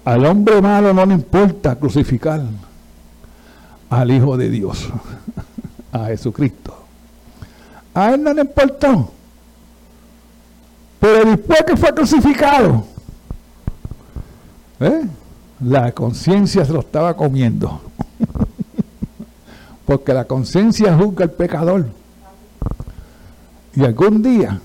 Al 0.03 0.25
hombre 0.25 0.61
malo 0.61 0.93
no 0.93 1.05
le 1.05 1.13
importa 1.13 1.75
crucificar 1.75 2.41
al 3.89 4.11
Hijo 4.11 4.37
de 4.37 4.49
Dios 4.49 4.87
a 5.91 6.05
Jesucristo. 6.05 6.75
A 7.93 8.13
él 8.13 8.23
no 8.23 8.33
le 8.33 8.41
importó. 8.41 9.11
Pero 10.99 11.29
después 11.29 11.63
que 11.65 11.77
fue 11.77 11.93
crucificado, 11.93 12.83
¿eh? 14.79 15.03
la 15.61 15.91
conciencia 15.91 16.65
se 16.65 16.73
lo 16.73 16.79
estaba 16.81 17.15
comiendo. 17.15 17.81
Porque 19.85 20.13
la 20.13 20.25
conciencia 20.25 20.95
juzga 20.97 21.25
al 21.25 21.31
pecador. 21.31 21.87
Y 23.75 23.85
algún 23.85 24.21
día, 24.23 24.59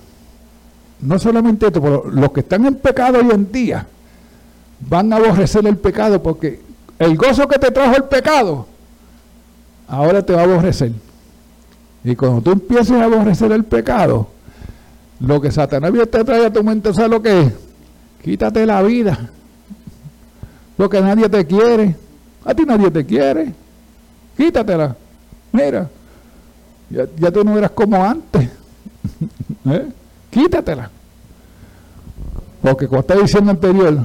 no 1.01 1.19
solamente 1.19 1.67
esto, 1.67 1.83
pero 1.83 2.05
los 2.11 2.33
que 2.33 2.41
están 2.41 2.65
en 2.65 2.77
pecado 2.77 3.19
hoy 3.19 3.31
en 3.31 3.53
día 3.53 3.87
van 4.81 5.13
a 5.13 5.17
aborrecer 5.17 5.67
el 5.67 5.77
pecado 5.77 6.23
porque 6.23 6.61
el 6.99 7.17
gozo 7.17 7.47
que 7.47 7.59
te 7.59 7.71
trajo 7.71 7.97
el 7.97 8.05
pecado, 8.05 8.67
ahora 9.87 10.25
te 10.25 10.33
va 10.33 10.41
a 10.41 10.45
aborrecer. 10.45 10.93
Y 12.05 12.17
cuando 12.17 12.41
tú 12.41 12.53
empieces 12.53 12.93
a 12.93 13.05
aborrecer 13.05 13.53
el 13.53 13.65
pecado, 13.65 14.29
lo 15.21 15.41
que 15.41 15.53
Satanás 15.53 15.93
te 16.11 16.25
trae 16.25 16.47
a 16.47 16.53
tu 16.53 16.65
mente, 16.65 16.93
¿sabes 16.93 17.11
lo 17.11 17.23
que 17.23 17.43
es? 17.43 17.53
Quítate 18.23 18.67
la 18.67 18.83
vida. 18.83 19.31
Porque 20.77 21.01
nadie 21.01 21.29
te 21.29 21.47
quiere. 21.47 21.97
A 22.45 22.55
ti 22.55 22.65
nadie 22.65 22.91
te 22.91 23.07
quiere. 23.07 23.53
Quítatela. 24.37 24.97
Mira, 25.53 25.89
ya, 26.91 27.31
tú 27.31 27.45
no 27.45 27.57
eras 27.57 27.71
como 27.71 28.03
antes. 28.03 28.49
¿Eh? 29.67 29.89
Quítatela. 30.31 30.91
Porque 32.63 32.89
como 32.89 33.01
está 33.01 33.15
diciendo 33.17 33.51
anterior, 33.51 34.01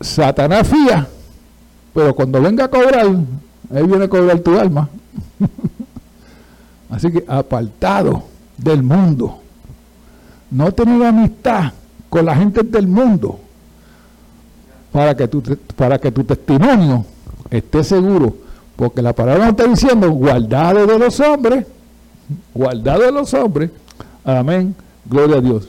Satanás 0.00 0.68
fía, 0.68 1.06
pero 1.94 2.14
cuando 2.14 2.40
venga 2.40 2.64
a 2.64 2.68
cobrar, 2.68 3.06
él 3.06 3.86
viene 3.86 4.04
a 4.04 4.08
cobrar 4.08 4.38
tu 4.40 4.58
alma. 4.58 4.88
Así 6.90 7.10
que 7.10 7.24
apartado 7.26 8.24
del 8.56 8.82
mundo. 8.82 9.38
No 10.50 10.72
tener 10.72 11.02
amistad 11.06 11.72
con 12.10 12.26
la 12.26 12.36
gente 12.36 12.62
del 12.62 12.86
mundo 12.86 13.40
para 14.92 15.16
que 15.16 15.26
tu, 15.26 15.42
para 15.74 15.98
que 15.98 16.12
tu 16.12 16.24
testimonio 16.24 17.04
esté 17.50 17.82
seguro. 17.82 18.36
Porque 18.76 19.00
la 19.00 19.14
palabra 19.14 19.48
está 19.48 19.66
diciendo 19.66 20.10
guardado 20.10 20.86
de 20.86 20.98
los 20.98 21.18
hombres, 21.20 21.66
guardado 22.54 23.02
de 23.02 23.12
los 23.12 23.32
hombres. 23.32 23.70
Amén. 24.24 24.74
Gloria 25.04 25.36
a 25.36 25.40
Dios. 25.40 25.68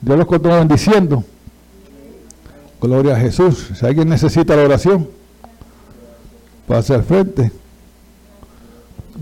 Dios 0.00 0.18
los 0.18 0.26
continúa 0.26 0.64
diciendo 0.64 1.24
Gloria 2.80 3.14
a 3.14 3.20
Jesús. 3.20 3.68
Si 3.74 3.84
alguien 3.84 4.08
necesita 4.08 4.56
la 4.56 4.62
oración, 4.62 5.06
pase 6.66 6.94
al 6.94 7.04
frente. 7.04 7.52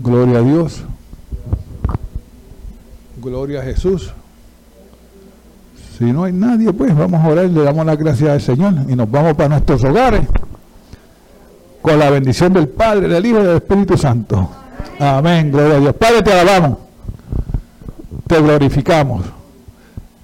Gloria 0.01 0.39
a 0.39 0.41
Dios. 0.41 0.83
Gloria 3.21 3.59
a 3.59 3.63
Jesús. 3.63 4.13
Si 5.97 6.05
no 6.05 6.23
hay 6.23 6.31
nadie, 6.31 6.71
pues 6.71 6.95
vamos 6.95 7.21
a 7.23 7.27
orar, 7.27 7.45
le 7.49 7.61
damos 7.61 7.85
las 7.85 7.97
gracias 7.97 8.29
al 8.29 8.41
Señor 8.41 8.73
y 8.87 8.95
nos 8.95 9.11
vamos 9.11 9.33
para 9.33 9.49
nuestros 9.49 9.83
hogares. 9.83 10.21
con 11.81 11.97
la 11.97 12.09
bendición 12.09 12.53
del 12.53 12.67
Padre, 12.67 13.07
del 13.07 13.25
Hijo 13.25 13.39
y 13.39 13.43
del 13.43 13.55
Espíritu 13.57 13.97
Santo. 13.97 14.49
Amén, 14.99 15.49
gloria 15.51 15.77
a 15.77 15.79
Dios. 15.79 15.95
Padre, 15.95 16.21
te 16.21 16.33
alabamos, 16.33 16.77
te 18.27 18.41
glorificamos. 18.41 19.25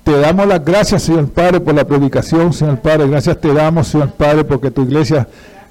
Te 0.04 0.20
damos 0.20 0.48
las 0.48 0.64
gracias, 0.64 1.04
Señor 1.04 1.30
Padre, 1.30 1.60
por 1.62 1.74
la 1.74 1.86
predicación, 1.86 2.54
Señor 2.54 2.80
Padre. 2.80 3.08
Gracias 3.08 3.40
te 3.42 3.54
damos, 3.54 3.88
Señor 3.88 4.12
Padre, 4.12 4.44
porque 4.44 4.70
tu 4.70 4.84
iglesia 4.84 5.28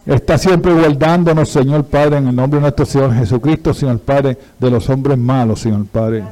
está 0.06 0.36
siempre 0.36 0.72
guardándonos, 0.72 1.48
Señor 1.48 1.84
Padre, 1.84 2.18
en 2.18 2.28
el 2.28 2.36
nombre 2.36 2.58
de 2.58 2.62
nuestro 2.62 2.84
Señor 2.84 3.14
Jesucristo, 3.14 3.72
Señor 3.72 4.00
Padre, 4.00 4.36
de 4.58 4.70
los 4.70 4.88
hombres 4.90 5.16
malos, 5.16 5.60
Señor 5.60 5.86
Padre. 5.86 6.24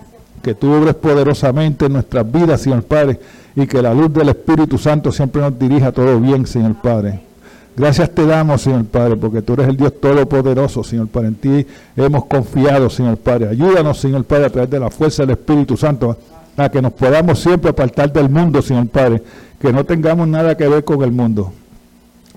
Que 0.43 0.55
tú 0.55 0.73
obres 0.73 0.95
poderosamente 0.95 1.87
en 1.87 1.95
nuestras 1.95 2.31
vidas, 2.31 2.61
Señor 2.61 2.83
Padre, 2.83 3.19
y 3.55 3.67
que 3.67 3.81
la 3.81 3.95
luz 3.95 4.13
del 4.13 4.29
Espíritu 4.29 4.77
Santo 4.77 5.13
siempre 5.13 5.41
nos 5.41 5.59
dirija 5.59 5.93
todo 5.93 6.19
bien, 6.21 6.47
Señor 6.47 6.75
Padre. 6.83 7.21
Gracias 7.75 8.11
te 8.11 8.27
damos, 8.27 8.61
Señor 8.61 8.85
Padre, 8.85 9.17
porque 9.17 9.41
tú 9.41 9.55
eres 9.55 9.69
el 9.69 9.77
Dios 9.79 9.99
Todopoderoso, 9.99 10.85
Señor 10.85 11.09
Padre. 11.09 11.29
En 11.29 11.35
ti 11.37 11.67
hemos 11.97 12.27
confiado, 12.27 12.91
Señor 12.91 13.17
Padre. 13.17 13.49
Ayúdanos, 13.49 13.99
Señor 13.99 14.25
Padre, 14.25 14.47
a 14.47 14.51
través 14.51 14.71
de 14.71 14.81
la 14.81 14.91
fuerza 14.91 15.23
del 15.23 15.31
Espíritu 15.31 15.77
Santo, 15.79 16.19
a 16.57 16.69
que 16.69 16.83
nos 16.83 16.93
podamos 16.93 17.39
siempre 17.39 17.71
apartar 17.71 18.13
del 18.13 18.29
mundo, 18.29 18.61
Señor 18.61 18.89
Padre. 18.89 19.23
Que 19.59 19.73
no 19.73 19.85
tengamos 19.85 20.29
nada 20.29 20.55
que 20.55 20.69
ver 20.69 20.85
con 20.85 21.03
el 21.03 21.13
mundo. 21.13 21.53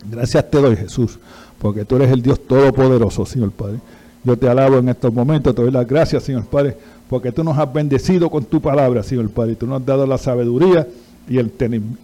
Gracias 0.10 0.50
te 0.50 0.62
doy, 0.62 0.76
Jesús, 0.76 1.20
porque 1.60 1.86
tú 1.86 1.96
eres 1.96 2.12
el 2.12 2.22
Dios 2.22 2.40
Todopoderoso, 2.48 3.26
Señor 3.26 3.52
Padre. 3.52 3.80
Yo 4.24 4.38
te 4.38 4.50
alabo 4.50 4.78
en 4.78 4.90
estos 4.90 5.14
momentos, 5.14 5.54
te 5.54 5.62
doy 5.62 5.72
las 5.72 5.88
gracias, 5.88 6.24
Señor 6.24 6.46
Padre, 6.46 6.76
porque 7.10 7.32
tú 7.32 7.44
nos 7.44 7.58
has 7.58 7.72
bendecido 7.72 8.30
con 8.30 8.46
tu 8.46 8.60
palabra, 8.60 9.04
Señor 9.04 9.30
Padre. 9.30 9.56
Tú 9.56 9.68
nos 9.68 9.82
has 9.82 9.86
dado 9.86 10.08
la 10.08 10.18
sabiduría 10.18 10.88
y 11.28 11.38
el, 11.38 11.52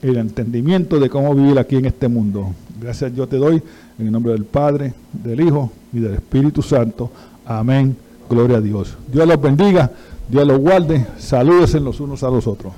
entendimiento 0.01 0.99
de 0.99 1.09
cómo 1.09 1.33
vivir 1.35 1.59
aquí 1.59 1.77
en 1.77 1.85
este 1.85 2.07
mundo. 2.07 2.53
Gracias 2.79 3.13
yo 3.15 3.27
te 3.27 3.37
doy 3.37 3.61
en 3.99 4.05
el 4.05 4.11
nombre 4.11 4.33
del 4.33 4.45
Padre, 4.45 4.93
del 5.11 5.41
Hijo 5.41 5.71
y 5.93 5.99
del 5.99 6.15
Espíritu 6.15 6.61
Santo. 6.61 7.11
Amén. 7.45 7.95
Gloria 8.29 8.57
a 8.57 8.61
Dios. 8.61 8.97
Dios 9.11 9.27
los 9.27 9.41
bendiga, 9.41 9.91
Dios 10.29 10.47
los 10.47 10.59
guarde. 10.59 11.05
Saludos 11.17 11.75
en 11.75 11.83
los 11.83 11.99
unos 11.99 12.23
a 12.23 12.29
los 12.29 12.47
otros. 12.47 12.73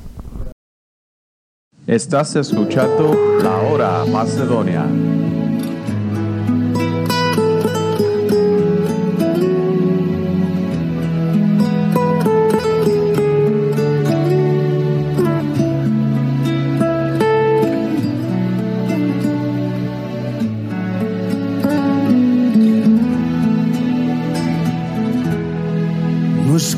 Estás 1.85 2.35
escuchando 2.35 3.13
La 3.43 3.57
Hora 3.57 4.05
Macedonia. 4.05 4.85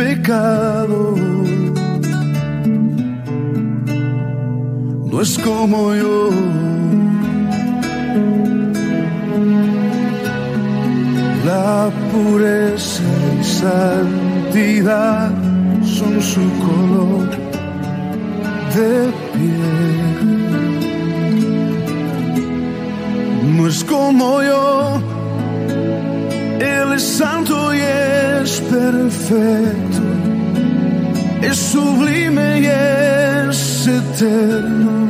pecado. 0.00 1.14
No 5.10 5.20
es 5.20 5.38
como 5.38 5.94
yo. 5.94 6.30
La 11.50 11.90
pureza 12.10 13.02
y 13.40 13.44
santidad 13.44 15.30
son 15.96 16.14
su 16.32 16.44
color 16.66 17.28
de 18.74 18.92
piel. 19.32 20.20
No 23.56 23.62
es 23.68 23.84
como 23.84 24.42
yo. 24.42 25.00
Él 26.60 26.88
es 26.94 27.02
santo 27.02 27.74
y 27.74 27.80
es 28.42 28.60
perfecto, 28.60 30.02
es 31.42 31.56
sublime 31.56 32.60
y 32.60 32.66
es 32.66 33.86
eterno. 33.86 35.08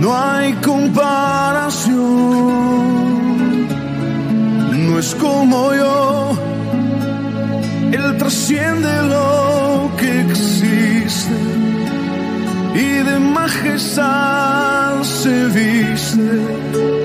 No 0.00 0.16
hay 0.16 0.52
comparación, 0.54 1.96
no 4.86 4.98
es 4.98 5.14
como 5.14 5.74
yo, 5.74 6.32
Él 7.92 8.16
trasciende 8.18 9.02
lo 9.02 9.90
que 9.98 10.20
existe 10.22 11.36
y 12.74 13.02
de 13.08 13.18
majestad 13.18 15.02
se 15.02 15.46
viste 15.48 17.01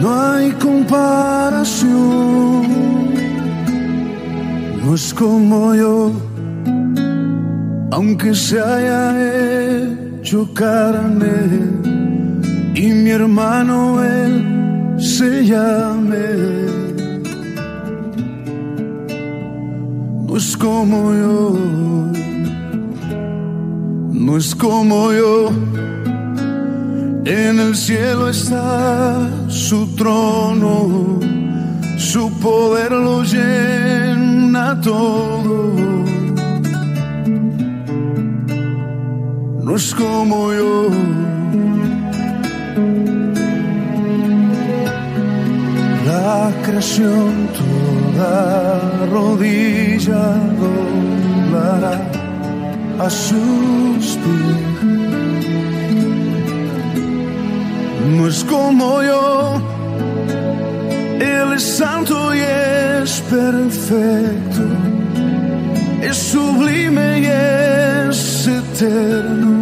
no 0.00 0.22
hay 0.22 0.50
comparación. 0.52 1.88
No 4.84 4.94
es 4.94 5.12
como 5.12 5.74
yo, 5.74 6.12
aunque 7.90 8.34
se 8.34 8.60
haya 8.60 9.14
hecho 10.22 10.48
carne 10.54 11.88
y 12.74 12.86
mi 12.92 13.10
hermano 13.10 14.02
él 14.02 14.94
se 14.98 15.44
llame. 15.44 16.28
No 20.26 20.36
es 20.36 20.56
como 20.56 21.12
yo, 21.12 21.58
no 24.12 24.36
es 24.36 24.54
como 24.54 25.12
yo. 25.12 25.77
En 27.30 27.60
el 27.60 27.76
cielo 27.76 28.30
está 28.30 29.28
su 29.48 29.94
trono, 29.96 31.20
su 31.98 32.32
poder 32.40 32.90
lo 32.90 33.22
llena 33.22 34.80
todo. 34.80 35.74
No 39.62 39.76
es 39.76 39.94
como 39.94 40.54
yo. 40.54 40.88
La 46.06 46.50
creación 46.64 47.50
toda 47.58 49.06
rodilla 49.12 50.34
doblará 50.62 52.00
a 52.98 53.10
sus 53.10 54.16
pies. 54.16 54.77
No 58.16 58.28
es 58.28 58.44
como 58.44 59.02
yo. 59.02 59.60
Él 61.20 61.52
es 61.54 61.62
santo 61.62 62.34
y 62.34 62.40
es 62.40 63.20
perfecto, 63.22 64.62
es 66.02 66.16
sublime 66.16 67.20
y 67.20 67.26
es 67.26 68.46
eterno. 68.46 69.58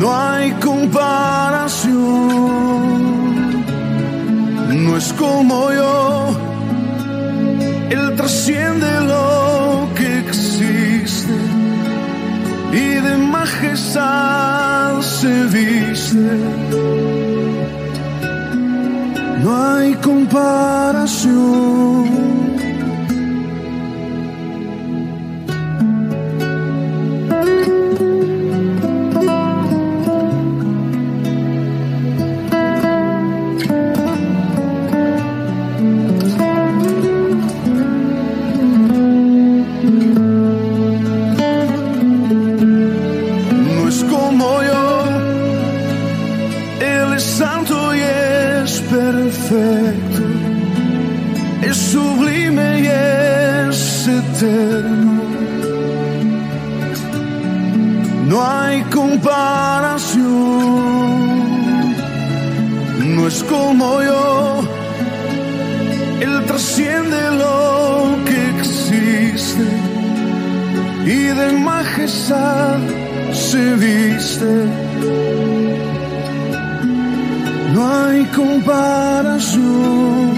No 0.00 0.16
hay 0.16 0.50
comparación, 0.52 1.94
no 4.84 4.96
es 4.96 5.12
como 5.12 5.72
yo. 5.72 6.26
Él 7.90 8.14
trasciende 8.16 9.00
lo 9.00 9.37
y 12.72 12.94
de 13.06 13.16
majestad 13.16 15.00
se 15.00 15.44
viste. 15.44 16.36
No 19.42 19.50
hay 19.74 19.94
comparación. 19.94 21.38
Como 63.48 64.02
yo, 64.02 64.60
Él 66.20 66.44
trasciende 66.46 67.20
lo 67.42 68.18
que 68.26 68.38
existe 68.58 69.66
y 71.04 71.18
de 71.38 71.52
majestad 71.52 72.78
se 73.32 73.76
viste 73.76 74.66
no 77.78 77.86
hay 77.86 78.24
comparación. 78.34 80.37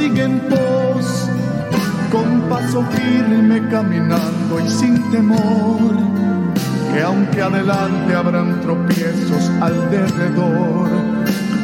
caminando, 0.00 0.08
sigue 0.08 0.22
en 0.22 0.40
pos, 0.48 1.28
con 2.10 2.40
paso 2.48 2.82
firme 2.90 3.68
caminando 3.68 4.60
y 4.64 4.68
sin 4.68 5.10
temor. 5.10 5.94
Que 6.92 7.02
aunque 7.02 7.40
adelante 7.40 8.14
habrán 8.14 8.60
tropiezos 8.60 9.50
alrededor, 9.60 10.88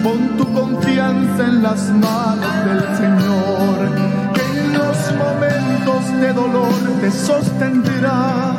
pon 0.02 0.36
tu 0.36 0.52
confianza 0.52 1.44
en 1.44 1.62
las 1.62 1.90
manos 1.90 2.64
del 2.64 2.96
Señor 2.96 4.16
momentos 5.16 6.20
de 6.20 6.32
dolor 6.32 6.72
te 7.00 7.10
sostendrá, 7.10 8.56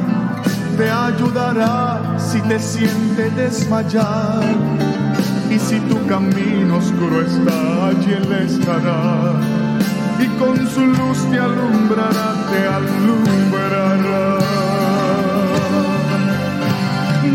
te 0.78 0.90
ayudará 0.90 2.18
si 2.18 2.42
te 2.42 2.60
siente 2.60 3.30
desmayar. 3.32 4.44
Y 5.50 5.60
si 5.60 5.80
tu 5.82 6.06
camino 6.08 6.78
oscuro 6.78 7.22
está, 7.22 7.88
allí 7.88 8.14
Él 8.14 8.32
estará. 8.34 9.67
Y 10.20 10.28
con 10.40 10.68
su 10.68 10.86
luz 10.86 11.20
te 11.32 11.40
alumbrará, 11.40 12.34
te 12.50 12.68
alumbrará. 12.68 14.40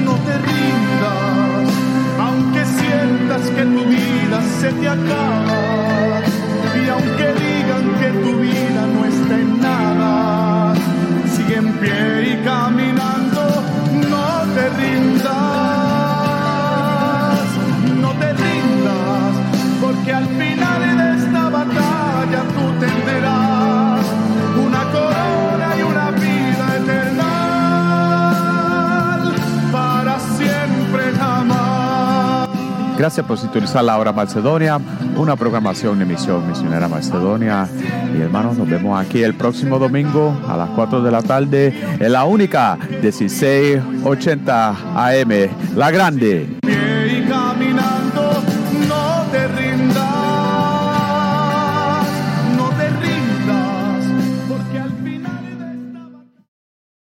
No 0.05 0.15
te 0.27 0.39
rindas, 0.49 1.69
aunque 2.19 2.65
sientas 2.65 3.43
que 3.51 3.65
tu 3.65 3.85
vida 3.85 4.43
se 4.61 4.73
te 4.73 4.89
acaba 4.89 6.23
y 6.75 6.89
aunque 6.89 7.27
digan 7.45 7.95
que 8.01 8.09
tu 8.23 8.39
vida 8.39 8.87
no 8.95 9.05
está 9.05 9.35
en 9.39 9.61
nada, 9.61 10.75
sigue 11.35 11.57
en 11.57 11.73
pie 11.75 12.33
y 12.33 12.45
caminando, 12.45 13.63
no 14.11 14.27
te 14.55 14.69
rindas, 14.81 15.33
no 18.01 18.11
te 18.21 18.33
rindas, 18.33 19.33
porque 19.81 20.13
al 20.13 20.27
final 20.27 20.97
de 20.99 21.17
esta 21.19 21.49
batalla 21.51 22.43
tú 22.55 22.72
Gracias 33.03 33.27
por 33.27 33.37
sintonizar 33.37 33.83
la 33.83 33.99
hora 33.99 34.13
Macedonia 34.13 34.79
una 35.17 35.35
programación 35.35 35.99
de 35.99 36.05
Misión 36.05 36.47
Misionera 36.47 36.87
Macedonia. 36.87 37.69
Y 38.17 38.21
hermanos, 38.21 38.57
nos 38.57 38.69
vemos 38.69 38.97
aquí 38.97 39.25
el 39.25 39.35
próximo 39.35 39.81
domingo 39.81 40.41
a 40.47 40.57
las 40.57 40.71
4 40.71 41.03
de 41.03 41.11
la 41.11 41.21
tarde 41.21 41.75
en 41.99 42.13
la 42.13 42.25
única 42.27 42.79
1680 43.03 44.69
AM, 44.95 45.49
La 45.75 45.91
Grande. 45.91 46.82